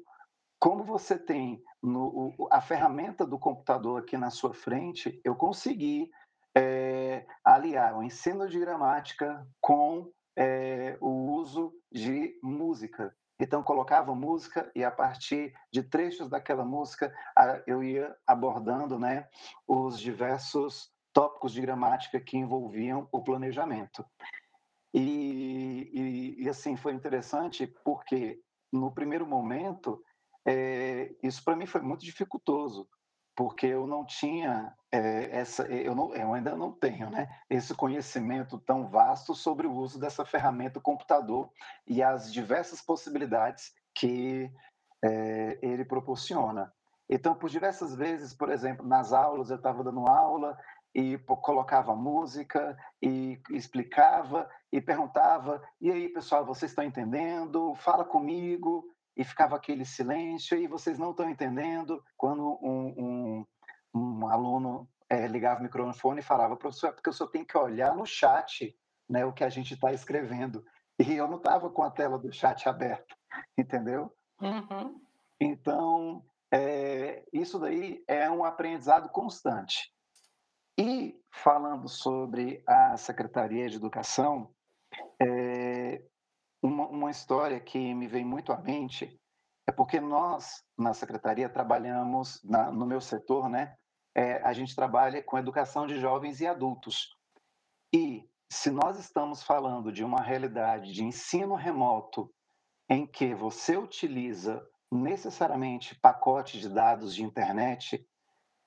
como 0.59 0.85
você 0.85 1.19
tem 1.19 1.63
no, 1.83 2.35
a 2.51 2.61
ferramenta 2.61 3.25
do 3.25 3.39
computador 3.39 4.01
aqui 4.01 4.17
na 4.17 4.31
sua 4.31 4.53
frente, 4.53 5.21
eu 5.25 5.35
consegui 5.35 6.11
é, 6.57 7.27
aliar 7.45 7.97
o 7.97 8.03
ensino 8.03 8.49
de 8.49 8.59
gramática 8.59 9.47
com 9.61 10.11
é, 10.37 10.97
o 11.01 11.33
uso 11.33 11.73
de 11.91 12.39
música. 12.43 13.15
Então, 13.39 13.63
colocava 13.63 14.15
música 14.15 14.71
e, 14.75 14.85
a 14.85 14.91
partir 14.91 15.55
de 15.73 15.83
trechos 15.83 16.29
daquela 16.29 16.65
música, 16.65 17.13
eu 17.67 17.83
ia 17.83 18.15
abordando 18.27 18.99
né, 18.99 19.27
os 19.67 19.99
diversos 19.99 20.93
tópicos 21.13 21.53
de 21.53 21.61
gramática 21.61 22.21
que 22.21 22.37
envolviam 22.37 23.09
o 23.11 23.23
planejamento. 23.23 24.05
E, 24.93 25.91
e, 25.93 26.45
e 26.45 26.49
assim, 26.49 26.77
foi 26.77 26.93
interessante 26.93 27.67
porque, 27.83 28.41
no 28.71 28.93
primeiro 28.93 29.27
momento, 29.27 30.03
é, 30.47 31.15
isso 31.23 31.43
para 31.43 31.57
mim 31.57 31.67
foi 31.67 31.81
muito 31.81 32.05
dificultoso, 32.05 32.89
porque 33.41 33.69
eu 33.69 33.87
não 33.87 34.05
tinha 34.05 34.71
é, 34.93 35.39
essa, 35.39 35.63
eu, 35.63 35.95
não, 35.95 36.15
eu 36.15 36.35
ainda 36.35 36.55
não 36.55 36.71
tenho, 36.71 37.09
né, 37.09 37.27
esse 37.49 37.75
conhecimento 37.75 38.59
tão 38.59 38.87
vasto 38.87 39.35
sobre 39.35 39.67
o 39.67 39.73
uso 39.73 39.99
dessa 39.99 40.27
ferramenta 40.27 40.79
computador 40.79 41.51
e 41.87 42.03
as 42.03 42.31
diversas 42.31 42.83
possibilidades 42.83 43.73
que 43.95 44.53
é, 45.03 45.59
ele 45.63 45.87
proporciona. 45.87 46.71
Então, 47.09 47.35
por 47.35 47.49
diversas 47.49 47.95
vezes, 47.95 48.35
por 48.35 48.51
exemplo, 48.51 48.87
nas 48.87 49.11
aulas 49.11 49.49
eu 49.49 49.57
estava 49.57 49.83
dando 49.83 50.07
aula 50.07 50.55
e 50.95 51.17
colocava 51.17 51.97
música 51.97 52.77
e 53.01 53.41
explicava 53.53 54.51
e 54.71 54.83
perguntava: 54.83 55.63
e 55.81 55.91
aí, 55.91 56.11
pessoal, 56.11 56.45
vocês 56.45 56.73
estão 56.73 56.85
entendendo? 56.85 57.75
Fala 57.77 58.05
comigo. 58.05 58.85
E 59.21 59.25
ficava 59.25 59.55
aquele 59.55 59.85
silêncio, 59.85 60.57
e 60.57 60.67
vocês 60.67 60.99
não 60.99 61.11
estão 61.11 61.29
entendendo. 61.29 62.03
Quando 62.17 62.59
um, 62.63 63.45
um, 63.45 63.47
um 63.95 64.27
aluno 64.27 64.89
é, 65.11 65.27
ligava 65.27 65.61
o 65.61 65.63
microfone 65.63 66.21
e 66.21 66.25
falava: 66.25 66.57
professor, 66.57 66.89
é 66.89 66.93
porque 66.93 67.11
eu 67.11 67.13
só 67.13 67.27
tenho 67.27 67.45
que 67.45 67.59
olhar 67.59 67.95
no 67.95 68.07
chat 68.07 68.75
né, 69.07 69.27
o 69.27 69.33
que 69.35 69.45
a 69.45 69.51
gente 69.51 69.75
está 69.75 69.93
escrevendo. 69.93 70.65
E 70.99 71.13
eu 71.13 71.29
não 71.29 71.37
estava 71.37 71.69
com 71.69 71.83
a 71.83 71.91
tela 71.91 72.19
do 72.19 72.33
chat 72.33 72.67
aberta, 72.67 73.15
entendeu? 73.59 74.11
Uhum. 74.41 74.99
Então, 75.39 76.25
é, 76.51 77.23
isso 77.31 77.59
daí 77.59 78.03
é 78.09 78.31
um 78.31 78.43
aprendizado 78.43 79.11
constante. 79.11 79.93
E 80.79 81.15
falando 81.31 81.91
sobre 81.91 82.63
a 82.67 82.97
Secretaria 82.97 83.69
de 83.69 83.77
Educação, 83.77 84.51
é, 85.19 85.27
uma, 86.63 86.87
uma 86.89 87.11
história 87.11 87.59
que 87.59 87.95
me 87.95 88.07
vem 88.07 88.25
muito 88.25 88.53
à 88.53 88.59
mente 88.59 89.19
é 89.67 89.73
porque 89.73 90.01
nós, 90.01 90.65
na 90.77 90.93
Secretaria, 90.93 91.49
trabalhamos, 91.49 92.43
na, 92.45 92.73
no 92.73 92.87
meu 92.87 93.01
setor, 93.01 93.49
né? 93.49 93.75
É, 94.15 94.43
a 94.43 94.53
gente 94.53 94.75
trabalha 94.75 95.23
com 95.23 95.39
educação 95.39 95.87
de 95.87 96.01
jovens 96.01 96.41
e 96.41 96.47
adultos. 96.47 97.15
E 97.95 98.29
se 98.53 98.71
nós 98.71 98.99
estamos 98.99 99.43
falando 99.45 99.93
de 99.93 100.03
uma 100.03 100.21
realidade 100.21 100.93
de 100.93 101.05
ensino 101.05 101.55
remoto 101.55 102.29
em 102.89 103.07
que 103.07 103.33
você 103.33 103.77
utiliza 103.77 104.61
necessariamente 104.93 105.95
pacotes 106.01 106.61
de 106.61 106.69
dados 106.69 107.15
de 107.15 107.23
internet, 107.23 108.05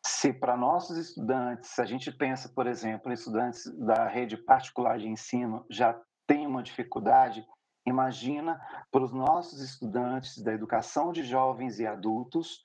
se 0.05 0.31
para 0.31 0.55
nossos 0.55 0.97
estudantes, 0.97 1.77
a 1.77 1.85
gente 1.85 2.09
pensa, 2.11 2.49
por 2.49 2.65
exemplo, 2.65 3.11
estudantes 3.11 3.63
da 3.77 4.07
rede 4.07 4.37
particular 4.37 4.97
de 4.97 5.07
ensino 5.07 5.65
já 5.69 5.99
tem 6.25 6.47
uma 6.47 6.63
dificuldade, 6.63 7.45
imagina 7.86 8.61
para 8.91 9.03
os 9.03 9.11
nossos 9.11 9.61
estudantes 9.61 10.41
da 10.41 10.53
educação 10.53 11.11
de 11.11 11.23
jovens 11.23 11.79
e 11.79 11.86
adultos 11.86 12.61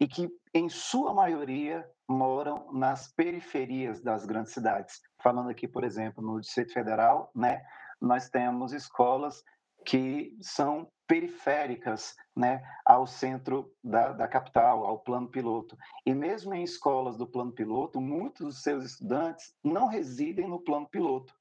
e 0.00 0.08
que, 0.08 0.30
em 0.54 0.68
sua 0.68 1.12
maioria, 1.12 1.88
moram 2.08 2.72
nas 2.72 3.12
periferias 3.12 4.00
das 4.00 4.24
grandes 4.24 4.52
cidades. 4.52 5.00
Falando 5.22 5.50
aqui, 5.50 5.68
por 5.68 5.84
exemplo, 5.84 6.24
no 6.24 6.40
Distrito 6.40 6.72
Federal, 6.72 7.30
né, 7.34 7.62
nós 8.00 8.30
temos 8.30 8.72
escolas 8.72 9.42
que 9.84 10.36
são 10.40 10.90
periféricas 11.06 12.14
né, 12.36 12.62
ao 12.84 13.06
centro 13.06 13.72
da, 13.82 14.12
da, 14.12 14.28
capital, 14.28 14.84
ao 14.84 15.00
plano 15.00 15.28
piloto. 15.28 15.76
E 16.06 16.14
mesmo 16.14 16.54
em 16.54 16.62
escolas 16.62 17.16
do 17.16 17.26
plano 17.26 17.52
piloto, 17.52 18.00
muitos 18.00 18.46
dos 18.46 18.62
seus 18.62 18.84
estudantes 18.84 19.54
não 19.62 19.88
residem 19.88 20.48
no 20.48 20.60
plano 20.60 20.88
piloto. 20.88 21.34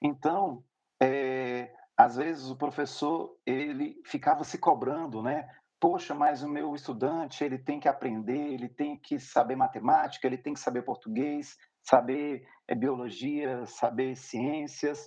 Então, 0.00 0.64
é, 1.00 1.72
às 1.96 2.16
vezes 2.16 2.50
o 2.50 2.56
professor 2.56 3.36
ele 3.46 4.00
ficava 4.04 4.44
se 4.44 4.58
cobrando, 4.58 5.22
né? 5.22 5.48
Poxa, 5.80 6.14
mas 6.14 6.42
o 6.42 6.48
meu 6.48 6.74
estudante 6.74 7.44
ele 7.44 7.58
tem 7.58 7.78
que 7.78 7.88
aprender, 7.88 8.52
ele 8.54 8.68
tem 8.68 8.98
que 8.98 9.18
saber 9.18 9.54
matemática, 9.54 10.26
ele 10.26 10.38
tem 10.38 10.54
que 10.54 10.60
saber 10.60 10.82
português, 10.82 11.56
saber 11.82 12.46
é, 12.66 12.74
biologia, 12.74 13.66
saber 13.66 14.16
ciências. 14.16 15.06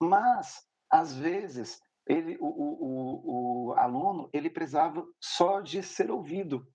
Mas 0.00 0.62
às 0.90 1.16
vezes 1.16 1.80
ele, 2.06 2.36
o, 2.40 2.46
o, 2.46 3.70
o, 3.70 3.72
aluno 3.74 4.28
ele 4.32 4.50
precisava 4.50 5.04
só 5.20 5.60
de 5.60 5.82
ser 5.82 6.10
ouvido, 6.10 6.66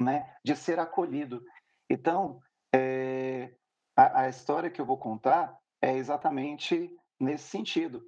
né? 0.00 0.32
de 0.44 0.56
ser 0.56 0.78
acolhido. 0.78 1.42
Então, 1.90 2.40
é, 2.74 3.54
a, 3.96 4.22
a, 4.22 4.28
história 4.28 4.70
que 4.70 4.80
eu 4.80 4.86
vou 4.86 4.98
contar 4.98 5.56
é 5.82 5.96
exatamente 5.96 6.90
nesse 7.20 7.48
sentido, 7.48 8.02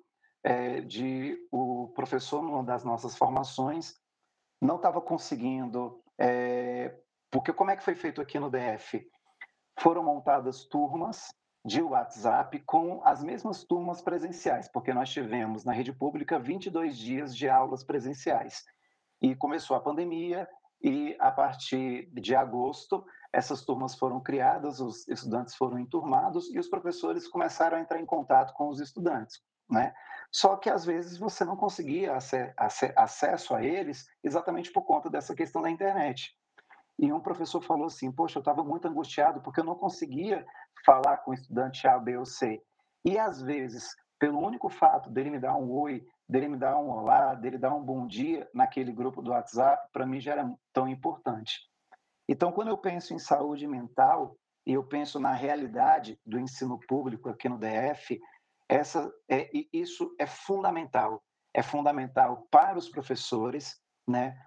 é, 0.47 0.81
de 0.81 1.37
o 1.51 1.89
professor, 1.89 2.41
numa 2.41 2.63
das 2.63 2.85
nossas 2.85 3.17
formações, 3.17 3.97
não 4.63 4.77
estava 4.77 5.01
conseguindo, 5.01 6.01
é, 6.17 6.97
porque 7.33 7.53
como 7.53 7.73
é 7.73 7.77
que 7.77 7.83
foi 7.83 7.97
feito 7.97 8.21
aqui 8.21 8.39
no 8.39 8.49
DF? 8.49 9.05
Foram 9.81 10.05
montadas 10.05 10.65
turmas 10.67 11.31
de 11.65 11.83
WhatsApp 11.83 12.61
com 12.61 13.03
as 13.05 13.25
mesmas 13.25 13.65
turmas 13.65 14.01
presenciais, 14.01 14.69
porque 14.69 14.95
nós 14.95 15.11
tivemos 15.11 15.65
na 15.65 15.73
rede 15.73 15.93
pública 15.93 16.39
22 16.39 16.97
dias 16.97 17.37
de 17.37 17.49
aulas 17.49 17.83
presenciais. 17.83 18.63
E 19.21 19.35
começou 19.35 19.77
a 19.77 19.81
pandemia, 19.81 20.49
e 20.81 21.17
a 21.19 21.33
partir 21.33 22.09
de 22.13 22.37
agosto, 22.37 23.05
essas 23.33 23.65
turmas 23.65 23.97
foram 23.97 24.21
criadas, 24.21 24.79
os 24.79 25.09
estudantes 25.09 25.57
foram 25.57 25.81
enturmados 25.81 26.49
e 26.55 26.59
os 26.61 26.69
professores 26.69 27.27
começaram 27.27 27.79
a 27.79 27.81
entrar 27.81 28.01
em 28.01 28.07
contato 28.07 28.55
com 28.55 28.69
os 28.69 28.79
estudantes. 28.79 29.41
Né? 29.69 29.93
Só 30.33 30.57
que 30.57 30.69
às 30.69 30.85
vezes 30.85 31.19
você 31.19 31.45
não 31.45 31.57
conseguia 31.57 32.17
acesso 32.97 33.55
a 33.55 33.65
eles 33.65 34.07
exatamente 34.23 34.73
por 34.73 34.83
conta 34.83 35.09
dessa 35.09 35.35
questão 35.35 35.63
da 35.63 35.71
internet. 35.71 36.37
E 36.99 37.13
um 37.13 37.21
professor 37.21 37.61
falou 37.63 37.87
assim: 37.87 38.11
Poxa, 38.11 38.39
eu 38.39 38.41
estava 38.41 38.65
muito 38.65 38.89
angustiado 38.89 39.41
porque 39.41 39.61
eu 39.61 39.65
não 39.65 39.75
conseguia 39.75 40.47
falar 40.85 41.19
com 41.19 41.31
o 41.31 41.35
estudante 41.35 41.87
A, 41.87 41.99
B 41.99 42.17
ou 42.17 42.25
C. 42.25 42.63
E 43.05 43.19
às 43.19 43.41
vezes, 43.43 43.95
pelo 44.19 44.41
único 44.41 44.69
fato 44.69 45.11
dele 45.11 45.31
me 45.31 45.39
dar 45.39 45.57
um 45.57 45.71
oi, 45.71 46.07
dele 46.29 46.49
me 46.49 46.57
dar 46.57 46.77
um 46.79 46.91
olá, 46.91 47.35
dele 47.35 47.59
dar 47.59 47.75
um 47.75 47.83
bom 47.83 48.07
dia 48.07 48.49
naquele 48.53 48.93
grupo 48.93 49.23
do 49.23 49.31
WhatsApp, 49.31 49.89
para 49.93 50.07
mim 50.07 50.21
já 50.21 50.33
era 50.33 50.51
tão 50.73 50.89
importante. 50.89 51.61
Então, 52.29 52.51
quando 52.51 52.69
eu 52.69 52.79
penso 52.79 53.15
em 53.15 53.19
saúde 53.19 53.67
mental 53.67 54.37
e 54.67 54.73
eu 54.73 54.83
penso 54.83 55.21
na 55.21 55.33
realidade 55.33 56.19
do 56.27 56.41
ensino 56.41 56.81
público 56.89 57.29
aqui 57.29 57.49
no 57.49 57.59
DF, 57.59 58.19
essa 58.69 59.13
é, 59.29 59.51
isso 59.73 60.15
é 60.19 60.27
fundamental. 60.27 61.23
É 61.55 61.63
fundamental 61.63 62.47
para 62.51 62.79
os 62.79 62.89
professores, 62.89 63.81
né, 64.07 64.39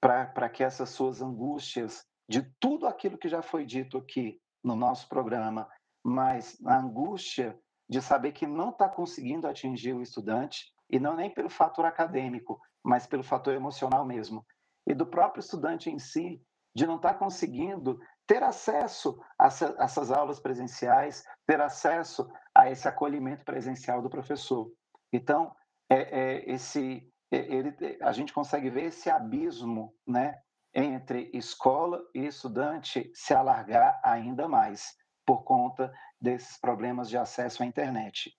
para 0.00 0.48
que 0.48 0.64
essas 0.64 0.90
suas 0.90 1.22
angústias 1.22 2.04
de 2.28 2.42
tudo 2.58 2.86
aquilo 2.86 3.18
que 3.18 3.28
já 3.28 3.42
foi 3.42 3.64
dito 3.64 3.98
aqui 3.98 4.40
no 4.64 4.74
nosso 4.74 5.08
programa, 5.08 5.68
mas 6.04 6.58
a 6.66 6.78
angústia 6.78 7.58
de 7.88 8.02
saber 8.02 8.32
que 8.32 8.46
não 8.46 8.70
está 8.70 8.88
conseguindo 8.88 9.46
atingir 9.46 9.94
o 9.94 10.02
estudante, 10.02 10.72
e 10.90 10.98
não 10.98 11.16
nem 11.16 11.32
pelo 11.32 11.50
fator 11.50 11.84
acadêmico, 11.84 12.60
mas 12.82 13.06
pelo 13.06 13.22
fator 13.22 13.54
emocional 13.54 14.04
mesmo. 14.04 14.44
E 14.86 14.94
do 14.94 15.06
próprio 15.06 15.40
estudante 15.40 15.90
em 15.90 15.98
si, 15.98 16.40
de 16.74 16.86
não 16.86 16.96
estar 16.96 17.14
tá 17.14 17.18
conseguindo 17.18 17.98
ter 18.26 18.42
acesso 18.42 19.18
a 19.38 19.46
essas 19.46 20.10
aulas 20.10 20.38
presenciais, 20.38 21.24
ter 21.46 21.60
acesso 21.60 22.28
esse 22.70 22.88
acolhimento 22.88 23.44
presencial 23.44 24.02
do 24.02 24.10
professor. 24.10 24.70
Então, 25.12 25.54
é, 25.90 26.20
é 26.20 26.50
esse, 26.50 27.08
é, 27.30 27.36
ele, 27.36 27.74
a 28.02 28.12
gente 28.12 28.32
consegue 28.32 28.70
ver 28.70 28.84
esse 28.86 29.08
abismo 29.10 29.94
né, 30.06 30.40
entre 30.74 31.30
escola 31.32 32.02
e 32.14 32.26
estudante 32.26 33.10
se 33.14 33.32
alargar 33.34 34.00
ainda 34.04 34.48
mais 34.48 34.94
por 35.24 35.42
conta 35.42 35.92
desses 36.20 36.58
problemas 36.58 37.08
de 37.08 37.16
acesso 37.16 37.62
à 37.62 37.66
internet. 37.66 38.32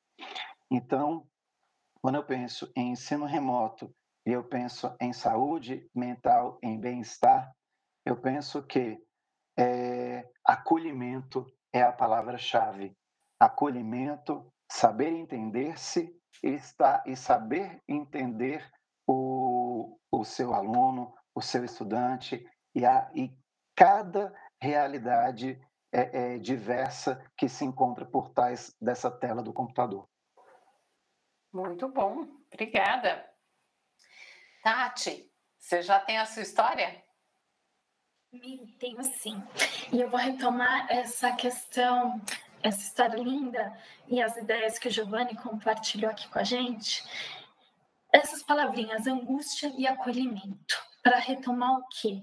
Então, 0.71 1.27
quando 2.01 2.15
eu 2.15 2.25
penso 2.25 2.71
em 2.75 2.91
ensino 2.91 3.25
remoto 3.25 3.93
e 4.25 4.31
eu 4.31 4.43
penso 4.43 4.95
em 5.01 5.11
saúde 5.13 5.89
mental, 5.95 6.57
em 6.61 6.79
bem-estar, 6.79 7.51
eu 8.05 8.15
penso 8.15 8.63
que 8.63 8.97
é, 9.57 10.23
acolhimento 10.45 11.45
é 11.73 11.81
a 11.81 11.91
palavra-chave. 11.91 12.95
Acolhimento, 13.39 14.51
saber 14.71 15.09
entender-se 15.09 16.15
e, 16.43 16.59
e 17.05 17.15
saber 17.15 17.81
entender 17.87 18.69
o, 19.07 19.97
o 20.11 20.23
seu 20.23 20.53
aluno, 20.53 21.15
o 21.33 21.41
seu 21.41 21.63
estudante 21.63 22.45
e, 22.75 22.85
a, 22.85 23.09
e 23.13 23.31
cada 23.75 24.33
realidade 24.61 25.61
é, 25.91 26.35
é, 26.35 26.37
diversa 26.37 27.23
que 27.37 27.47
se 27.47 27.63
encontra 27.63 28.05
por 28.05 28.29
trás 28.29 28.75
dessa 28.81 29.09
tela 29.09 29.41
do 29.41 29.53
computador. 29.53 30.07
Muito 31.53 31.87
bom, 31.87 32.27
obrigada. 32.51 33.27
Tati, 34.61 35.31
você 35.57 35.81
já 35.81 35.99
tem 35.99 36.17
a 36.17 36.25
sua 36.25 36.41
história? 36.41 37.03
Tenho 38.79 39.03
sim. 39.03 39.41
E 39.91 40.01
eu 40.01 40.09
vou 40.09 40.19
retomar 40.19 40.91
essa 40.91 41.31
questão, 41.31 42.21
essa 42.67 42.81
história 42.81 43.17
linda 43.17 43.73
e 44.07 44.21
as 44.21 44.35
ideias 44.35 44.77
que 44.77 44.89
o 44.89 44.91
Giovanni 44.91 45.35
compartilhou 45.35 46.11
aqui 46.11 46.27
com 46.27 46.39
a 46.39 46.43
gente. 46.43 47.03
Essas 48.11 48.43
palavrinhas, 48.43 49.07
angústia 49.07 49.73
e 49.77 49.87
acolhimento 49.87 50.75
para 51.01 51.17
retomar 51.17 51.79
o 51.79 51.87
quê? 51.87 52.21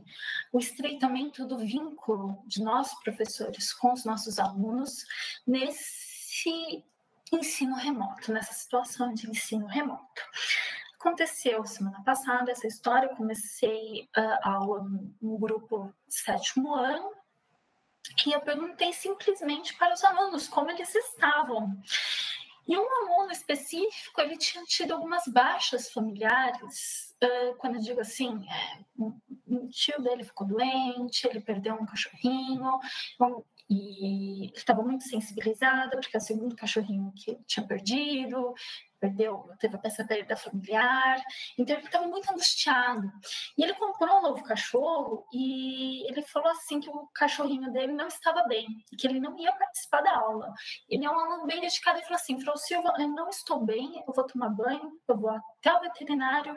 O 0.52 0.58
estreitamento 0.58 1.46
do 1.46 1.58
vínculo 1.58 2.42
de 2.46 2.62
nós, 2.62 2.92
professores, 3.02 3.72
com 3.72 3.92
os 3.92 4.04
nossos 4.04 4.38
alunos 4.38 5.06
nesse 5.46 6.84
ensino 7.32 7.74
remoto, 7.76 8.30
nessa 8.30 8.52
situação 8.52 9.14
de 9.14 9.28
ensino 9.30 9.66
remoto. 9.66 10.22
Aconteceu 11.00 11.64
semana 11.64 12.02
passada 12.02 12.50
essa 12.50 12.66
história, 12.66 13.06
eu 13.06 13.16
comecei 13.16 14.08
a 14.14 14.50
aula 14.50 14.86
no 15.20 15.38
grupo 15.38 15.92
sétimo 16.06 16.74
ano, 16.74 17.10
e 18.26 18.32
eu 18.32 18.40
perguntei 18.40 18.92
simplesmente 18.92 19.74
para 19.76 19.94
os 19.94 20.04
alunos 20.04 20.48
como 20.48 20.70
eles 20.70 20.94
estavam. 20.94 21.76
E 22.66 22.76
um 22.76 22.88
aluno 22.96 23.30
específico, 23.30 24.20
ele 24.20 24.38
tinha 24.38 24.64
tido 24.64 24.92
algumas 24.92 25.26
baixas 25.28 25.90
familiares. 25.90 27.14
Quando 27.58 27.76
eu 27.76 27.82
digo 27.82 28.00
assim, 28.00 28.46
é, 28.48 28.78
um 29.46 29.68
tio 29.68 30.00
dele 30.00 30.24
ficou 30.24 30.46
doente, 30.46 31.26
ele 31.26 31.40
perdeu 31.40 31.74
um 31.74 31.86
cachorrinho, 31.86 32.80
e 33.68 34.50
estava 34.54 34.82
muito 34.82 35.04
sensibilizado, 35.04 35.92
porque 35.92 36.16
é 36.16 36.18
o 36.18 36.22
segundo 36.22 36.56
cachorrinho 36.56 37.12
que 37.16 37.36
tinha 37.46 37.66
perdido, 37.66 38.54
perdeu, 39.04 39.50
teve 39.58 39.78
essa 39.82 40.04
perda 40.04 40.36
familiar, 40.36 41.22
então 41.58 41.76
ele 41.76 41.86
estava 41.86 42.06
muito 42.06 42.30
angustiado. 42.30 43.12
E 43.56 43.62
ele 43.62 43.74
comprou 43.74 44.18
um 44.18 44.22
novo 44.22 44.42
cachorro 44.42 45.26
e 45.32 46.08
ele 46.10 46.22
falou 46.22 46.50
assim 46.50 46.80
que 46.80 46.88
o 46.88 47.06
cachorrinho 47.14 47.70
dele 47.70 47.92
não 47.92 48.08
estava 48.08 48.42
bem, 48.44 48.66
que 48.98 49.06
ele 49.06 49.20
não 49.20 49.38
ia 49.38 49.52
participar 49.52 50.00
da 50.00 50.16
aula. 50.16 50.52
Ele 50.88 51.04
é 51.04 51.10
um 51.10 51.18
aluno 51.18 51.46
bem 51.46 51.60
dedicado 51.60 51.98
e 51.98 52.02
falou 52.02 52.16
assim: 52.16 52.40
falou, 52.40 52.56
Silva, 52.56 52.94
eu 52.98 53.08
não 53.08 53.28
estou 53.28 53.64
bem, 53.64 54.02
eu 54.06 54.14
vou 54.14 54.24
tomar 54.24 54.48
banho, 54.48 54.98
eu 55.06 55.16
vou 55.16 55.30
até 55.30 55.74
o 55.74 55.80
veterinário 55.80 56.56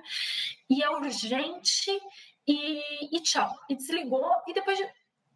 e 0.70 0.82
é 0.82 0.90
urgente 0.90 1.92
e, 2.48 3.18
e 3.18 3.20
tchau. 3.22 3.54
E 3.70 3.76
desligou 3.76 4.32
e 4.48 4.54
depois 4.54 4.78
de 4.78 4.90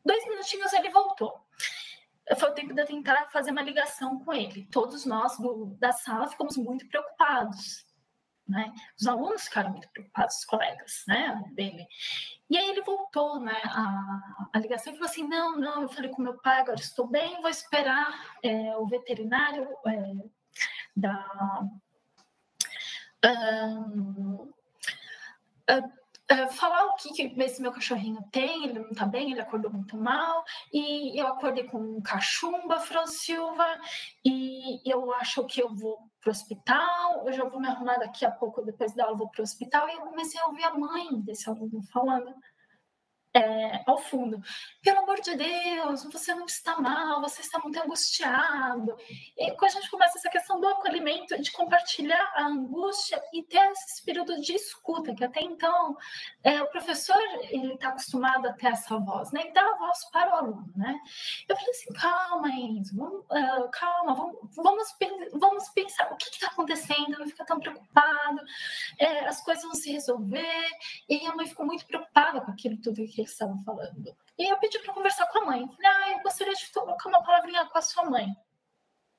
dois 0.06 0.26
minutinhos 0.28 0.72
ele 0.74 0.90
voltou 0.90 1.46
foi 2.38 2.50
o 2.50 2.54
tempo 2.54 2.74
de 2.74 2.82
eu 2.82 2.86
tentar 2.86 3.30
fazer 3.32 3.52
uma 3.52 3.62
ligação 3.62 4.24
com 4.24 4.34
ele. 4.34 4.68
Todos 4.72 5.06
nós 5.06 5.38
do, 5.38 5.76
da 5.80 5.92
sala 5.92 6.28
ficamos 6.28 6.58
muito 6.58 6.88
preocupados. 6.88 7.86
Né? 8.48 8.72
Os 9.00 9.08
alunos 9.08 9.44
ficaram 9.44 9.72
muito 9.72 9.90
preocupados, 9.90 10.40
os 10.40 10.46
colegas 10.46 11.04
né, 11.08 11.42
dele. 11.54 11.88
E 12.50 12.58
aí 12.58 12.70
ele 12.70 12.82
voltou 12.82 13.40
né, 13.40 13.62
a, 13.64 14.48
a 14.54 14.60
ligação 14.60 14.92
e 14.92 14.96
falou 14.98 15.10
assim: 15.10 15.28
não, 15.28 15.58
não, 15.58 15.84
eu 15.84 15.90
falei 15.90 16.10
com 16.10 16.22
meu 16.22 16.38
pai, 16.40 16.60
agora 16.60 16.80
estou 16.80 17.08
bem, 17.08 17.40
vou 17.42 17.50
esperar 17.50 18.36
é, 18.44 18.76
o 18.78 18.86
veterinário 18.88 19.68
é, 19.88 20.14
da. 20.96 21.62
Um, 23.24 24.52
uh, 25.70 25.78
uh, 25.78 26.01
falar 26.52 26.86
o 26.86 26.96
que, 26.96 27.14
que 27.14 27.42
esse 27.42 27.62
meu 27.62 27.72
cachorrinho 27.72 28.24
tem, 28.32 28.66
ele 28.66 28.80
não 28.80 28.92
tá 28.92 29.06
bem, 29.06 29.32
ele 29.32 29.42
acordou 29.42 29.72
muito 29.72 29.98
mal, 29.98 30.44
e 30.72 31.20
eu 31.20 31.28
acordei 31.28 31.64
com 31.64 32.02
cachumba, 32.02 32.80
Fran 32.80 33.06
Silva, 33.08 33.66
e 34.24 34.82
eu 34.90 35.14
acho 35.14 35.46
que 35.46 35.62
eu 35.62 35.74
vou 35.76 35.98
pro 36.20 36.32
hospital, 36.32 37.26
eu 37.26 37.34
já 37.34 37.44
vou 37.44 37.60
me 37.60 37.68
arrumar 37.68 37.98
daqui 37.98 38.26
a 38.26 38.32
pouco, 38.32 38.62
depois 38.62 38.94
da 38.94 39.04
aula 39.04 39.16
eu 39.16 39.18
vou 39.20 39.30
pro 39.30 39.42
hospital, 39.42 39.90
e 39.90 39.94
eu 39.94 40.02
comecei 40.02 40.40
a 40.40 40.46
ouvir 40.46 40.64
a 40.64 40.74
mãe 40.74 41.20
desse 41.22 41.50
aluno 41.50 41.82
falando, 41.92 42.34
é, 43.34 43.84
ao 43.86 43.98
fundo. 43.98 44.42
Pelo 44.82 45.00
amor 45.00 45.22
de 45.22 45.36
Deus, 45.36 46.04
você 46.06 46.36
não 46.36 46.46
está 46.46 46.80
mal, 46.80 47.22
você 47.22 47.42
está 47.42 47.60
muito 47.60 47.80
angustiado. 47.80 48.96
E 49.38 49.52
quando 49.52 49.72
a 49.72 49.74
gente 49.76 49.90
começa 49.90 50.18
essa 50.18 50.30
questão 50.30 50.60
do 50.60 50.68
acolhimento, 50.68 51.42
de 51.42 51.52
compartilhar 51.52 52.32
a 52.36 52.46
angústia 52.46 53.22
e 53.34 53.44
ter 53.44 53.62
esse 53.72 54.04
período 54.04 54.40
de 54.42 54.54
escuta, 54.54 55.16
que 55.16 55.24
até 55.24 55.42
então 55.42 55.96
é, 56.44 56.62
o 56.62 56.68
professor 56.68 57.18
ele 57.50 57.74
está 57.74 57.90
acostumado 57.90 58.48
a 58.48 58.54
ter 58.54 58.68
essa 58.68 58.98
voz, 58.98 59.32
né? 59.32 59.48
E 59.48 59.54
dar 59.54 59.66
a 59.66 59.78
voz 59.78 60.10
para 60.12 60.32
o 60.32 60.38
aluno, 60.38 60.74
né? 60.76 61.00
Eu 61.48 61.56
falei 61.56 61.72
assim, 61.72 61.94
calma, 61.94 62.50
Enzo, 62.50 62.96
vamos, 62.96 63.22
uh, 63.26 63.70
calma, 63.72 64.14
vamos, 64.14 64.56
vamos, 64.56 64.88
vamos 65.34 65.70
pensar 65.70 66.12
o 66.12 66.18
que 66.18 66.30
está 66.30 66.48
acontecendo, 66.48 67.18
não 67.18 67.28
fica 67.28 67.46
tão 67.46 67.60
preocupado, 67.60 68.42
é, 69.00 69.26
as 69.26 69.42
coisas 69.44 69.64
vão 69.64 69.74
se 69.74 69.92
resolver. 69.92 70.70
E 71.08 71.26
a 71.26 71.36
mãe 71.36 71.48
ficou 71.48 71.66
muito 71.66 71.86
preocupada 71.86 72.42
com 72.42 72.52
aquilo 72.52 72.78
tudo 72.78 73.08
que 73.08 73.21
eles 73.22 73.32
estavam 73.32 73.64
falando. 73.64 74.16
E 74.38 74.52
eu 74.52 74.58
pedi 74.58 74.80
para 74.80 74.94
conversar 74.94 75.28
com 75.28 75.40
a 75.40 75.46
mãe. 75.46 75.68
Falei, 75.68 75.88
ah, 75.88 76.12
eu 76.12 76.24
gostaria 76.24 76.54
de 76.54 76.72
trocar 76.72 77.10
uma 77.10 77.24
palavrinha 77.24 77.66
com 77.66 77.78
a 77.78 77.82
sua 77.82 78.10
mãe. 78.10 78.28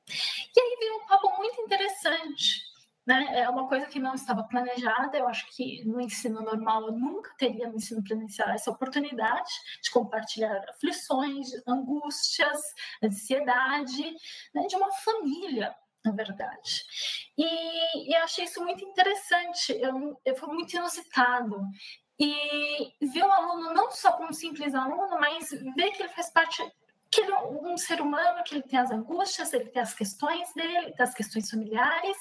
E 0.08 0.60
aí 0.60 0.76
veio 0.78 0.96
um 0.96 1.06
papo 1.06 1.36
muito 1.36 1.60
interessante. 1.60 2.72
Né? 3.04 3.40
É 3.40 3.48
uma 3.48 3.68
coisa 3.68 3.86
que 3.86 3.98
não 3.98 4.14
estava 4.14 4.44
planejada. 4.44 5.16
Eu 5.16 5.26
acho 5.26 5.46
que 5.54 5.84
no 5.84 6.00
ensino 6.00 6.40
normal 6.40 6.86
eu 6.86 6.92
nunca 6.92 7.34
teria 7.36 7.68
no 7.68 7.76
ensino 7.76 8.02
presencial 8.02 8.50
essa 8.50 8.70
oportunidade 8.70 9.50
de 9.82 9.90
compartilhar 9.90 10.64
aflições, 10.68 11.48
angústias, 11.66 12.60
ansiedade 13.02 14.02
né? 14.54 14.66
de 14.66 14.76
uma 14.76 14.92
família, 14.92 15.74
na 16.04 16.12
verdade. 16.12 16.84
E, 17.36 18.10
e 18.10 18.14
achei 18.16 18.44
isso 18.44 18.62
muito 18.62 18.84
interessante, 18.84 19.72
eu, 19.72 20.20
eu, 20.24 20.48
muito 20.48 20.76
inusitado 20.76 21.60
e 22.24 22.94
ver 23.00 23.24
o 23.24 23.32
aluno 23.32 23.74
não 23.74 23.90
só 23.90 24.12
como 24.12 24.32
simples 24.32 24.74
aluno, 24.74 25.18
mas 25.18 25.50
ver 25.50 25.90
que 25.90 26.02
ele 26.02 26.12
faz 26.12 26.30
parte 26.30 26.62
que 27.10 27.20
ele 27.20 27.32
é 27.32 27.38
um 27.42 27.76
ser 27.76 28.00
humano, 28.00 28.42
que 28.42 28.54
ele 28.54 28.62
tem 28.62 28.78
as 28.78 28.90
angústias, 28.90 29.52
ele 29.52 29.66
tem 29.66 29.82
as 29.82 29.92
questões 29.92 30.52
dele, 30.54 30.92
tem 30.92 31.04
as 31.04 31.12
questões 31.12 31.50
familiares, 31.50 32.16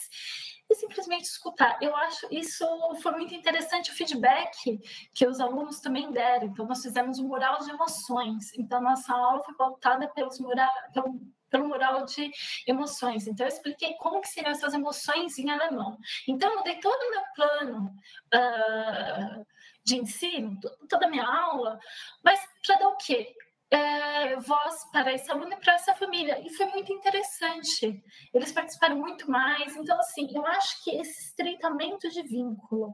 e 0.69 0.75
simplesmente 0.75 1.23
escutar. 1.23 1.77
Eu 1.81 1.95
acho 1.95 2.27
isso 2.31 2.65
foi 3.01 3.11
muito 3.13 3.33
interessante 3.33 3.91
o 3.91 3.93
feedback 3.93 4.79
que 5.13 5.27
os 5.27 5.39
alunos 5.39 5.79
também 5.79 6.11
deram. 6.11 6.47
Então, 6.47 6.65
nós 6.65 6.81
fizemos 6.81 7.19
um 7.19 7.27
mural 7.27 7.59
de 7.59 7.69
emoções. 7.69 8.51
Então, 8.57 8.81
nossa 8.81 9.13
aula 9.13 9.43
foi 9.43 9.53
pautada 9.55 10.07
pelos 10.09 10.39
mural, 10.39 10.71
pelo, 10.93 11.21
pelo 11.49 11.67
mural 11.67 12.05
de 12.05 12.31
emoções. 12.67 13.27
Então, 13.27 13.45
eu 13.45 13.51
expliquei 13.51 13.93
como 13.95 14.21
que 14.21 14.29
seriam 14.29 14.51
essas 14.51 14.73
emoções 14.73 15.37
em 15.37 15.49
alemão. 15.49 15.97
Então, 16.27 16.51
eu 16.53 16.63
dei 16.63 16.79
todo 16.79 17.01
o 17.01 17.11
meu 17.11 17.21
plano. 17.35 17.95
Uh, 18.33 19.45
de 19.83 19.97
ensino, 19.97 20.59
toda 20.89 21.07
a 21.07 21.09
minha 21.09 21.25
aula, 21.25 21.79
mas 22.23 22.39
para 22.65 22.77
dar 22.77 22.89
o 22.89 22.97
quê? 22.97 23.33
É, 23.73 24.35
voz 24.35 24.75
para 24.91 25.13
esse 25.13 25.31
aluno 25.31 25.53
e 25.53 25.57
para 25.57 25.75
essa 25.75 25.95
família. 25.95 26.41
E 26.45 26.53
foi 26.53 26.65
muito 26.65 26.91
interessante. 26.91 28.03
Eles 28.33 28.51
participaram 28.51 28.97
muito 28.97 29.31
mais. 29.31 29.73
Então, 29.77 29.97
assim, 29.97 30.27
eu 30.35 30.45
acho 30.45 30.83
que 30.83 30.91
esse 30.97 31.27
estreitamento 31.27 32.09
de 32.09 32.21
vínculo, 32.21 32.93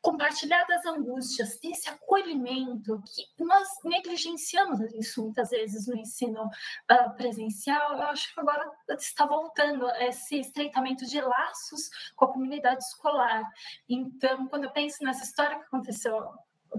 compartilhar 0.00 0.64
das 0.64 0.84
angústias, 0.86 1.58
esse 1.62 1.88
acolhimento, 1.88 3.02
que 3.36 3.44
nós 3.44 3.68
negligenciamos 3.84 4.80
isso 4.94 5.22
muitas 5.22 5.50
vezes 5.50 5.86
no 5.86 5.96
ensino 5.96 6.44
uh, 6.44 7.16
presencial, 7.16 7.92
eu 7.92 8.02
acho 8.04 8.32
que 8.32 8.40
agora 8.40 8.70
está 8.98 9.26
voltando 9.26 9.88
esse 9.96 10.40
estreitamento 10.40 11.04
de 11.06 11.20
laços 11.20 11.90
com 12.16 12.24
a 12.24 12.32
comunidade 12.32 12.82
escolar. 12.82 13.44
Então, 13.88 14.46
quando 14.48 14.64
eu 14.64 14.72
penso 14.72 15.04
nessa 15.04 15.24
história 15.24 15.58
que 15.58 15.64
aconteceu 15.64 16.18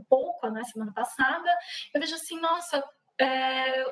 pouco, 0.10 0.48
na 0.48 0.54
né, 0.54 0.64
semana 0.64 0.94
passada, 0.94 1.50
eu 1.94 2.02
vejo 2.02 2.16
assim, 2.16 2.40
nossa, 2.40 2.84
é, 3.20 3.84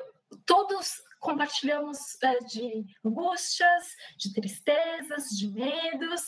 todos 0.44 1.02
compartilhamos 1.20 2.20
é, 2.22 2.38
de 2.38 2.84
angústias, 3.04 3.94
de 4.16 4.32
tristezas, 4.32 5.28
de 5.30 5.48
medos, 5.48 6.22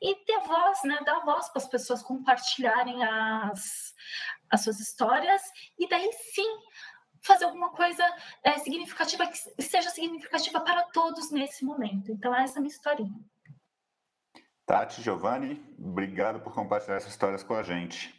e 0.00 0.14
ter 0.24 0.40
voz, 0.40 0.78
né, 0.84 0.98
dar 1.04 1.20
voz 1.24 1.48
para 1.48 1.60
as 1.60 1.68
pessoas 1.68 2.02
compartilharem 2.02 3.04
as, 3.04 3.94
as 4.50 4.62
suas 4.62 4.80
histórias, 4.80 5.42
e 5.78 5.88
daí 5.88 6.10
sim 6.12 6.58
fazer 7.20 7.44
alguma 7.44 7.70
coisa 7.70 8.04
é, 8.44 8.56
significativa 8.58 9.26
que 9.26 9.62
seja 9.62 9.90
significativa 9.90 10.60
para 10.60 10.84
todos 10.84 11.30
nesse 11.32 11.64
momento. 11.64 12.12
Então, 12.12 12.34
essa 12.34 12.54
é 12.54 12.58
a 12.58 12.62
minha 12.62 12.72
historinha. 12.72 13.20
Tati, 14.64 15.02
Giovanni, 15.02 15.62
obrigado 15.78 16.40
por 16.40 16.52
compartilhar 16.52 16.96
essas 16.96 17.10
histórias 17.10 17.42
com 17.42 17.54
a 17.54 17.62
gente. 17.62 18.14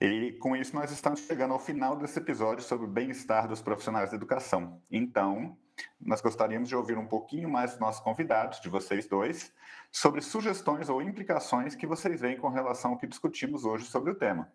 E 0.00 0.32
com 0.38 0.56
isso 0.56 0.74
nós 0.74 0.90
estamos 0.90 1.20
chegando 1.20 1.52
ao 1.52 1.60
final 1.60 1.94
desse 1.94 2.18
episódio 2.18 2.64
sobre 2.64 2.86
o 2.86 2.88
bem-estar 2.88 3.46
dos 3.46 3.60
profissionais 3.60 4.08
da 4.08 4.16
educação. 4.16 4.80
Então, 4.90 5.58
nós 6.00 6.22
gostaríamos 6.22 6.70
de 6.70 6.74
ouvir 6.74 6.96
um 6.96 7.06
pouquinho 7.06 7.50
mais 7.50 7.72
dos 7.72 7.80
nossos 7.80 8.00
convidados, 8.00 8.60
de 8.60 8.70
vocês 8.70 9.06
dois, 9.06 9.52
sobre 9.92 10.22
sugestões 10.22 10.88
ou 10.88 11.02
implicações 11.02 11.74
que 11.74 11.86
vocês 11.86 12.22
veem 12.22 12.38
com 12.38 12.48
relação 12.48 12.92
ao 12.92 12.96
que 12.96 13.06
discutimos 13.06 13.66
hoje 13.66 13.84
sobre 13.84 14.10
o 14.10 14.14
tema. 14.14 14.50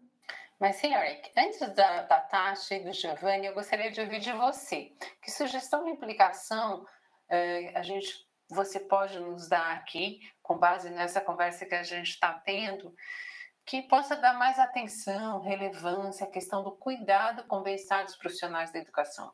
Mas, 0.60 0.78
sim, 0.78 0.92
Eric, 0.92 1.32
antes 1.38 1.60
da, 1.76 2.02
da 2.02 2.22
Tati 2.22 2.74
e 2.74 2.80
do 2.80 2.92
Giovanni, 2.92 3.46
eu 3.46 3.54
gostaria 3.54 3.92
de 3.92 4.02
ouvir 4.02 4.22
de 4.22 4.32
você. 4.32 4.94
Que 5.22 5.30
sugestão 5.30 5.84
de 5.84 5.92
implicação 5.92 6.84
eh, 7.30 7.72
a 7.76 7.84
gente, 7.84 8.28
você 8.50 8.80
pode 8.80 9.20
nos 9.20 9.48
dar 9.48 9.74
aqui, 9.74 10.22
com 10.42 10.58
base 10.58 10.90
nessa 10.90 11.22
conversa 11.22 11.68
que 11.68 11.76
a 11.76 11.84
gente 11.84 12.10
está 12.10 12.34
tendo, 12.34 12.96
que 13.66 13.82
possa 13.84 14.16
dar 14.16 14.34
mais 14.34 14.60
atenção, 14.60 15.42
relevância 15.42 16.26
à 16.26 16.30
questão 16.30 16.64
do 16.64 16.72
cuidado 16.72 17.44
com 17.46 17.58
o 17.58 17.64
bem-estar 17.64 18.04
dos 18.04 18.16
profissionais 18.16 18.72
da 18.72 18.80
educação? 18.80 19.32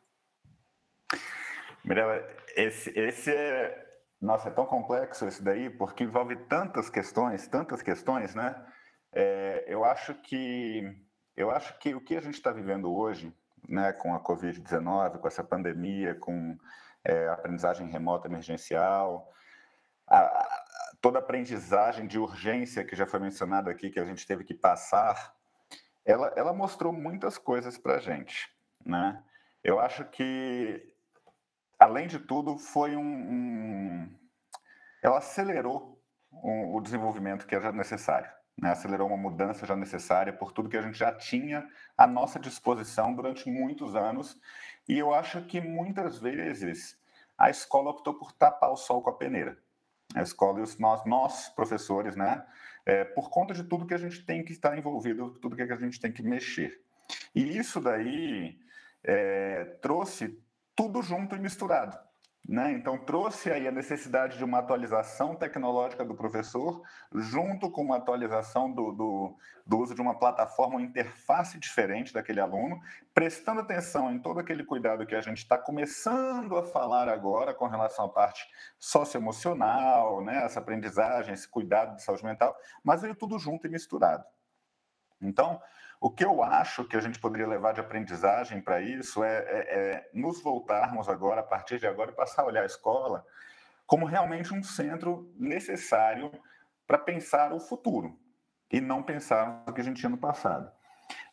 Mirella, 1.84 2.24
esse, 2.56 2.90
esse 2.98 3.32
é. 3.32 3.90
Nossa, 4.22 4.50
é 4.50 4.52
tão 4.52 4.68
complexo 4.68 5.26
esse 5.26 5.44
daí, 5.44 5.68
porque 5.70 6.04
envolve 6.04 6.36
tantas 6.46 6.90
questões, 6.90 7.48
tantas 7.48 7.82
questões, 7.82 8.36
né? 8.36 8.56
É, 9.12 9.66
eu 9.68 9.84
acho 9.84 10.14
que 10.14 10.84
eu 11.36 11.50
acho 11.50 11.78
que 11.80 11.96
o 11.96 12.02
que 12.02 12.16
a 12.16 12.22
gente 12.22 12.36
está 12.36 12.52
vivendo 12.52 12.94
hoje, 12.94 13.34
né, 13.68 13.92
com 13.94 14.14
a 14.14 14.24
Covid-19, 14.24 15.18
com 15.18 15.28
essa 15.28 15.44
pandemia, 15.44 16.14
com 16.16 16.56
é, 17.04 17.30
aprendizagem 17.30 17.90
remota 17.90 18.28
emergencial, 18.28 19.28
a, 20.08 20.20
toda 21.02 21.20
a 21.20 21.22
aprendizagem 21.22 22.08
de 22.08 22.20
urgência 22.20 22.86
que 22.86 22.96
já 22.96 23.06
foi 23.06 23.20
mencionada 23.20 23.72
aqui, 23.72 23.90
que 23.90 24.00
a 24.00 24.06
gente 24.06 24.26
teve 24.26 24.44
que 24.44 24.54
passar, 24.54 25.36
ela, 26.06 26.32
ela 26.36 26.54
mostrou 26.54 26.94
muitas 26.94 27.38
coisas 27.38 27.78
para 27.78 27.96
a 27.96 28.00
gente, 28.00 28.50
né? 28.86 29.24
Eu 29.64 29.80
acho 29.80 30.06
que, 30.06 30.94
além 31.80 32.08
de 32.08 32.20
tudo, 32.20 32.58
foi 32.58 32.96
um, 32.96 33.02
um 33.02 34.20
ela 35.04 35.18
acelerou 35.18 36.02
o, 36.32 36.78
o 36.78 36.82
desenvolvimento 36.82 37.46
que 37.46 37.56
era 37.56 37.72
necessário 37.72 38.30
né, 38.62 38.72
acelerou 38.72 39.08
uma 39.08 39.18
mudança 39.18 39.66
já 39.66 39.76
necessária 39.76 40.32
por 40.32 40.52
tudo 40.52 40.70
que 40.70 40.78
a 40.78 40.82
gente 40.82 40.98
já 40.98 41.12
tinha 41.14 41.68
à 41.98 42.06
nossa 42.06 42.40
disposição 42.40 43.14
durante 43.14 43.50
muitos 43.50 43.96
anos. 43.96 44.40
E 44.88 44.98
eu 44.98 45.14
acho 45.14 45.42
que 45.46 45.60
muitas 45.60 46.20
vezes 46.20 47.00
a 47.38 47.50
escola 47.50 47.90
optou 47.90 48.14
por 48.14 48.32
tapar 48.32 48.72
o 48.72 48.78
sol 48.78 49.02
com 49.02 49.10
a 49.10 49.18
peneira. 49.18 49.58
A 50.16 50.22
escola 50.22 50.60
e 50.60 50.62
os, 50.64 50.78
nós, 50.78 51.06
nós 51.06 51.50
professores, 51.50 52.16
né, 52.16 52.44
é, 52.86 53.04
por 53.04 53.30
conta 53.30 53.54
de 53.54 53.64
tudo 53.64 53.86
que 53.86 53.94
a 53.94 53.98
gente 53.98 54.26
tem 54.26 54.44
que 54.44 54.52
estar 54.52 54.78
envolvido, 54.78 55.32
tudo 55.42 55.56
que 55.56 55.62
a 55.62 55.76
gente 55.76 56.00
tem 56.00 56.12
que 56.12 56.24
mexer. 56.24 56.82
E 57.34 57.58
isso 57.58 57.80
daí 57.80 58.60
é, 59.04 59.66
trouxe 59.82 60.40
tudo 60.76 61.02
junto 61.02 61.36
e 61.36 61.40
misturado. 61.40 61.98
Né? 62.48 62.72
Então, 62.72 62.98
trouxe 62.98 63.52
aí 63.52 63.68
a 63.68 63.72
necessidade 63.72 64.38
de 64.38 64.44
uma 64.44 64.60
atualização 64.60 65.36
tecnológica 65.36 66.04
do 66.04 66.16
professor, 66.16 66.82
junto 67.14 67.70
com 67.70 67.84
uma 67.84 67.98
atualização 67.98 68.72
do, 68.72 68.92
do, 68.92 69.38
do, 69.66 69.78
uso 69.78 69.94
de 69.94 70.02
uma 70.02 70.18
plataforma, 70.18 70.78
uma 70.78 70.82
interface 70.82 71.60
diferente 71.60 72.12
daquele 72.14 72.40
aluno, 72.40 72.82
prestando 73.14 73.62
atenção 73.62 74.12
em 74.12 74.20
todo 74.20 74.40
aquele 74.40 74.64
cuidado 74.64 75.06
que 75.06 75.16
a 75.16 75.22
gente 75.22 75.38
está 75.38 75.58
começando 75.58 76.58
a 76.58 76.64
falar 76.64 77.08
agora 77.08 77.54
com 77.54 77.68
relação 77.68 78.06
à 78.06 78.10
parte 78.10 78.48
socioemocional, 78.80 80.24
né? 80.24 80.44
essa 80.44 80.60
aprendizagem, 80.60 81.34
esse 81.34 81.48
cuidado 81.48 81.96
de 81.96 82.04
saúde 82.04 82.26
mental, 82.26 82.58
mas 82.84 83.04
veio 83.04 83.16
tudo 83.16 83.38
junto 83.38 83.68
e 83.68 83.70
misturado. 83.70 84.26
Então, 85.22 85.62
o 86.00 86.10
que 86.10 86.26
eu 86.26 86.42
acho 86.42 86.84
que 86.86 86.98
a 86.98 87.00
gente 87.00 87.20
poderia 87.20 87.48
levar 87.48 87.74
de 87.74 87.80
aprendizagem 87.80 88.60
para 88.60 88.82
isso 88.82 89.24
é, 89.24 89.38
é, 89.38 89.44
é, 89.50 90.10
nos 90.14 90.42
voltarmos 90.42 91.08
agora, 91.08 91.42
a 91.42 91.44
partir 91.44 91.80
de 91.80 91.86
agora, 91.86 92.12
e 92.12 92.16
passar 92.16 92.42
a 92.42 92.46
olhar 92.46 92.64
a 92.64 92.66
escola 92.66 93.26
como 93.86 94.06
realmente 94.06 94.54
um 94.54 94.64
centro 94.64 95.32
necessário 95.38 96.32
para 96.88 96.98
pensar 96.98 97.54
o 97.54 97.60
futuro 97.60 98.18
e 98.72 98.80
não 98.80 99.04
pensar 99.04 99.64
no 99.68 99.74
que 99.74 99.82
a 99.82 99.84
gente 99.84 100.00
tinha 100.00 100.10
no 100.10 100.18
passado. 100.18 100.72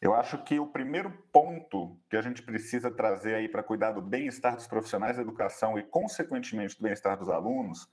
Eu 0.01 0.15
acho 0.15 0.39
que 0.45 0.59
o 0.61 0.67
primeiro 0.67 1.11
ponto 1.33 1.97
que 2.09 2.17
a 2.17 2.23
gente 2.23 2.43
precisa 2.43 2.91
trazer 2.91 3.35
aí 3.35 3.49
para 3.49 3.63
cuidar 3.63 3.93
do 3.93 4.01
bem-estar 4.01 4.55
dos 4.55 4.67
profissionais 4.67 5.17
da 5.17 5.23
educação 5.23 5.79
e, 5.79 5.83
consequentemente, 5.83 6.77
do 6.77 6.83
bem-estar 6.83 7.17
dos 7.19 7.29
alunos, 7.29 7.91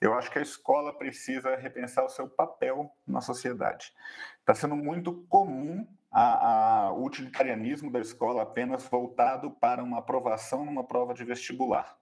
eu 0.00 0.14
acho 0.14 0.30
que 0.30 0.38
a 0.38 0.42
escola 0.42 0.92
precisa 0.96 1.54
repensar 1.56 2.04
o 2.04 2.08
seu 2.08 2.28
papel 2.28 2.90
na 3.06 3.20
sociedade. 3.20 3.92
Está 4.40 4.54
sendo 4.54 4.74
muito 4.74 5.24
comum 5.28 5.86
a, 6.10 6.86
a, 6.86 6.92
o 6.92 7.04
utilitarianismo 7.04 7.90
da 7.90 8.00
escola 8.00 8.42
apenas 8.42 8.84
voltado 8.88 9.50
para 9.50 9.82
uma 9.82 9.98
aprovação 9.98 10.64
numa 10.64 10.84
prova 10.84 11.14
de 11.14 11.24
vestibular. 11.24 11.96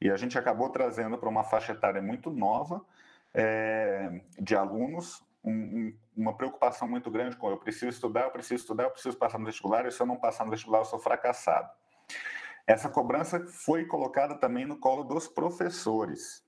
E 0.00 0.10
a 0.10 0.16
gente 0.16 0.38
acabou 0.38 0.68
trazendo 0.70 1.16
para 1.18 1.28
uma 1.28 1.44
faixa 1.44 1.72
etária 1.72 2.02
muito 2.02 2.30
nova 2.30 2.84
é, 3.32 4.20
de 4.38 4.54
alunos 4.54 5.22
um, 5.44 5.52
um, 5.52 5.98
uma 6.16 6.36
preocupação 6.36 6.88
muito 6.88 7.10
grande 7.10 7.36
com 7.36 7.50
eu 7.50 7.56
preciso 7.56 7.88
estudar, 7.88 8.22
eu 8.22 8.30
preciso 8.30 8.62
estudar, 8.62 8.84
eu 8.84 8.90
preciso 8.90 9.16
passar 9.16 9.38
no 9.38 9.44
vestibular, 9.44 9.86
e 9.86 9.92
se 9.92 10.00
eu 10.00 10.06
não 10.06 10.16
passar 10.16 10.44
no 10.44 10.50
vestibular, 10.50 10.80
eu 10.80 10.84
sou 10.84 10.98
fracassado. 10.98 11.68
Essa 12.66 12.88
cobrança 12.88 13.44
foi 13.46 13.84
colocada 13.84 14.34
também 14.36 14.64
no 14.64 14.78
colo 14.78 15.04
dos 15.04 15.28
professores. 15.28 16.42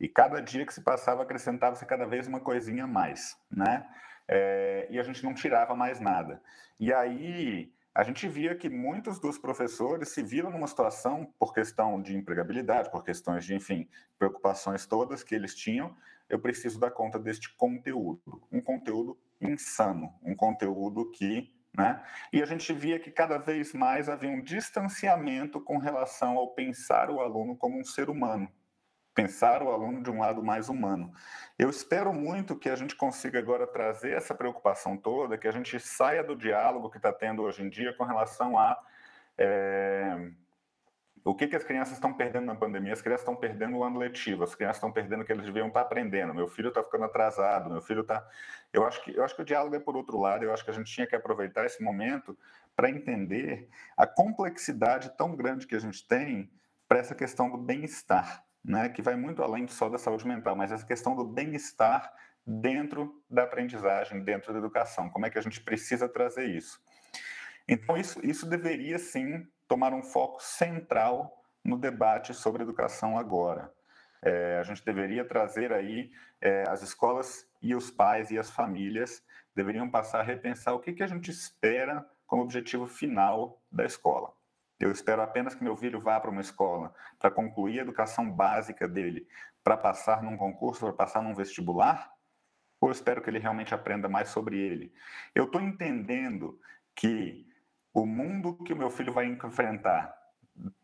E 0.00 0.08
cada 0.08 0.40
dia 0.40 0.66
que 0.66 0.74
se 0.74 0.82
passava, 0.82 1.22
acrescentava-se 1.22 1.86
cada 1.86 2.06
vez 2.06 2.26
uma 2.26 2.40
coisinha 2.40 2.84
a 2.84 2.86
mais, 2.86 3.36
né? 3.50 3.86
é, 4.28 4.86
e 4.90 4.98
a 4.98 5.02
gente 5.02 5.22
não 5.22 5.34
tirava 5.34 5.74
mais 5.74 6.00
nada. 6.00 6.40
E 6.78 6.92
aí 6.92 7.72
a 7.94 8.02
gente 8.02 8.26
via 8.26 8.54
que 8.54 8.70
muitos 8.70 9.18
dos 9.18 9.36
professores 9.36 10.08
se 10.08 10.22
viram 10.22 10.50
numa 10.50 10.66
situação, 10.66 11.32
por 11.38 11.52
questão 11.52 12.00
de 12.00 12.16
empregabilidade, 12.16 12.90
por 12.90 13.04
questões 13.04 13.44
de, 13.44 13.54
enfim, 13.54 13.86
preocupações 14.18 14.86
todas 14.86 15.22
que 15.22 15.34
eles 15.34 15.54
tinham, 15.54 15.94
eu 16.28 16.38
preciso 16.38 16.80
dar 16.80 16.90
conta 16.90 17.18
deste 17.18 17.54
conteúdo. 17.54 18.42
Um 18.50 18.62
conteúdo 18.62 19.18
insano, 19.40 20.14
um 20.22 20.34
conteúdo 20.34 21.10
que. 21.10 21.52
Né? 21.76 22.02
E 22.32 22.42
a 22.42 22.46
gente 22.46 22.72
via 22.72 22.98
que 22.98 23.10
cada 23.10 23.38
vez 23.38 23.74
mais 23.74 24.08
havia 24.08 24.30
um 24.30 24.42
distanciamento 24.42 25.60
com 25.60 25.76
relação 25.76 26.36
ao 26.36 26.54
pensar 26.54 27.10
o 27.10 27.20
aluno 27.20 27.56
como 27.56 27.78
um 27.78 27.84
ser 27.84 28.08
humano, 28.08 28.50
pensar 29.14 29.62
o 29.62 29.70
aluno 29.70 30.02
de 30.02 30.10
um 30.10 30.20
lado 30.20 30.42
mais 30.42 30.68
humano. 30.68 31.12
Eu 31.58 31.68
espero 31.68 32.12
muito 32.12 32.56
que 32.56 32.68
a 32.68 32.76
gente 32.76 32.96
consiga 32.96 33.38
agora 33.38 33.66
trazer 33.66 34.12
essa 34.12 34.34
preocupação 34.34 34.96
toda, 34.96 35.38
que 35.38 35.48
a 35.48 35.52
gente 35.52 35.78
saia 35.78 36.24
do 36.24 36.34
diálogo 36.34 36.90
que 36.90 36.96
está 36.96 37.12
tendo 37.12 37.42
hoje 37.42 37.62
em 37.62 37.68
dia 37.68 37.92
com 37.94 38.04
relação 38.04 38.58
a 38.58 38.78
é, 39.36 40.30
o 41.24 41.34
que, 41.34 41.46
que 41.46 41.54
as 41.54 41.62
crianças 41.62 41.94
estão 41.94 42.12
perdendo 42.12 42.46
na 42.46 42.54
pandemia. 42.54 42.92
As 42.92 43.02
crianças 43.02 43.22
estão 43.22 43.36
perdendo 43.36 43.76
o 43.76 43.84
ano 43.84 43.98
letivo, 43.98 44.42
as 44.42 44.54
crianças 44.54 44.76
estão 44.76 44.90
perdendo 44.90 45.22
o 45.22 45.24
que 45.24 45.32
eles 45.32 45.44
deviam 45.44 45.68
estar 45.68 45.80
tá 45.80 45.86
aprendendo. 45.86 46.34
Meu 46.34 46.48
filho 46.48 46.68
está 46.68 46.82
ficando 46.82 47.04
atrasado, 47.04 47.70
meu 47.70 47.80
filho 47.80 48.00
está. 48.00 48.26
Eu 48.72 48.84
acho 48.84 49.02
que 49.04 49.14
eu 49.16 49.22
acho 49.22 49.36
que 49.36 49.42
o 49.42 49.44
diálogo 49.44 49.76
é 49.76 49.78
por 49.78 49.96
outro 49.96 50.18
lado. 50.18 50.44
Eu 50.44 50.52
acho 50.52 50.64
que 50.64 50.70
a 50.70 50.74
gente 50.74 50.92
tinha 50.92 51.06
que 51.06 51.14
aproveitar 51.14 51.64
esse 51.64 51.82
momento 51.82 52.36
para 52.74 52.90
entender 52.90 53.68
a 53.96 54.06
complexidade 54.06 55.16
tão 55.16 55.36
grande 55.36 55.66
que 55.66 55.76
a 55.76 55.78
gente 55.78 56.06
tem 56.06 56.50
para 56.88 56.98
essa 56.98 57.14
questão 57.14 57.50
do 57.50 57.58
bem-estar 57.58 58.44
né, 58.64 58.88
que 58.88 59.02
vai 59.02 59.16
muito 59.16 59.42
além 59.42 59.66
só 59.66 59.88
da 59.88 59.98
saúde 59.98 60.26
mental, 60.26 60.54
mas 60.54 60.70
essa 60.70 60.86
questão 60.86 61.16
do 61.16 61.24
bem-estar 61.24 62.12
dentro 62.46 63.22
da 63.28 63.44
aprendizagem, 63.44 64.22
dentro 64.22 64.52
da 64.52 64.58
educação. 64.58 65.08
Como 65.10 65.26
é 65.26 65.30
que 65.30 65.38
a 65.38 65.42
gente 65.42 65.60
precisa 65.60 66.08
trazer 66.08 66.46
isso? 66.46 66.80
Então, 67.66 67.96
isso, 67.96 68.24
isso 68.24 68.46
deveria 68.46 68.98
sim 68.98 69.46
tomar 69.68 69.92
um 69.94 70.02
foco 70.02 70.42
central 70.42 71.42
no 71.64 71.78
debate 71.78 72.34
sobre 72.34 72.62
educação 72.62 73.16
agora. 73.16 73.72
É, 74.20 74.58
a 74.58 74.62
gente 74.62 74.84
deveria 74.84 75.24
trazer 75.24 75.72
aí 75.72 76.10
é, 76.40 76.64
as 76.68 76.82
escolas 76.82 77.48
e 77.60 77.74
os 77.74 77.90
pais 77.90 78.30
e 78.30 78.38
as 78.38 78.50
famílias 78.50 79.22
deveriam 79.54 79.88
passar 79.88 80.20
a 80.20 80.24
repensar 80.24 80.74
o 80.74 80.80
que, 80.80 80.92
que 80.92 81.02
a 81.02 81.06
gente 81.06 81.30
espera 81.30 82.06
como 82.26 82.42
objetivo 82.42 82.86
final 82.86 83.60
da 83.70 83.84
escola. 83.84 84.32
Eu 84.82 84.90
espero 84.90 85.22
apenas 85.22 85.54
que 85.54 85.62
meu 85.62 85.76
filho 85.76 86.00
vá 86.00 86.18
para 86.18 86.28
uma 86.28 86.40
escola 86.40 86.92
para 87.16 87.30
concluir 87.30 87.78
a 87.78 87.82
educação 87.82 88.28
básica 88.28 88.88
dele, 88.88 89.28
para 89.62 89.76
passar 89.76 90.24
num 90.24 90.36
concurso, 90.36 90.80
para 90.86 90.92
passar 90.92 91.22
num 91.22 91.36
vestibular? 91.36 92.12
Ou 92.80 92.88
eu 92.88 92.92
espero 92.92 93.22
que 93.22 93.30
ele 93.30 93.38
realmente 93.38 93.72
aprenda 93.72 94.08
mais 94.08 94.30
sobre 94.30 94.58
ele? 94.58 94.92
Eu 95.36 95.44
estou 95.44 95.60
entendendo 95.60 96.58
que 96.96 97.46
o 97.94 98.04
mundo 98.04 98.56
que 98.64 98.72
o 98.72 98.76
meu 98.76 98.90
filho 98.90 99.12
vai 99.12 99.26
enfrentar, 99.26 100.12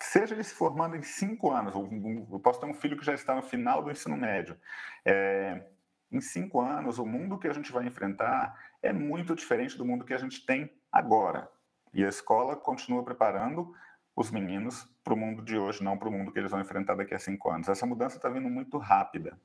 seja 0.01 0.33
ele 0.33 0.45
se 0.45 0.55
formando 0.55 0.95
em 0.95 1.03
cinco 1.03 1.51
anos, 1.51 1.75
eu 1.75 2.39
posso 2.39 2.61
ter 2.61 2.67
um 2.67 2.75
filho 2.75 2.97
que 2.97 3.05
já 3.05 3.15
está 3.15 3.35
no 3.35 3.43
final 3.43 3.83
do 3.83 3.91
ensino 3.91 4.17
médio, 4.17 4.57
é, 5.05 5.67
em 6.13 6.21
cinco 6.21 6.61
anos, 6.61 7.01
o 7.01 7.05
mundo 7.05 7.37
que 7.37 7.49
a 7.49 7.53
gente 7.53 7.73
vai 7.73 7.85
enfrentar 7.85 8.57
é 8.81 8.93
muito 8.93 9.35
diferente 9.35 9.77
do 9.77 9.85
mundo 9.85 10.05
que 10.05 10.15
a 10.15 10.19
gente 10.19 10.47
tem 10.47 10.73
agora. 10.93 11.51
E 11.93 12.05
a 12.05 12.09
escola 12.09 12.55
continua 12.55 13.03
preparando 13.03 13.75
os 14.19 14.33
meninos 14.33 14.85
para 15.05 15.15
o 15.15 15.17
mundo 15.17 15.41
de 15.43 15.57
hoje, 15.57 15.81
não 15.81 15.97
para 15.97 16.09
o 16.09 16.11
mundo 16.11 16.33
que 16.33 16.41
eles 16.41 16.51
vão 16.51 16.61
enfrentar 16.61 16.97
daqui 16.97 17.15
a 17.15 17.19
cinco 17.21 17.49
anos. 17.53 17.69
Essa 17.69 17.87
mudança 17.87 18.17
está 18.17 18.29
vindo 18.29 18.51
muito 18.51 18.77
rápida, 18.77 19.39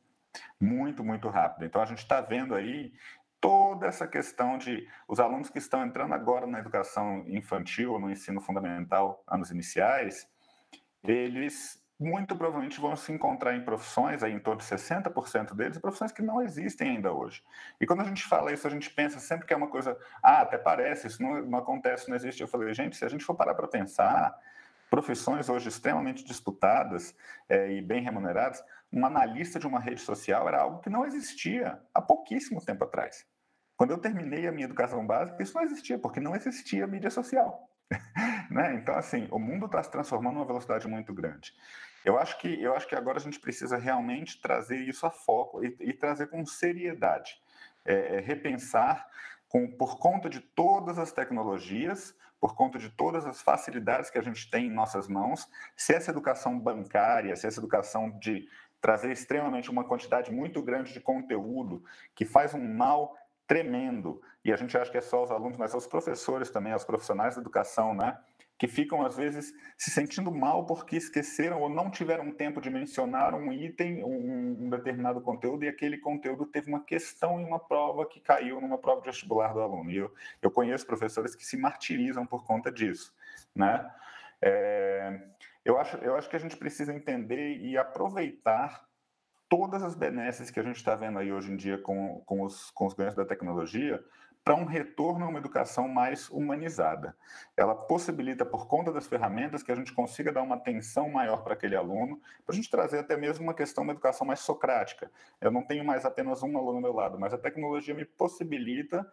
muito, 0.60 1.04
muito 1.04 1.30
rápida. 1.30 1.68
Então 1.68 1.80
a 1.80 1.86
gente 1.86 2.00
está 2.00 2.20
vendo 2.22 2.56
aí 2.56 2.92
toda 3.40 3.86
essa 3.86 4.08
questão 4.08 4.58
de 4.58 4.88
os 5.08 5.20
alunos 5.20 5.52
que 5.52 5.60
estão 5.60 5.86
entrando 5.86 6.16
agora 6.16 6.48
na 6.48 6.58
educação 6.58 7.24
infantil, 7.28 8.00
no 8.00 8.10
ensino 8.10 8.42
fundamental, 8.42 9.24
anos 9.28 9.52
iniciais, 9.52 10.28
eles 11.04 11.80
muito 12.00 12.36
provavelmente 12.36 12.82
vão 12.82 12.96
se 12.96 13.12
encontrar 13.12 13.56
em 13.56 13.64
profissões, 13.64 14.24
aí 14.24 14.34
em 14.34 14.40
torno 14.40 14.60
de 14.60 14.66
60% 14.66 15.54
deles, 15.54 15.78
profissões 15.78 16.12
que 16.12 16.24
não 16.24 16.42
existem 16.42 16.96
ainda 16.96 17.14
hoje. 17.14 17.44
E 17.80 17.86
quando 17.86 18.02
a 18.02 18.06
gente 18.06 18.24
fala 18.24 18.52
isso, 18.52 18.66
a 18.66 18.72
gente 18.72 18.90
pensa 18.90 19.20
sempre 19.20 19.46
que 19.46 19.54
é 19.54 19.56
uma 19.56 19.70
coisa, 19.70 19.96
ah, 20.24 20.42
até 20.42 20.58
parece, 20.58 21.06
isso 21.06 21.22
não, 21.22 21.44
não 21.44 21.60
acontece, 21.60 22.10
não 22.10 22.16
existe. 22.16 22.42
Eu 22.42 22.48
falei, 22.48 22.74
gente, 22.74 22.98
se 22.98 23.06
a 23.06 23.08
gente 23.08 23.24
for 23.24 23.36
parar 23.36 23.54
para 23.54 23.68
pensar, 23.68 24.36
profissões 24.94 25.50
hoje 25.50 25.70
extremamente 25.70 26.24
disputadas 26.24 27.16
é, 27.50 27.72
e 27.72 27.82
bem 27.82 28.04
remuneradas, 28.04 28.64
um 28.92 29.04
analista 29.04 29.60
de 29.60 29.66
uma 29.66 29.80
rede 29.80 30.02
social 30.02 30.48
era 30.48 30.62
algo 30.62 30.82
que 30.82 30.90
não 30.90 31.04
existia 31.04 31.82
há 31.92 32.00
pouquíssimo 32.00 32.64
tempo 32.64 32.84
atrás. 32.84 33.26
Quando 33.76 33.90
eu 33.90 33.98
terminei 33.98 34.46
a 34.46 34.52
minha 34.52 34.66
educação 34.66 35.04
básica, 35.04 35.42
isso 35.42 35.56
não 35.56 35.64
existia, 35.64 35.98
porque 35.98 36.20
não 36.20 36.36
existia 36.36 36.86
mídia 36.86 37.10
social. 37.10 37.68
né? 38.52 38.76
Então, 38.76 38.94
assim, 38.94 39.28
o 39.32 39.40
mundo 39.40 39.66
está 39.66 39.82
se 39.82 39.90
transformando 39.90 40.36
numa 40.36 40.46
velocidade 40.46 40.88
muito 40.88 41.12
grande. 41.12 41.56
Eu 42.06 42.20
acho 42.20 42.38
que, 42.38 42.62
eu 42.62 42.76
acho 42.76 42.88
que 42.88 42.94
agora 42.94 43.18
a 43.18 43.22
gente 43.22 43.40
precisa 43.40 43.78
realmente 43.78 44.40
trazer 44.40 44.78
isso 44.78 45.08
a 45.08 45.10
foco 45.10 45.66
e, 45.66 45.76
e 45.80 45.92
trazer 45.94 46.28
com 46.28 46.46
seriedade. 46.46 47.42
É, 47.84 48.18
é, 48.18 48.20
repensar 48.20 49.08
com, 49.50 49.68
por 49.76 49.98
conta 49.98 50.30
de 50.30 50.40
todas 50.40 51.00
as 51.00 51.12
tecnologias, 51.12 52.16
por 52.44 52.56
conta 52.56 52.78
de 52.78 52.90
todas 52.90 53.26
as 53.26 53.42
facilidades 53.42 54.10
que 54.10 54.18
a 54.18 54.22
gente 54.22 54.52
tem 54.52 54.66
em 54.66 54.70
nossas 54.70 55.08
mãos, 55.08 55.50
se 55.78 55.94
essa 55.94 56.12
educação 56.12 56.60
bancária, 56.60 57.34
se 57.38 57.48
essa 57.48 57.58
educação 57.58 58.10
de 58.20 58.50
trazer 58.82 59.14
extremamente 59.14 59.72
uma 59.72 59.86
quantidade 59.86 60.30
muito 60.30 60.62
grande 60.62 60.92
de 60.92 61.00
conteúdo 61.00 61.82
que 62.14 62.26
faz 62.26 62.54
um 62.54 62.76
mal 62.76 63.16
tremendo. 63.48 64.22
E 64.44 64.52
a 64.52 64.58
gente 64.58 64.78
acha 64.78 64.92
que 64.92 64.98
é 64.98 65.02
só 65.02 65.24
os 65.24 65.32
alunos, 65.32 65.58
mas 65.58 65.74
os 65.74 65.88
professores 65.88 66.50
também, 66.50 66.74
os 66.74 66.84
profissionais 66.84 67.36
da 67.36 67.40
educação, 67.42 67.96
né? 67.96 68.20
Que 68.58 68.68
ficam, 68.68 69.06
às 69.06 69.18
vezes, 69.18 69.54
se 69.78 69.92
sentindo 69.92 70.32
mal 70.32 70.66
porque 70.66 70.96
esqueceram 70.96 71.62
ou 71.62 71.70
não 71.70 71.90
tiveram 71.90 72.32
tempo 72.32 72.62
de 72.62 72.70
mencionar 72.70 73.34
um 73.34 73.52
item, 73.52 74.04
um, 74.04 74.66
um 74.66 74.70
determinado 74.70 75.20
conteúdo, 75.22 75.66
e 75.66 75.68
aquele 75.68 75.98
conteúdo 75.98 76.46
teve 76.46 76.70
uma 76.70 76.84
questão 76.84 77.40
em 77.40 77.46
uma 77.46 77.60
prova 77.60 78.06
que 78.08 78.20
caiu 78.20 78.62
numa 78.62 78.78
prova 78.78 79.02
de 79.02 79.08
vestibular 79.08 79.54
do 79.54 79.62
aluno. 79.62 79.92
E 79.92 79.98
eu, 79.98 80.14
eu 80.42 80.52
conheço 80.52 80.86
professores 80.86 81.36
que 81.36 81.46
se 81.46 81.58
martirizam 81.58 82.26
por 82.26 82.46
conta 82.46 82.72
disso, 82.72 83.14
né? 83.56 83.90
É, 84.42 85.22
eu, 85.64 85.78
acho, 85.80 85.98
eu 85.98 86.16
acho 86.16 86.30
que 86.30 86.36
a 86.36 86.40
gente 86.40 86.58
precisa 86.58 86.94
entender 86.94 87.58
e 87.58 87.78
aproveitar 87.78 88.86
todas 89.50 89.84
as 89.84 89.96
benesses 89.96 90.50
que 90.50 90.60
a 90.60 90.64
gente 90.64 90.78
está 90.78 90.96
vendo 90.96 91.20
aí 91.20 91.32
hoje 91.32 91.52
em 91.52 91.56
dia 91.56 91.78
com, 91.78 92.22
com, 92.26 92.42
os, 92.42 92.72
com 92.72 92.86
os 92.86 92.94
ganhos 92.94 93.16
da 93.16 93.24
tecnologia 93.24 94.04
para 94.44 94.56
um 94.56 94.66
retorno 94.66 95.24
a 95.24 95.30
uma 95.30 95.40
educação 95.40 95.88
mais 95.88 96.30
humanizada. 96.30 97.16
Ela 97.56 97.74
possibilita, 97.74 98.46
por 98.46 98.68
conta 98.68 98.92
das 98.92 99.08
ferramentas, 99.08 99.64
que 99.64 99.72
a 99.72 99.76
gente 99.76 99.94
consiga 99.94 100.34
dar 100.34 100.42
uma 100.42 100.56
atenção 100.56 101.10
maior 101.10 101.44
para 101.44 101.54
aquele 101.54 101.76
aluno, 101.76 102.20
para 102.46 102.54
a 102.54 102.56
gente 102.56 102.70
trazer 102.70 103.00
até 103.00 103.16
mesmo 103.16 103.44
uma 103.44 103.54
questão, 103.54 103.84
uma 103.84 103.94
educação 103.94 104.28
mais 104.28 104.42
socrática. 104.42 105.10
Eu 105.40 105.50
não 105.50 105.64
tenho 105.64 105.86
mais 105.86 106.06
apenas 106.06 106.44
um 106.44 106.58
aluno 106.58 106.76
ao 106.76 106.82
meu 106.82 106.94
lado, 106.94 107.18
mas 107.18 107.34
a 107.34 107.38
tecnologia 107.38 107.94
me 107.94 108.04
possibilita 108.04 109.10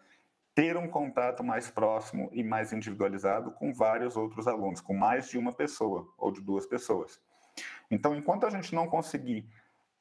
ter 0.53 0.77
um 0.77 0.89
contato 0.89 1.45
mais 1.45 1.71
próximo 1.71 2.29
e 2.33 2.43
mais 2.43 2.73
individualizado 2.73 3.53
com 3.53 3.73
vários 3.73 4.17
outros 4.17 4.49
alunos, 4.49 4.81
com 4.81 4.95
mais 4.95 5.29
de 5.29 5.39
uma 5.39 5.53
pessoa 5.53 6.13
ou 6.19 6.33
de 6.33 6.41
duas 6.41 6.67
pessoas. 6.67 7.21
Então, 7.89 8.17
enquanto 8.17 8.47
a 8.47 8.51
gente 8.51 8.75
não 8.75 8.89
conseguir 8.89 9.49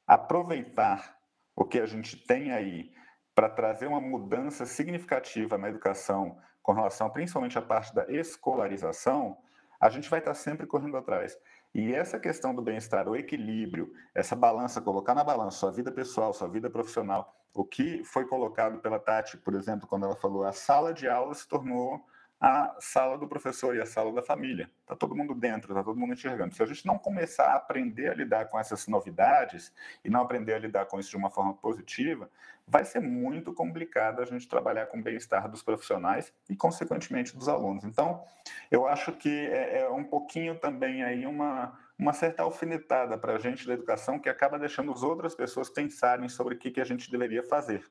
aproveitar 0.06 1.16
o 1.54 1.64
que 1.64 1.78
a 1.78 1.86
gente 1.86 2.16
tem 2.16 2.50
aí 2.50 2.92
para 3.40 3.48
trazer 3.48 3.86
uma 3.86 4.02
mudança 4.02 4.66
significativa 4.66 5.56
na 5.56 5.70
educação 5.70 6.36
com 6.62 6.74
relação 6.74 7.08
principalmente 7.08 7.56
à 7.56 7.62
parte 7.62 7.94
da 7.94 8.04
escolarização, 8.12 9.38
a 9.80 9.88
gente 9.88 10.10
vai 10.10 10.18
estar 10.18 10.34
sempre 10.34 10.66
correndo 10.66 10.98
atrás. 10.98 11.38
E 11.74 11.94
essa 11.94 12.20
questão 12.20 12.54
do 12.54 12.60
bem-estar, 12.60 13.08
o 13.08 13.16
equilíbrio, 13.16 13.94
essa 14.14 14.36
balança, 14.36 14.82
colocar 14.82 15.14
na 15.14 15.24
balança 15.24 15.56
sua 15.56 15.72
vida 15.72 15.90
pessoal, 15.90 16.34
sua 16.34 16.48
vida 16.48 16.68
profissional, 16.68 17.34
o 17.54 17.64
que 17.64 18.04
foi 18.04 18.26
colocado 18.26 18.78
pela 18.80 18.98
Tati, 18.98 19.38
por 19.38 19.54
exemplo, 19.54 19.88
quando 19.88 20.04
ela 20.04 20.16
falou 20.16 20.44
a 20.44 20.52
sala 20.52 20.92
de 20.92 21.08
aula 21.08 21.32
se 21.32 21.48
tornou 21.48 21.98
a 22.40 22.74
sala 22.80 23.18
do 23.18 23.28
professor 23.28 23.76
e 23.76 23.82
a 23.82 23.84
sala 23.84 24.10
da 24.14 24.22
família. 24.22 24.70
Está 24.80 24.96
todo 24.96 25.14
mundo 25.14 25.34
dentro, 25.34 25.72
está 25.72 25.84
todo 25.84 25.98
mundo 25.98 26.14
enxergando. 26.14 26.54
Se 26.54 26.62
a 26.62 26.66
gente 26.66 26.86
não 26.86 26.96
começar 26.96 27.52
a 27.52 27.56
aprender 27.56 28.08
a 28.08 28.14
lidar 28.14 28.46
com 28.46 28.58
essas 28.58 28.86
novidades 28.88 29.70
e 30.02 30.08
não 30.08 30.22
aprender 30.22 30.54
a 30.54 30.58
lidar 30.58 30.86
com 30.86 30.98
isso 30.98 31.10
de 31.10 31.18
uma 31.18 31.28
forma 31.28 31.52
positiva, 31.52 32.30
vai 32.66 32.82
ser 32.84 33.00
muito 33.00 33.52
complicado 33.52 34.22
a 34.22 34.24
gente 34.24 34.48
trabalhar 34.48 34.86
com 34.86 34.98
o 34.98 35.02
bem-estar 35.02 35.50
dos 35.50 35.62
profissionais 35.62 36.32
e, 36.48 36.56
consequentemente, 36.56 37.36
dos 37.36 37.46
alunos. 37.46 37.84
Então, 37.84 38.24
eu 38.70 38.86
acho 38.86 39.12
que 39.12 39.28
é, 39.28 39.80
é 39.80 39.90
um 39.90 40.04
pouquinho 40.04 40.58
também 40.58 41.04
aí 41.04 41.26
uma, 41.26 41.78
uma 41.98 42.14
certa 42.14 42.42
alfinetada 42.42 43.18
para 43.18 43.34
a 43.34 43.38
gente 43.38 43.66
da 43.66 43.74
educação 43.74 44.18
que 44.18 44.30
acaba 44.30 44.58
deixando 44.58 44.90
as 44.92 45.02
outras 45.02 45.34
pessoas 45.34 45.68
pensarem 45.68 46.28
sobre 46.30 46.54
o 46.54 46.58
que, 46.58 46.70
que 46.70 46.80
a 46.80 46.84
gente 46.84 47.10
deveria 47.10 47.42
fazer 47.42 47.84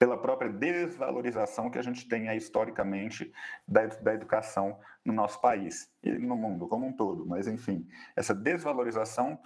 pela 0.00 0.16
própria 0.16 0.50
desvalorização 0.50 1.68
que 1.68 1.78
a 1.78 1.82
gente 1.82 2.08
tem 2.08 2.30
aí, 2.30 2.38
historicamente 2.38 3.30
da, 3.68 3.84
da 3.84 4.14
educação 4.14 4.80
no 5.04 5.12
nosso 5.12 5.38
país 5.42 5.92
e 6.02 6.10
no 6.12 6.34
mundo 6.34 6.66
como 6.66 6.86
um 6.86 6.92
todo. 6.92 7.26
Mas, 7.26 7.46
enfim, 7.46 7.86
essa 8.16 8.34
desvalorização 8.34 9.38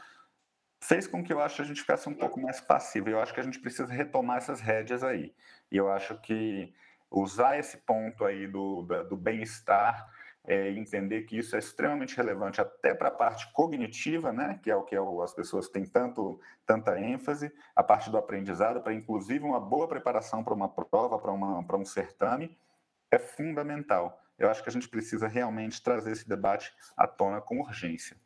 fez 0.81 1.09
com 1.09 1.25
que 1.25 1.33
eu 1.33 1.41
acho 1.41 1.57
que 1.57 1.63
a 1.63 1.65
gente 1.65 1.81
ficasse 1.81 2.09
um 2.09 2.15
pouco 2.15 2.41
mais 2.41 2.61
passivo. 2.61 3.09
Eu 3.11 3.19
acho 3.19 3.35
que 3.35 3.41
a 3.41 3.43
gente 3.43 3.59
precisa 3.59 3.93
retomar 3.93 4.37
essas 4.37 4.61
rédeas 4.61 5.03
aí. 5.03 5.35
E 5.73 5.77
eu 5.77 5.91
acho 5.91 6.21
que 6.21 6.73
usar 7.11 7.59
esse 7.59 7.79
ponto 7.79 8.25
aí 8.25 8.47
do, 8.47 8.83
do 9.09 9.17
bem-estar 9.17 10.09
é, 10.47 10.71
entender 10.73 11.23
que 11.23 11.39
isso 11.39 11.57
é 11.57 11.59
extremamente 11.59 12.17
relevante 12.17 12.61
até 12.61 12.95
para 12.95 13.09
a 13.09 13.13
parte 13.13 13.51
cognitiva, 13.53 14.33
né, 14.33 14.61
que 14.63 14.71
é 14.71 14.77
o 14.77 14.83
que 14.83 14.95
as 14.97 15.33
pessoas 15.33 15.69
têm 15.69 15.85
tanto, 15.85 16.39
tanta 16.67 17.01
ênfase, 17.01 17.53
a 17.75 17.83
parte 17.83 18.11
do 18.11 18.19
aprendizado, 18.19 18.83
para 18.83 18.93
inclusive 18.93 19.45
uma 19.45 19.61
boa 19.61 19.89
preparação 19.89 20.45
para 20.45 20.55
uma 20.55 20.69
prova, 20.69 21.19
para 21.19 21.77
um 21.77 21.85
certame, 21.85 22.57
é 23.11 23.19
fundamental. 23.19 24.21
Eu 24.39 24.51
acho 24.51 24.63
que 24.63 24.69
a 24.69 24.73
gente 24.73 24.89
precisa 24.89 25.29
realmente 25.29 25.83
trazer 25.83 26.13
esse 26.13 26.29
debate 26.29 26.73
à 26.97 27.07
tona 27.07 27.41
com 27.41 27.61
urgência. 27.61 28.17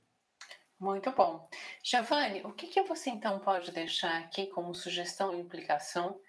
Muito 0.80 1.10
bom. 1.12 1.48
Giovanni, 1.82 2.40
o 2.44 2.52
que, 2.52 2.68
que 2.68 2.82
você 2.82 3.10
então 3.10 3.38
pode 3.40 3.72
deixar 3.72 4.20
aqui 4.20 4.46
como 4.46 4.74
sugestão 4.74 5.34
e 5.34 5.40
implicação, 5.40 6.20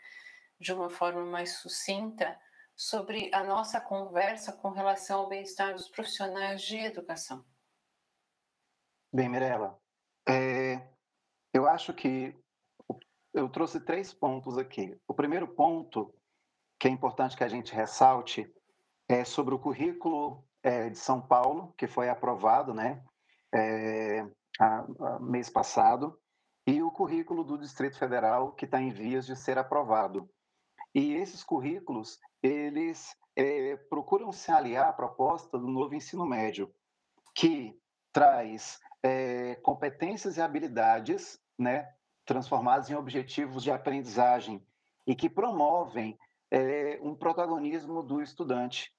de 0.59 0.73
uma 0.73 0.89
forma 0.89 1.23
mais 1.23 1.53
sucinta, 1.53 2.37
sobre 2.79 3.29
a 3.33 3.43
nossa 3.43 3.81
conversa 3.81 4.53
com 4.53 4.69
relação 4.69 5.19
ao 5.19 5.27
bem-estar 5.27 5.73
dos 5.73 5.89
profissionais 5.89 6.61
de 6.61 6.77
educação. 6.77 7.43
Bem, 9.11 9.27
Mirella, 9.27 9.77
é, 10.25 10.87
eu 11.53 11.67
acho 11.67 11.93
que 11.93 12.33
eu 13.33 13.49
trouxe 13.49 13.81
três 13.81 14.13
pontos 14.13 14.57
aqui. 14.57 14.97
O 15.05 15.13
primeiro 15.13 15.45
ponto, 15.45 16.15
que 16.79 16.87
é 16.87 16.91
importante 16.91 17.35
que 17.35 17.43
a 17.43 17.49
gente 17.49 17.75
ressalte, 17.75 18.49
é 19.09 19.25
sobre 19.25 19.53
o 19.53 19.59
currículo 19.59 20.47
é, 20.63 20.89
de 20.89 20.97
São 20.97 21.19
Paulo, 21.19 21.73
que 21.77 21.85
foi 21.85 22.07
aprovado, 22.07 22.73
né, 22.73 23.03
é, 23.53 24.21
a, 24.57 24.85
a 25.01 25.19
mês 25.19 25.49
passado, 25.49 26.17
e 26.65 26.81
o 26.81 26.89
currículo 26.89 27.43
do 27.43 27.57
Distrito 27.57 27.99
Federal, 27.99 28.53
que 28.53 28.63
está 28.63 28.79
em 28.79 28.89
vias 28.89 29.25
de 29.25 29.35
ser 29.35 29.57
aprovado. 29.57 30.29
E 30.93 31.13
esses 31.13 31.43
currículos, 31.43 32.19
eles 32.41 33.15
é, 33.35 33.75
procuram 33.89 34.31
se 34.31 34.51
aliar 34.51 34.89
à 34.89 34.93
proposta 34.93 35.57
do 35.57 35.67
novo 35.67 35.95
ensino 35.95 36.25
médio, 36.25 36.73
que 37.35 37.79
traz 38.11 38.79
é, 39.03 39.55
competências 39.55 40.37
e 40.37 40.41
habilidades 40.41 41.39
né, 41.57 41.93
transformadas 42.25 42.89
em 42.89 42.95
objetivos 42.95 43.63
de 43.63 43.71
aprendizagem 43.71 44.65
e 45.05 45.15
que 45.15 45.29
promovem 45.29 46.17
é, 46.51 46.99
um 47.01 47.15
protagonismo 47.15 48.01
do 48.03 48.21
estudante. 48.21 48.93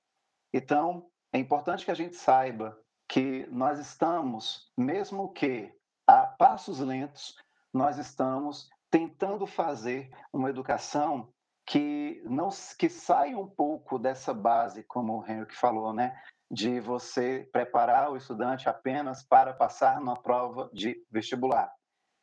Então, 0.53 1.11
é 1.32 1.38
importante 1.38 1.84
que 1.84 1.91
a 1.91 1.95
gente 1.95 2.16
saiba 2.16 2.78
que 3.09 3.47
nós 3.51 3.78
estamos, 3.78 4.72
mesmo 4.76 5.32
que 5.32 5.72
a 6.07 6.26
passos 6.26 6.80
lentos, 6.80 7.36
nós 7.72 7.99
estamos 7.99 8.68
tentando 8.91 9.47
fazer 9.47 10.11
uma 10.32 10.51
educação 10.51 11.32
que 11.66 12.22
não 12.24 12.48
que 12.78 12.88
sai 12.88 13.34
um 13.34 13.46
pouco 13.46 13.98
dessa 13.98 14.34
base, 14.34 14.82
como 14.84 15.20
o 15.20 15.26
Henrique 15.26 15.56
falou, 15.56 15.92
né, 15.92 16.16
de 16.50 16.80
você 16.80 17.48
preparar 17.52 18.11
o 18.11 18.16
estudante 18.16 18.68
apenas 18.68 19.22
para 19.22 19.54
passar 19.54 20.00
na 20.00 20.16
prova 20.16 20.68
de 20.72 20.96
vestibular. 21.11 21.72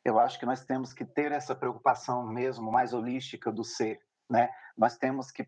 Eu 0.04 0.18
acho 0.18 0.38
que 0.38 0.46
nós 0.46 0.64
temos 0.64 0.92
que 0.92 1.04
ter 1.04 1.32
essa 1.32 1.54
preocupação 1.54 2.26
mesmo 2.26 2.70
mais 2.70 2.92
holística 2.92 3.50
do 3.50 3.64
ser, 3.64 4.00
né? 4.30 4.50
Nós 4.76 4.96
temos 4.96 5.30
que, 5.30 5.46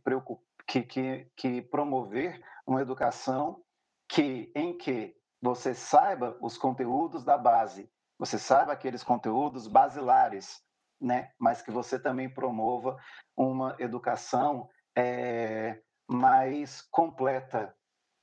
que, 0.66 0.82
que, 0.82 1.30
que 1.36 1.62
promover 1.62 2.40
uma 2.66 2.80
educação 2.80 3.62
que 4.08 4.50
em 4.54 4.76
que 4.76 5.14
você 5.40 5.74
saiba 5.74 6.36
os 6.40 6.58
conteúdos 6.58 7.24
da 7.24 7.38
base, 7.38 7.90
você 8.18 8.38
saiba 8.38 8.72
aqueles 8.72 9.02
conteúdos 9.02 9.66
basilares, 9.66 10.62
né? 11.00 11.30
mas 11.38 11.62
que 11.62 11.70
você 11.70 11.98
também 11.98 12.28
promova 12.28 12.98
uma 13.36 13.76
educação 13.78 14.68
é, 14.96 15.80
mais 16.08 16.82
completa. 16.90 17.74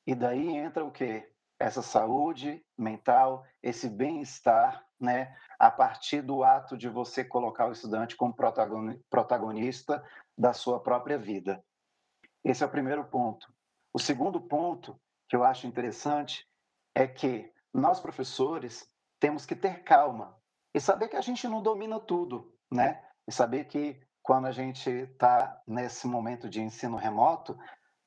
E 0.06 0.14
daí 0.14 0.56
entra 0.56 0.86
o 0.86 0.92
quê? 0.92 1.30
essa 1.60 1.82
saúde 1.82 2.64
mental, 2.78 3.46
esse 3.62 3.90
bem-estar, 3.90 4.86
né, 5.00 5.36
a 5.60 5.72
partir 5.72 6.22
do 6.22 6.44
ato 6.44 6.78
de 6.78 6.88
você 6.88 7.24
colocar 7.24 7.68
o 7.68 7.72
estudante 7.72 8.16
como 8.16 8.36
protagonista 9.10 10.04
da 10.38 10.54
sua 10.54 10.80
própria 10.80 11.18
vida. 11.18 11.64
Esse 12.44 12.64
é 12.64 12.68
o 12.68 12.72
primeiro 12.72 13.04
ponto. 13.06 13.52
O 13.94 14.00
segundo 14.00 14.40
ponto 14.40 15.00
que 15.28 15.36
eu 15.36 15.44
acho 15.44 15.68
interessante 15.68 16.48
é 16.96 17.08
que 17.08 17.52
nós 17.74 18.00
professores 18.00 18.90
temos 19.20 19.46
que 19.46 19.56
ter 19.56 19.84
calma 19.84 20.40
e 20.74 20.80
saber 20.80 21.08
que 21.08 21.16
a 21.16 21.22
gente 21.22 21.48
não 21.48 21.62
domina 21.62 22.00
tudo, 22.00 22.54
né? 22.72 23.04
E 23.28 23.32
saber 23.32 23.66
que 23.66 24.00
quando 24.22 24.48
a 24.48 24.52
gente 24.52 24.90
está 24.90 25.62
nesse 25.66 26.08
momento 26.08 26.50
de 26.50 26.62
ensino 26.62 26.98
remoto, 26.98 27.58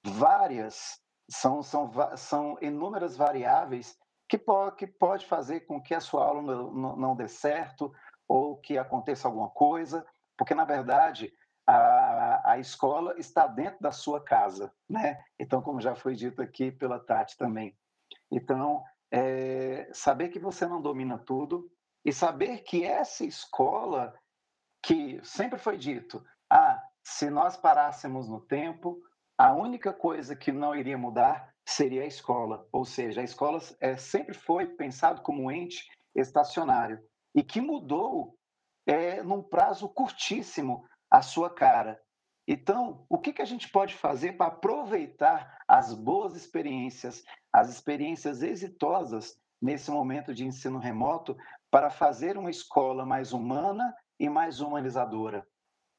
várias 0.05 1.01
são, 1.31 1.63
são, 1.63 1.91
são 2.17 2.59
inúmeras 2.61 3.17
variáveis 3.17 3.97
que, 4.29 4.39
po 4.39 4.71
que 4.73 4.87
pode 4.87 5.27
fazer 5.27 5.61
com 5.61 5.81
que 5.81 5.95
a 5.95 6.01
sua 6.01 6.25
aula 6.25 6.43
não, 6.43 6.73
não, 6.73 6.97
não 6.97 7.17
dê 7.17 7.29
certo 7.29 7.93
ou 8.29 8.57
que 8.57 8.79
aconteça 8.79 9.27
alguma 9.27 9.51
coisa, 9.51 10.07
porque, 10.37 10.55
na 10.55 10.65
verdade, 10.65 11.33
a, 11.67 12.53
a 12.53 12.59
escola 12.59 13.15
está 13.19 13.47
dentro 13.47 13.81
da 13.81 13.91
sua 13.91 14.23
casa, 14.23 14.73
né? 14.89 15.23
Então, 15.39 15.61
como 15.61 15.81
já 15.81 15.95
foi 15.95 16.15
dito 16.15 16.41
aqui 16.41 16.71
pela 16.71 17.01
Tati 17.01 17.37
também. 17.37 17.77
Então, 18.31 18.85
é, 19.11 19.89
saber 19.93 20.29
que 20.29 20.39
você 20.39 20.67
não 20.67 20.81
domina 20.81 21.19
tudo 21.19 21.69
e 22.05 22.13
saber 22.13 22.59
que 22.59 22.85
essa 22.85 23.25
escola, 23.25 24.15
que 24.83 25.21
sempre 25.23 25.59
foi 25.59 25.77
dito, 25.77 26.25
ah, 26.49 26.83
se 27.03 27.31
nós 27.31 27.57
parássemos 27.57 28.29
no 28.29 28.41
tempo, 28.41 29.01
a 29.37 29.53
única 29.53 29.93
coisa 29.93 30.37
que 30.37 30.53
não 30.53 30.75
iria 30.75 30.99
mudar 30.99 31.55
seria 31.65 32.03
a 32.03 32.07
escola, 32.07 32.67
ou 32.73 32.85
seja, 32.85 33.21
a 33.21 33.25
escola 33.25 33.61
é, 33.81 33.97
sempre 33.97 34.35
foi 34.35 34.67
pensado 34.67 35.23
como 35.23 35.45
um 35.45 35.51
ente 35.51 35.89
estacionário 36.15 37.01
e 37.35 37.43
que 37.43 37.61
mudou 37.61 38.37
é, 38.87 39.23
num 39.23 39.43
prazo 39.43 39.89
curtíssimo 39.89 40.85
a 41.11 41.23
sua 41.23 41.49
cara. 41.49 42.01
Então, 42.47 43.05
o 43.09 43.19
que, 43.19 43.33
que 43.33 43.43
a 43.43 43.47
gente 43.47 43.71
pode 43.71 43.95
fazer 43.95 44.33
para 44.33 44.47
aproveitar 44.47 45.63
as 45.69 45.95
boas 45.95 46.35
experiências, 46.35 47.23
as 47.53 47.69
experiências 47.69 48.43
exitosas 48.43 49.39
nesse 49.63 49.91
momento 49.91 50.35
de 50.35 50.45
ensino 50.45 50.79
remoto, 50.79 51.37
para 51.71 51.91
fazer 51.91 52.37
uma 52.37 52.51
escola 52.51 53.07
mais 53.07 53.33
humana 53.33 53.95
e 54.21 54.29
mais 54.29 54.61
humanizadora? 54.61 55.45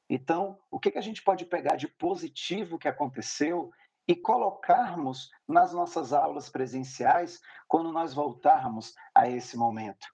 Então, 0.08 0.58
o 0.70 0.78
que, 0.78 0.90
que 0.90 0.98
a 0.98 1.02
gente 1.02 1.22
pode 1.22 1.44
pegar 1.44 1.76
de 1.76 1.88
positivo 1.88 2.78
que 2.78 2.88
aconteceu 2.88 3.70
e 4.06 4.14
colocarmos 4.14 5.30
nas 5.48 5.72
nossas 5.72 6.12
aulas 6.12 6.48
presenciais 6.48 7.40
quando 7.66 7.92
nós 7.92 8.14
voltarmos 8.14 8.94
a 9.14 9.28
esse 9.28 9.56
momento? 9.56 10.06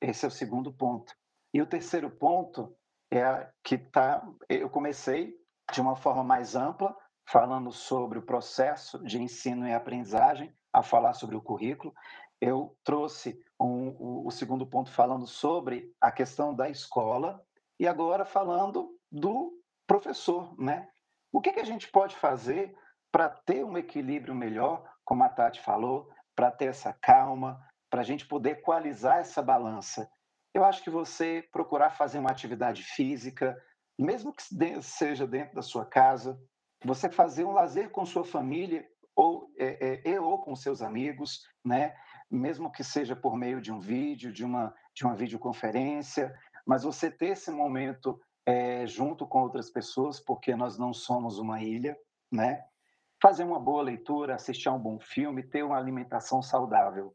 Esse 0.00 0.24
é 0.24 0.28
o 0.28 0.32
segundo 0.32 0.72
ponto. 0.72 1.14
E 1.54 1.62
o 1.62 1.66
terceiro 1.66 2.10
ponto 2.10 2.76
é 3.10 3.48
que 3.64 3.78
tá, 3.78 4.26
eu 4.48 4.68
comecei 4.68 5.34
de 5.72 5.80
uma 5.80 5.96
forma 5.96 6.22
mais 6.22 6.54
ampla, 6.54 6.94
falando 7.28 7.72
sobre 7.72 8.18
o 8.18 8.26
processo 8.26 9.02
de 9.04 9.20
ensino 9.20 9.66
e 9.66 9.72
aprendizagem, 9.72 10.54
a 10.72 10.82
falar 10.82 11.14
sobre 11.14 11.36
o 11.36 11.42
currículo. 11.42 11.94
Eu 12.40 12.76
trouxe 12.84 13.40
um, 13.58 13.88
o, 13.98 14.26
o 14.26 14.30
segundo 14.30 14.66
ponto 14.66 14.90
falando 14.90 15.26
sobre 15.26 15.94
a 16.00 16.12
questão 16.12 16.54
da 16.54 16.68
escola, 16.68 17.42
e 17.78 17.86
agora 17.86 18.24
falando 18.24 18.90
do 19.10 19.52
professor, 19.86 20.58
né? 20.58 20.88
O 21.32 21.40
que, 21.40 21.52
que 21.52 21.60
a 21.60 21.64
gente 21.64 21.88
pode 21.90 22.16
fazer 22.16 22.74
para 23.12 23.28
ter 23.28 23.64
um 23.64 23.76
equilíbrio 23.76 24.34
melhor, 24.34 24.84
como 25.04 25.22
a 25.22 25.28
Tati 25.28 25.60
falou, 25.60 26.08
para 26.34 26.50
ter 26.50 26.66
essa 26.66 26.92
calma, 26.92 27.60
para 27.90 28.00
a 28.00 28.04
gente 28.04 28.26
poder 28.26 28.58
equalizar 28.58 29.18
essa 29.18 29.42
balança? 29.42 30.08
Eu 30.54 30.64
acho 30.64 30.82
que 30.82 30.90
você 30.90 31.46
procurar 31.52 31.90
fazer 31.90 32.18
uma 32.18 32.30
atividade 32.30 32.82
física, 32.82 33.56
mesmo 33.98 34.32
que 34.32 34.42
seja 34.82 35.26
dentro 35.26 35.54
da 35.54 35.62
sua 35.62 35.84
casa, 35.84 36.38
você 36.84 37.10
fazer 37.10 37.44
um 37.44 37.52
lazer 37.52 37.90
com 37.90 38.06
sua 38.06 38.24
família 38.24 38.86
ou 39.14 39.50
é, 39.58 40.10
é, 40.10 40.20
ou 40.20 40.42
com 40.42 40.54
seus 40.54 40.82
amigos, 40.82 41.40
né? 41.64 41.94
Mesmo 42.30 42.70
que 42.70 42.84
seja 42.84 43.16
por 43.16 43.36
meio 43.36 43.60
de 43.60 43.72
um 43.72 43.80
vídeo, 43.80 44.32
de 44.32 44.44
uma 44.44 44.74
de 44.94 45.04
uma 45.04 45.14
videoconferência, 45.14 46.34
mas 46.66 46.82
você 46.82 47.10
ter 47.10 47.28
esse 47.28 47.50
momento 47.50 48.20
é, 48.44 48.86
junto 48.86 49.26
com 49.26 49.42
outras 49.42 49.70
pessoas, 49.70 50.20
porque 50.20 50.54
nós 50.54 50.78
não 50.78 50.92
somos 50.92 51.38
uma 51.38 51.62
ilha, 51.62 51.96
né? 52.30 52.64
Fazer 53.22 53.44
uma 53.44 53.58
boa 53.58 53.82
leitura, 53.82 54.34
assistir 54.34 54.68
a 54.68 54.72
um 54.72 54.78
bom 54.78 54.98
filme, 54.98 55.42
ter 55.42 55.62
uma 55.62 55.78
alimentação 55.78 56.42
saudável. 56.42 57.14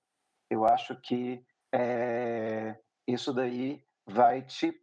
Eu 0.50 0.66
acho 0.66 1.00
que 1.02 1.46
é, 1.74 2.78
isso 3.08 3.34
daí 3.34 3.84
vai 4.06 4.42
te 4.42 4.74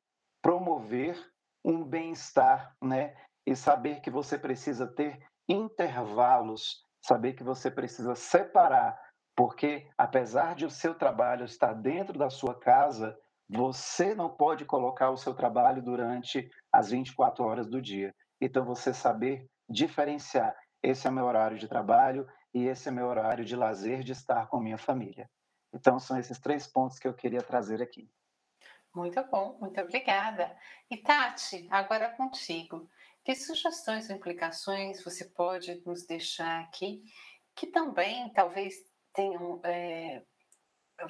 promover 0.42 1.18
um 1.64 1.84
bem-estar, 1.84 2.74
né? 2.82 3.14
E 3.46 3.56
saber 3.56 4.00
que 4.00 4.10
você 4.10 4.38
precisa 4.38 4.86
ter 4.86 5.18
intervalos, 5.48 6.82
saber 7.02 7.32
que 7.34 7.42
você 7.42 7.70
precisa 7.70 8.14
separar, 8.14 9.00
porque 9.36 9.88
apesar 9.96 10.54
de 10.54 10.66
o 10.66 10.70
seu 10.70 10.94
trabalho 10.94 11.44
estar 11.44 11.72
dentro 11.72 12.18
da 12.18 12.30
sua 12.30 12.58
casa, 12.58 13.18
você 13.48 14.14
não 14.14 14.28
pode 14.28 14.64
colocar 14.64 15.10
o 15.10 15.16
seu 15.16 15.34
trabalho 15.34 15.82
durante 15.82 16.50
as 16.72 16.90
24 16.90 17.44
horas 17.44 17.66
do 17.66 17.80
dia. 17.80 18.14
Então, 18.40 18.64
você 18.64 18.92
saber 18.92 19.48
diferenciar. 19.68 20.54
Esse 20.82 21.08
é 21.08 21.10
meu 21.10 21.24
horário 21.24 21.58
de 21.58 21.66
trabalho 21.66 22.28
e 22.52 22.66
esse 22.66 22.88
é 22.88 22.92
meu 22.92 23.06
horário 23.06 23.44
de 23.44 23.56
lazer, 23.56 24.02
de 24.02 24.12
estar 24.12 24.46
com 24.48 24.60
minha 24.60 24.78
família. 24.78 25.28
Então, 25.72 25.98
são 25.98 26.18
esses 26.18 26.38
três 26.38 26.66
pontos 26.66 26.98
que 26.98 27.08
eu 27.08 27.14
queria 27.14 27.42
trazer 27.42 27.82
aqui. 27.82 28.08
Muito 28.94 29.22
bom, 29.24 29.58
muito 29.60 29.80
obrigada. 29.80 30.56
E 30.90 30.96
Tati, 30.96 31.66
agora 31.70 32.06
é 32.06 32.16
contigo. 32.16 32.88
Que 33.24 33.34
sugestões 33.34 34.08
ou 34.08 34.16
implicações 34.16 35.02
você 35.04 35.24
pode 35.24 35.82
nos 35.84 36.06
deixar 36.06 36.62
aqui 36.62 37.02
que 37.54 37.66
também 37.66 38.32
talvez 38.32 38.74
tenham 39.12 39.60
é, 39.64 40.22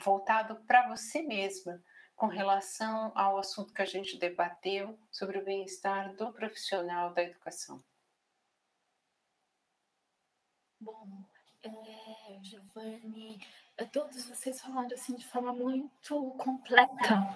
voltado 0.02 0.56
para 0.66 0.88
você 0.88 1.22
mesma? 1.22 1.80
Com 2.18 2.26
relação 2.26 3.12
ao 3.14 3.38
assunto 3.38 3.72
que 3.72 3.80
a 3.80 3.86
gente 3.86 4.18
debateu 4.18 4.98
sobre 5.08 5.38
o 5.38 5.44
bem-estar 5.44 6.12
do 6.16 6.32
profissional 6.32 7.14
da 7.14 7.22
educação? 7.22 7.80
Bom, 10.80 11.24
é, 11.62 12.38
Giovanni, 12.42 13.40
é, 13.76 13.84
todos 13.84 14.24
vocês 14.24 14.60
falaram 14.60 14.92
assim 14.92 15.14
de 15.14 15.24
forma 15.28 15.52
muito 15.52 16.32
completa, 16.32 17.32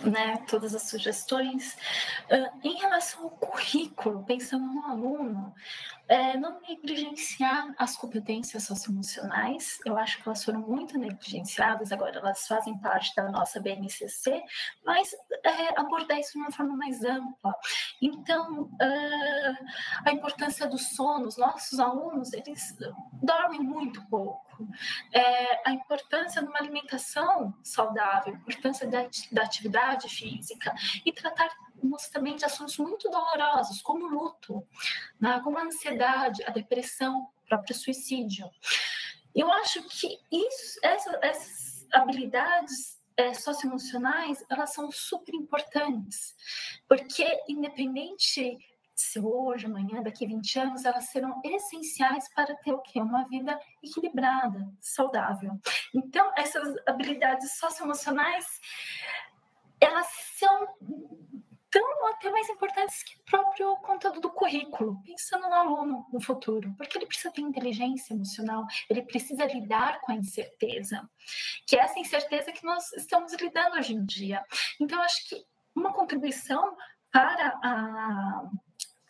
né? 0.00 0.38
Todas 0.48 0.74
as 0.74 0.84
sugestões. 0.84 1.76
Uh, 2.30 2.66
em 2.66 2.78
relação 2.78 3.24
ao 3.24 3.30
currículo, 3.30 4.24
pensando 4.24 4.64
no 4.64 4.86
aluno, 4.86 5.54
é, 6.08 6.36
não 6.36 6.60
negligenciar 6.60 7.74
as 7.78 7.96
competências 7.96 8.64
socioemocionais. 8.64 9.78
Eu 9.84 9.96
acho 9.96 10.22
que 10.22 10.28
elas 10.28 10.44
foram 10.44 10.60
muito 10.60 10.98
negligenciadas, 10.98 11.92
agora 11.92 12.18
elas 12.18 12.46
fazem 12.46 12.78
parte 12.78 13.14
da 13.14 13.30
nossa 13.30 13.60
BNCC, 13.60 14.42
mas 14.84 15.14
é, 15.44 15.80
abordar 15.80 16.18
isso 16.18 16.32
de 16.32 16.38
uma 16.38 16.50
forma 16.50 16.76
mais 16.76 17.02
ampla. 17.02 17.54
Então, 18.00 18.62
uh, 18.62 19.66
a 20.04 20.12
importância 20.12 20.66
do 20.66 20.78
sono, 20.78 21.26
os 21.26 21.36
nossos 21.36 21.78
alunos, 21.78 22.32
eles 22.32 22.76
dormem 23.22 23.60
muito 23.60 24.04
pouco. 24.08 24.42
É, 25.12 25.68
a 25.68 25.72
importância 25.72 26.42
de 26.42 26.48
uma 26.48 26.58
alimentação 26.58 27.54
saudável, 27.62 28.34
a 28.34 28.36
importância 28.36 28.86
da, 28.86 29.08
da 29.32 29.42
atividade 29.42 30.08
física 30.08 30.72
e 31.04 31.12
tratar 31.12 31.48
também 32.12 32.36
de 32.36 32.44
assuntos 32.44 32.76
muito 32.78 33.08
dolorosos, 33.10 33.80
como 33.82 34.06
luto, 34.06 34.66
né? 35.20 35.40
como 35.42 35.58
a 35.58 35.62
ansiedade, 35.62 36.42
a 36.44 36.50
depressão, 36.50 37.22
o 37.22 37.48
próprio 37.48 37.74
suicídio. 37.74 38.48
Eu 39.34 39.50
acho 39.52 39.82
que 39.88 40.18
isso, 40.30 40.78
essa, 40.82 41.18
essas 41.22 41.86
habilidades 41.92 43.00
é, 43.16 43.34
socioemocionais, 43.34 44.44
elas 44.48 44.72
são 44.72 44.90
super 44.90 45.34
importantes, 45.34 46.34
porque 46.88 47.26
independente 47.48 48.58
se 48.94 49.18
hoje, 49.18 49.66
amanhã, 49.66 50.02
daqui 50.02 50.24
a 50.24 50.28
20 50.28 50.58
anos, 50.58 50.84
elas 50.84 51.04
serão 51.06 51.40
essenciais 51.44 52.28
para 52.34 52.54
ter 52.56 52.72
o 52.72 52.78
quê? 52.78 53.00
Uma 53.00 53.26
vida 53.26 53.58
equilibrada, 53.82 54.70
saudável. 54.80 55.58
Então, 55.94 56.30
essas 56.36 56.74
habilidades 56.86 57.58
socioemocionais, 57.58 58.46
elas 59.80 60.06
são 60.38 60.68
tão 61.72 62.06
até 62.08 62.30
mais 62.30 62.48
importantes 62.50 63.02
que 63.02 63.16
o 63.16 63.24
próprio 63.24 63.76
conteúdo 63.76 64.20
do 64.20 64.30
currículo, 64.30 65.02
pensando 65.02 65.48
no 65.48 65.54
aluno 65.54 66.06
no 66.12 66.20
futuro, 66.20 66.72
porque 66.76 66.98
ele 66.98 67.06
precisa 67.06 67.32
ter 67.32 67.40
inteligência 67.40 68.12
emocional, 68.12 68.64
ele 68.90 69.02
precisa 69.02 69.46
lidar 69.46 70.00
com 70.02 70.12
a 70.12 70.14
incerteza, 70.14 71.08
que 71.66 71.74
é 71.74 71.80
essa 71.80 71.98
incerteza 71.98 72.52
que 72.52 72.64
nós 72.64 72.92
estamos 72.92 73.32
lidando 73.32 73.76
hoje 73.76 73.94
em 73.94 74.04
dia. 74.04 74.44
Então, 74.78 75.00
acho 75.00 75.28
que 75.28 75.44
uma 75.74 75.92
contribuição 75.94 76.76
para 77.10 77.58
a 77.64 78.44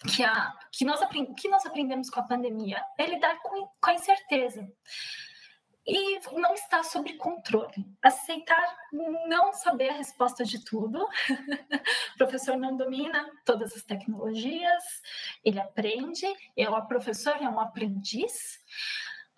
que, 0.09 0.24
a, 0.24 0.52
que, 0.72 0.84
nós, 0.84 1.01
que 1.39 1.48
nós 1.48 1.64
aprendemos 1.64 2.10
com 2.10 2.20
a 2.20 2.24
pandemia 2.24 2.82
é 2.98 3.06
lidar 3.06 3.39
com, 3.40 3.68
com 3.80 3.90
a 3.90 3.94
incerteza. 3.94 4.68
E 5.86 6.20
não 6.32 6.54
está 6.54 6.82
sob 6.82 7.12
controle. 7.14 7.74
Aceitar 8.00 8.76
não 9.26 9.52
saber 9.52 9.90
a 9.90 9.96
resposta 9.96 10.44
de 10.44 10.64
tudo. 10.64 11.02
o 11.02 11.09
professor 12.18 12.56
não 12.56 12.76
domina 12.76 13.28
todas 13.44 13.74
as 13.74 13.82
tecnologias, 13.82 14.84
ele 15.44 15.60
aprende, 15.60 16.26
é 16.56 16.68
o 16.70 16.86
professor 16.86 17.36
é 17.40 17.48
um 17.48 17.59
aprendiz. 17.59 18.60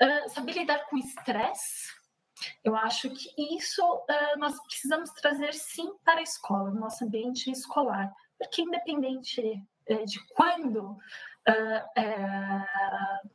Uh, 0.02 0.28
saber 0.30 0.52
lidar 0.52 0.86
com 0.86 0.98
estresse. 0.98 1.88
Eu 2.62 2.76
acho 2.76 3.08
que 3.10 3.56
isso 3.56 3.82
uh, 3.82 4.38
nós 4.38 4.60
precisamos 4.64 5.10
trazer 5.12 5.54
sim 5.54 5.94
para 6.04 6.20
a 6.20 6.22
escola, 6.22 6.70
no 6.70 6.80
nosso 6.80 7.04
ambiente 7.04 7.50
escolar, 7.50 8.12
porque 8.36 8.62
independente 8.62 9.40
uh, 9.88 10.04
de 10.04 10.20
quando 10.34 10.98
Uh, 11.46 11.82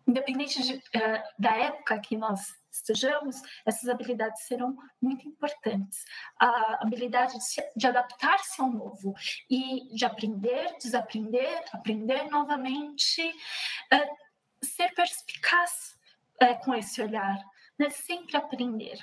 independente 0.07 0.63
de, 0.63 0.73
uh, 0.75 1.23
da 1.37 1.55
época 1.55 1.99
que 1.99 2.17
nós 2.17 2.57
estejamos, 2.71 3.35
essas 3.65 3.87
habilidades 3.87 4.43
serão 4.43 4.75
muito 5.01 5.27
importantes. 5.27 6.05
A 6.39 6.83
habilidade 6.83 7.33
de, 7.33 7.63
de 7.75 7.87
adaptar-se 7.87 8.61
ao 8.61 8.71
novo 8.71 9.13
e 9.49 9.93
de 9.95 10.05
aprender, 10.05 10.75
desaprender, 10.77 11.63
aprender 11.71 12.29
novamente, 12.29 13.31
ser 14.63 14.93
perspicaz 14.93 15.97
com 16.63 16.73
esse 16.73 17.01
olhar, 17.01 17.37
né? 17.77 17.89
sempre 17.89 18.37
aprender. 18.37 18.97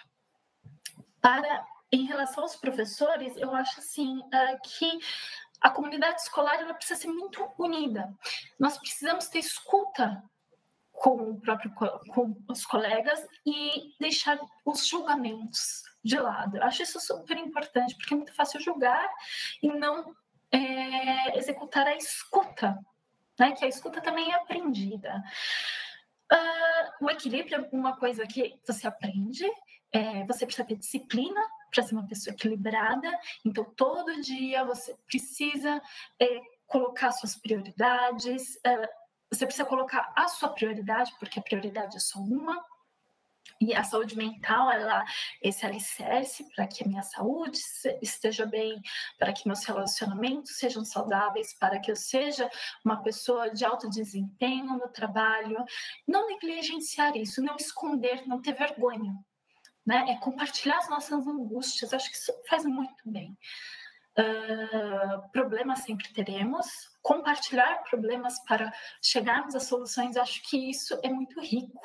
Para 1.20 1.66
em 1.92 2.04
relação 2.04 2.42
aos 2.42 2.56
professores, 2.56 3.36
eu 3.36 3.54
acho 3.54 3.80
assim 3.80 4.20
que 4.64 4.98
a 5.60 5.70
comunidade 5.70 6.20
escolar 6.20 6.60
ela 6.60 6.74
precisa 6.74 7.00
ser 7.00 7.08
muito 7.08 7.48
unida. 7.58 8.12
Nós 8.58 8.78
precisamos 8.78 9.28
ter 9.28 9.38
escuta 9.38 10.22
com 10.92 11.30
o 11.30 11.40
próprio 11.40 11.72
com 11.74 12.36
os 12.48 12.64
colegas 12.64 13.26
e 13.44 13.94
deixar 14.00 14.38
os 14.64 14.86
julgamentos 14.86 15.82
de 16.02 16.18
lado. 16.18 16.56
Eu 16.56 16.62
acho 16.62 16.82
isso 16.82 16.98
super 17.00 17.36
importante 17.36 17.94
porque 17.96 18.14
é 18.14 18.16
muito 18.16 18.34
fácil 18.34 18.60
julgar 18.60 19.08
e 19.62 19.68
não 19.68 20.14
é, 20.50 21.38
executar 21.38 21.86
a 21.86 21.96
escuta, 21.96 22.78
né? 23.38 23.52
Que 23.52 23.64
a 23.64 23.68
escuta 23.68 24.00
também 24.00 24.32
é 24.32 24.36
aprendida. 24.36 25.22
Uh, 26.32 27.04
o 27.04 27.10
equilíbrio 27.10 27.56
é 27.56 27.76
uma 27.76 27.96
coisa 27.96 28.26
que 28.26 28.58
você 28.66 28.86
aprende, 28.86 29.44
é, 29.92 30.24
você 30.24 30.44
precisa 30.44 30.66
ter 30.66 30.76
disciplina 30.76 31.40
para 31.76 31.84
ser 31.86 31.94
uma 31.94 32.08
pessoa 32.08 32.32
equilibrada. 32.32 33.10
Então, 33.44 33.64
todo 33.76 34.20
dia 34.22 34.64
você 34.64 34.96
precisa 35.06 35.82
é, 36.18 36.40
colocar 36.66 37.12
suas 37.12 37.36
prioridades, 37.36 38.58
é, 38.64 38.88
você 39.30 39.44
precisa 39.44 39.66
colocar 39.66 40.10
a 40.16 40.26
sua 40.28 40.48
prioridade, 40.48 41.12
porque 41.18 41.38
a 41.38 41.42
prioridade 41.42 41.96
é 41.96 42.00
só 42.00 42.18
uma. 42.18 42.64
E 43.60 43.74
a 43.74 43.84
saúde 43.84 44.16
mental, 44.16 44.70
ela 44.70 45.04
esse 45.42 45.64
alicerce 45.64 46.44
para 46.54 46.66
que 46.66 46.84
a 46.84 46.86
minha 46.86 47.02
saúde 47.02 47.58
esteja 48.02 48.44
bem, 48.44 48.80
para 49.18 49.32
que 49.32 49.46
meus 49.46 49.64
relacionamentos 49.64 50.58
sejam 50.58 50.84
saudáveis, 50.84 51.54
para 51.54 51.78
que 51.78 51.90
eu 51.90 51.96
seja 51.96 52.50
uma 52.84 53.02
pessoa 53.02 53.50
de 53.50 53.64
alto 53.64 53.88
desempenho 53.88 54.76
no 54.76 54.88
trabalho. 54.88 55.64
Não 56.06 56.26
negligenciar 56.26 57.16
isso, 57.16 57.42
não 57.42 57.56
esconder, 57.56 58.26
não 58.26 58.42
ter 58.42 58.52
vergonha 58.52 59.14
né? 59.86 60.06
É 60.10 60.16
compartilhar 60.16 60.78
as 60.78 60.88
nossas 60.88 61.26
angústias. 61.26 61.94
Acho 61.94 62.10
que 62.10 62.16
isso 62.16 62.32
faz 62.48 62.64
muito 62.64 63.02
bem. 63.06 63.36
Uh, 64.18 65.30
problemas 65.30 65.80
sempre 65.80 66.12
teremos. 66.12 66.66
Compartilhar 67.02 67.84
problemas 67.88 68.42
para 68.44 68.72
chegarmos 69.00 69.54
a 69.54 69.60
soluções, 69.60 70.16
acho 70.16 70.42
que 70.42 70.70
isso 70.70 70.98
é 71.02 71.08
muito 71.08 71.40
rico. 71.40 71.80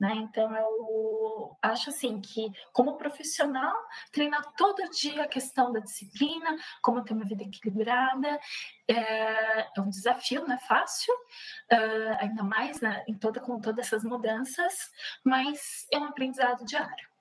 Né? 0.00 0.14
Então, 0.16 0.52
eu 0.56 1.56
acho 1.62 1.90
assim 1.90 2.20
que, 2.20 2.50
como 2.72 2.96
profissional, 2.96 3.72
treinar 4.10 4.52
todo 4.56 4.90
dia 4.90 5.22
a 5.22 5.28
questão 5.28 5.70
da 5.70 5.78
disciplina, 5.78 6.56
como 6.82 7.04
ter 7.04 7.12
uma 7.12 7.24
vida 7.24 7.44
equilibrada, 7.44 8.40
é, 8.88 9.60
é 9.76 9.80
um 9.80 9.88
desafio, 9.88 10.42
não 10.44 10.56
é 10.56 10.58
fácil, 10.58 11.14
uh, 11.14 12.16
ainda 12.18 12.42
mais 12.42 12.80
né, 12.80 13.04
em 13.06 13.14
toda, 13.14 13.38
com 13.38 13.60
todas 13.60 13.86
essas 13.86 14.02
mudanças, 14.02 14.90
mas 15.24 15.86
é 15.92 15.98
um 15.98 16.04
aprendizado 16.06 16.64
diário. 16.64 17.11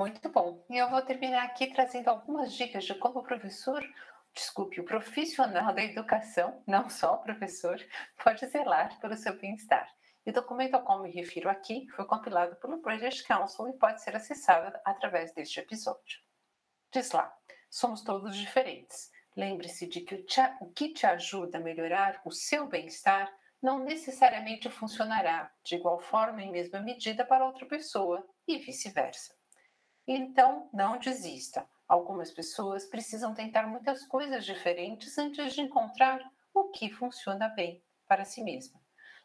Muito 0.00 0.30
bom. 0.30 0.64
E 0.70 0.78
eu 0.78 0.88
vou 0.88 1.02
terminar 1.02 1.44
aqui 1.44 1.66
trazendo 1.66 2.08
algumas 2.08 2.54
dicas 2.54 2.86
de 2.86 2.94
como 2.94 3.18
o 3.18 3.22
professor, 3.22 3.86
desculpe, 4.32 4.80
o 4.80 4.84
profissional 4.84 5.74
da 5.74 5.84
educação, 5.84 6.62
não 6.66 6.88
só 6.88 7.16
o 7.16 7.22
professor, 7.22 7.78
pode 8.24 8.46
zelar 8.46 8.98
pelo 8.98 9.14
seu 9.14 9.38
bem-estar. 9.38 9.86
E 10.24 10.30
o 10.30 10.32
documento 10.32 10.72
ao 10.72 10.84
qual 10.84 11.02
me 11.02 11.10
refiro 11.10 11.50
aqui 11.50 11.86
foi 11.94 12.06
compilado 12.06 12.56
pelo 12.56 12.80
British 12.80 13.20
Council 13.20 13.68
e 13.68 13.74
pode 13.74 14.02
ser 14.02 14.16
acessado 14.16 14.74
através 14.86 15.34
deste 15.34 15.60
episódio. 15.60 16.18
Diz 16.90 17.10
lá: 17.12 17.30
somos 17.68 18.00
todos 18.00 18.34
diferentes. 18.34 19.10
Lembre-se 19.36 19.86
de 19.86 20.00
que 20.00 20.24
o 20.62 20.72
que 20.72 20.94
te 20.94 21.04
ajuda 21.04 21.58
a 21.58 21.60
melhorar 21.60 22.22
o 22.24 22.30
seu 22.30 22.66
bem-estar 22.66 23.30
não 23.60 23.80
necessariamente 23.80 24.70
funcionará 24.70 25.52
de 25.62 25.74
igual 25.74 26.00
forma 26.00 26.42
em 26.42 26.50
mesma 26.50 26.80
medida 26.80 27.22
para 27.22 27.44
outra 27.44 27.66
pessoa 27.66 28.26
e 28.48 28.56
vice-versa. 28.56 29.38
Então, 30.06 30.68
não 30.72 30.98
desista. 30.98 31.68
Algumas 31.86 32.30
pessoas 32.30 32.84
precisam 32.84 33.34
tentar 33.34 33.66
muitas 33.66 34.06
coisas 34.06 34.44
diferentes 34.44 35.18
antes 35.18 35.54
de 35.54 35.60
encontrar 35.60 36.20
o 36.54 36.68
que 36.68 36.90
funciona 36.90 37.48
bem 37.48 37.82
para 38.06 38.24
si 38.24 38.42
mesma. 38.42 38.80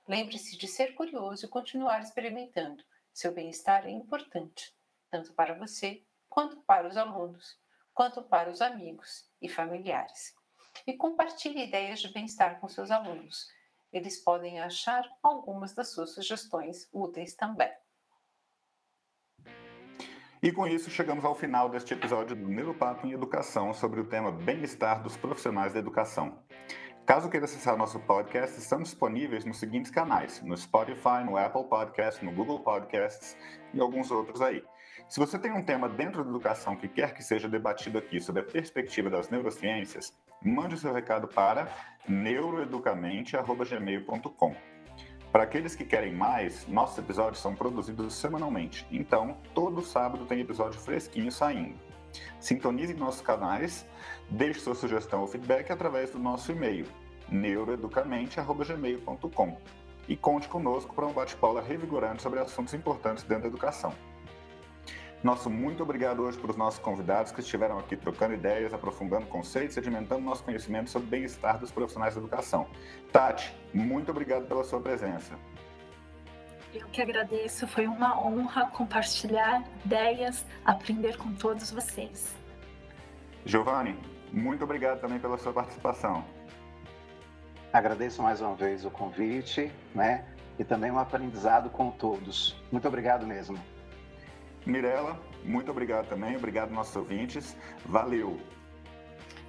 Lembre-se 0.07 0.57
de 0.57 0.67
ser 0.67 0.93
curioso 0.93 1.45
e 1.45 1.49
continuar 1.49 2.01
experimentando. 2.01 2.83
Seu 3.13 3.31
bem-estar 3.31 3.85
é 3.85 3.91
importante, 3.91 4.75
tanto 5.09 5.33
para 5.33 5.55
você 5.55 6.03
quanto 6.29 6.57
para 6.61 6.87
os 6.87 6.97
alunos, 6.97 7.57
quanto 7.93 8.21
para 8.21 8.51
os 8.51 8.61
amigos 8.61 9.29
e 9.41 9.47
familiares. 9.47 10.35
E 10.85 10.93
compartilhe 10.93 11.63
ideias 11.63 12.01
de 12.01 12.11
bem-estar 12.11 12.59
com 12.59 12.67
seus 12.67 12.91
alunos. 12.91 13.47
Eles 13.91 14.21
podem 14.21 14.59
achar 14.59 15.09
algumas 15.23 15.73
das 15.73 15.93
suas 15.93 16.13
sugestões 16.13 16.89
úteis 16.91 17.33
também. 17.33 17.71
E 20.45 20.51
com 20.51 20.67
isso 20.67 20.91
chegamos 20.91 21.25
ao 21.25 21.33
final 21.33 21.67
deste 21.67 21.95
episódio 21.95 22.35
do 22.35 22.47
Neuropapo 22.47 23.07
em 23.07 23.13
Educação 23.13 23.73
sobre 23.73 23.99
o 23.99 24.03
tema 24.03 24.31
bem-estar 24.31 25.01
dos 25.01 25.17
profissionais 25.17 25.73
da 25.73 25.79
educação. 25.79 26.37
Caso 27.03 27.31
queira 27.31 27.45
acessar 27.45 27.75
nosso 27.75 27.99
podcast, 28.01 28.59
estamos 28.59 28.89
disponíveis 28.89 29.43
nos 29.43 29.57
seguintes 29.57 29.89
canais: 29.89 30.43
no 30.43 30.55
Spotify, 30.55 31.23
no 31.25 31.35
Apple 31.35 31.63
Podcasts, 31.63 32.21
no 32.21 32.31
Google 32.31 32.59
Podcasts 32.59 33.35
e 33.73 33.79
alguns 33.79 34.11
outros 34.11 34.39
aí. 34.39 34.63
Se 35.09 35.19
você 35.19 35.39
tem 35.39 35.51
um 35.51 35.65
tema 35.65 35.89
dentro 35.89 36.23
da 36.23 36.29
educação 36.29 36.75
que 36.75 36.87
quer 36.87 37.15
que 37.15 37.23
seja 37.23 37.49
debatido 37.49 37.97
aqui 37.97 38.21
sobre 38.21 38.43
a 38.43 38.45
perspectiva 38.45 39.09
das 39.09 39.31
neurociências, 39.31 40.13
mande 40.43 40.75
o 40.75 40.77
seu 40.77 40.93
recado 40.93 41.27
para 41.27 41.67
neuroeducamente.gmail.com. 42.07 44.74
Para 45.35 45.43
aqueles 45.43 45.75
que 45.75 45.83
querem 45.83 46.13
mais, 46.13 46.65
nossos 46.65 46.97
episódios 46.97 47.41
são 47.41 47.53
produzidos 47.53 48.13
semanalmente, 48.13 48.87
então 48.89 49.35
todo 49.53 49.81
sábado 49.81 50.23
tem 50.23 50.39
episódio 50.39 50.79
fresquinho 50.79 51.29
saindo. 51.29 51.75
Sintonize 52.39 52.93
nossos 52.93 53.19
canais, 53.19 53.85
deixe 54.29 54.61
sua 54.61 54.73
sugestão 54.73 55.19
ou 55.19 55.27
feedback 55.27 55.73
através 55.73 56.09
do 56.09 56.17
nosso 56.17 56.53
e-mail 56.53 56.85
neuroeducamente.gmail.com 57.27 59.57
e 60.07 60.15
conte 60.15 60.47
conosco 60.47 60.95
para 60.95 61.05
um 61.05 61.11
bate-bola 61.11 61.61
revigorante 61.61 62.23
sobre 62.23 62.39
assuntos 62.39 62.73
importantes 62.73 63.25
dentro 63.25 63.41
da 63.41 63.49
educação. 63.49 63.93
Nosso 65.23 65.49
muito 65.49 65.81
obrigado 65.81 66.21
hoje 66.21 66.37
para 66.37 66.51
os 66.51 66.57
nossos 66.57 66.79
convidados 66.79 67.31
que 67.31 67.39
estiveram 67.39 67.79
aqui 67.79 67.95
trocando 67.95 68.33
ideias, 68.33 68.73
aprofundando 68.73 69.25
conceitos, 69.25 69.73
sedimentando 69.73 70.21
nosso 70.21 70.43
conhecimento 70.43 70.89
sobre 70.89 71.07
o 71.07 71.09
bem-estar 71.09 71.57
dos 71.57 71.71
profissionais 71.71 72.13
da 72.13 72.21
educação. 72.21 72.67
Tati, 73.11 73.55
muito 73.73 74.11
obrigado 74.11 74.45
pela 74.45 74.63
sua 74.63 74.79
presença. 74.79 75.35
Eu 76.73 76.87
que 76.89 77.01
agradeço, 77.01 77.65
foi 77.67 77.87
uma 77.87 78.21
honra 78.21 78.67
compartilhar 78.67 79.63
ideias, 79.85 80.45
aprender 80.63 81.17
com 81.17 81.33
todos 81.33 81.71
vocês. 81.71 82.35
Giovanni, 83.45 83.97
muito 84.31 84.63
obrigado 84.63 84.99
também 84.99 85.17
pela 85.17 85.37
sua 85.37 85.53
participação. 85.53 86.25
Agradeço 87.71 88.21
mais 88.21 88.41
uma 88.41 88.55
vez 88.55 88.85
o 88.85 88.91
convite, 88.91 89.71
né? 89.93 90.25
E 90.59 90.63
também 90.63 90.91
um 90.91 90.99
aprendizado 90.99 91.69
com 91.69 91.91
todos. 91.91 92.61
Muito 92.71 92.87
obrigado 92.87 93.25
mesmo. 93.25 93.57
Mirela, 94.65 95.19
muito 95.43 95.69
obrigado 95.69 96.07
também, 96.07 96.35
obrigado 96.35 96.71
nossos 96.71 96.95
ouvintes, 96.95 97.55
valeu! 97.85 98.39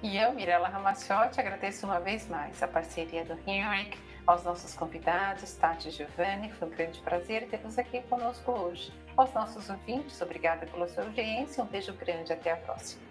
E 0.03 0.15
eu, 0.15 0.31
Mirela 0.33 0.67
Ramaciotti, 0.67 1.39
agradeço 1.39 1.87
uma 1.87 1.99
vez 1.99 2.27
mais 2.27 2.61
a 2.61 2.67
parceria 2.67 3.25
do 3.25 3.37
Henrique, 3.47 3.97
aos 4.27 4.43
nossos 4.43 4.75
convidados, 4.75 5.53
Tati 5.53 5.87
e 5.87 5.91
Giovanni, 5.91 6.51
foi 6.51 6.67
um 6.67 6.71
grande 6.71 6.99
prazer 6.99 7.47
tê-los 7.47 7.79
aqui 7.79 8.01
conosco 8.03 8.51
hoje. 8.51 8.93
Aos 9.15 9.33
nossos 9.33 9.69
ouvintes, 9.69 10.21
obrigada 10.21 10.67
pela 10.67 10.87
sua 10.87 11.05
audiência, 11.05 11.63
um 11.63 11.67
beijo 11.67 11.93
grande, 11.93 12.33
até 12.33 12.51
a 12.51 12.57
próxima. 12.57 13.06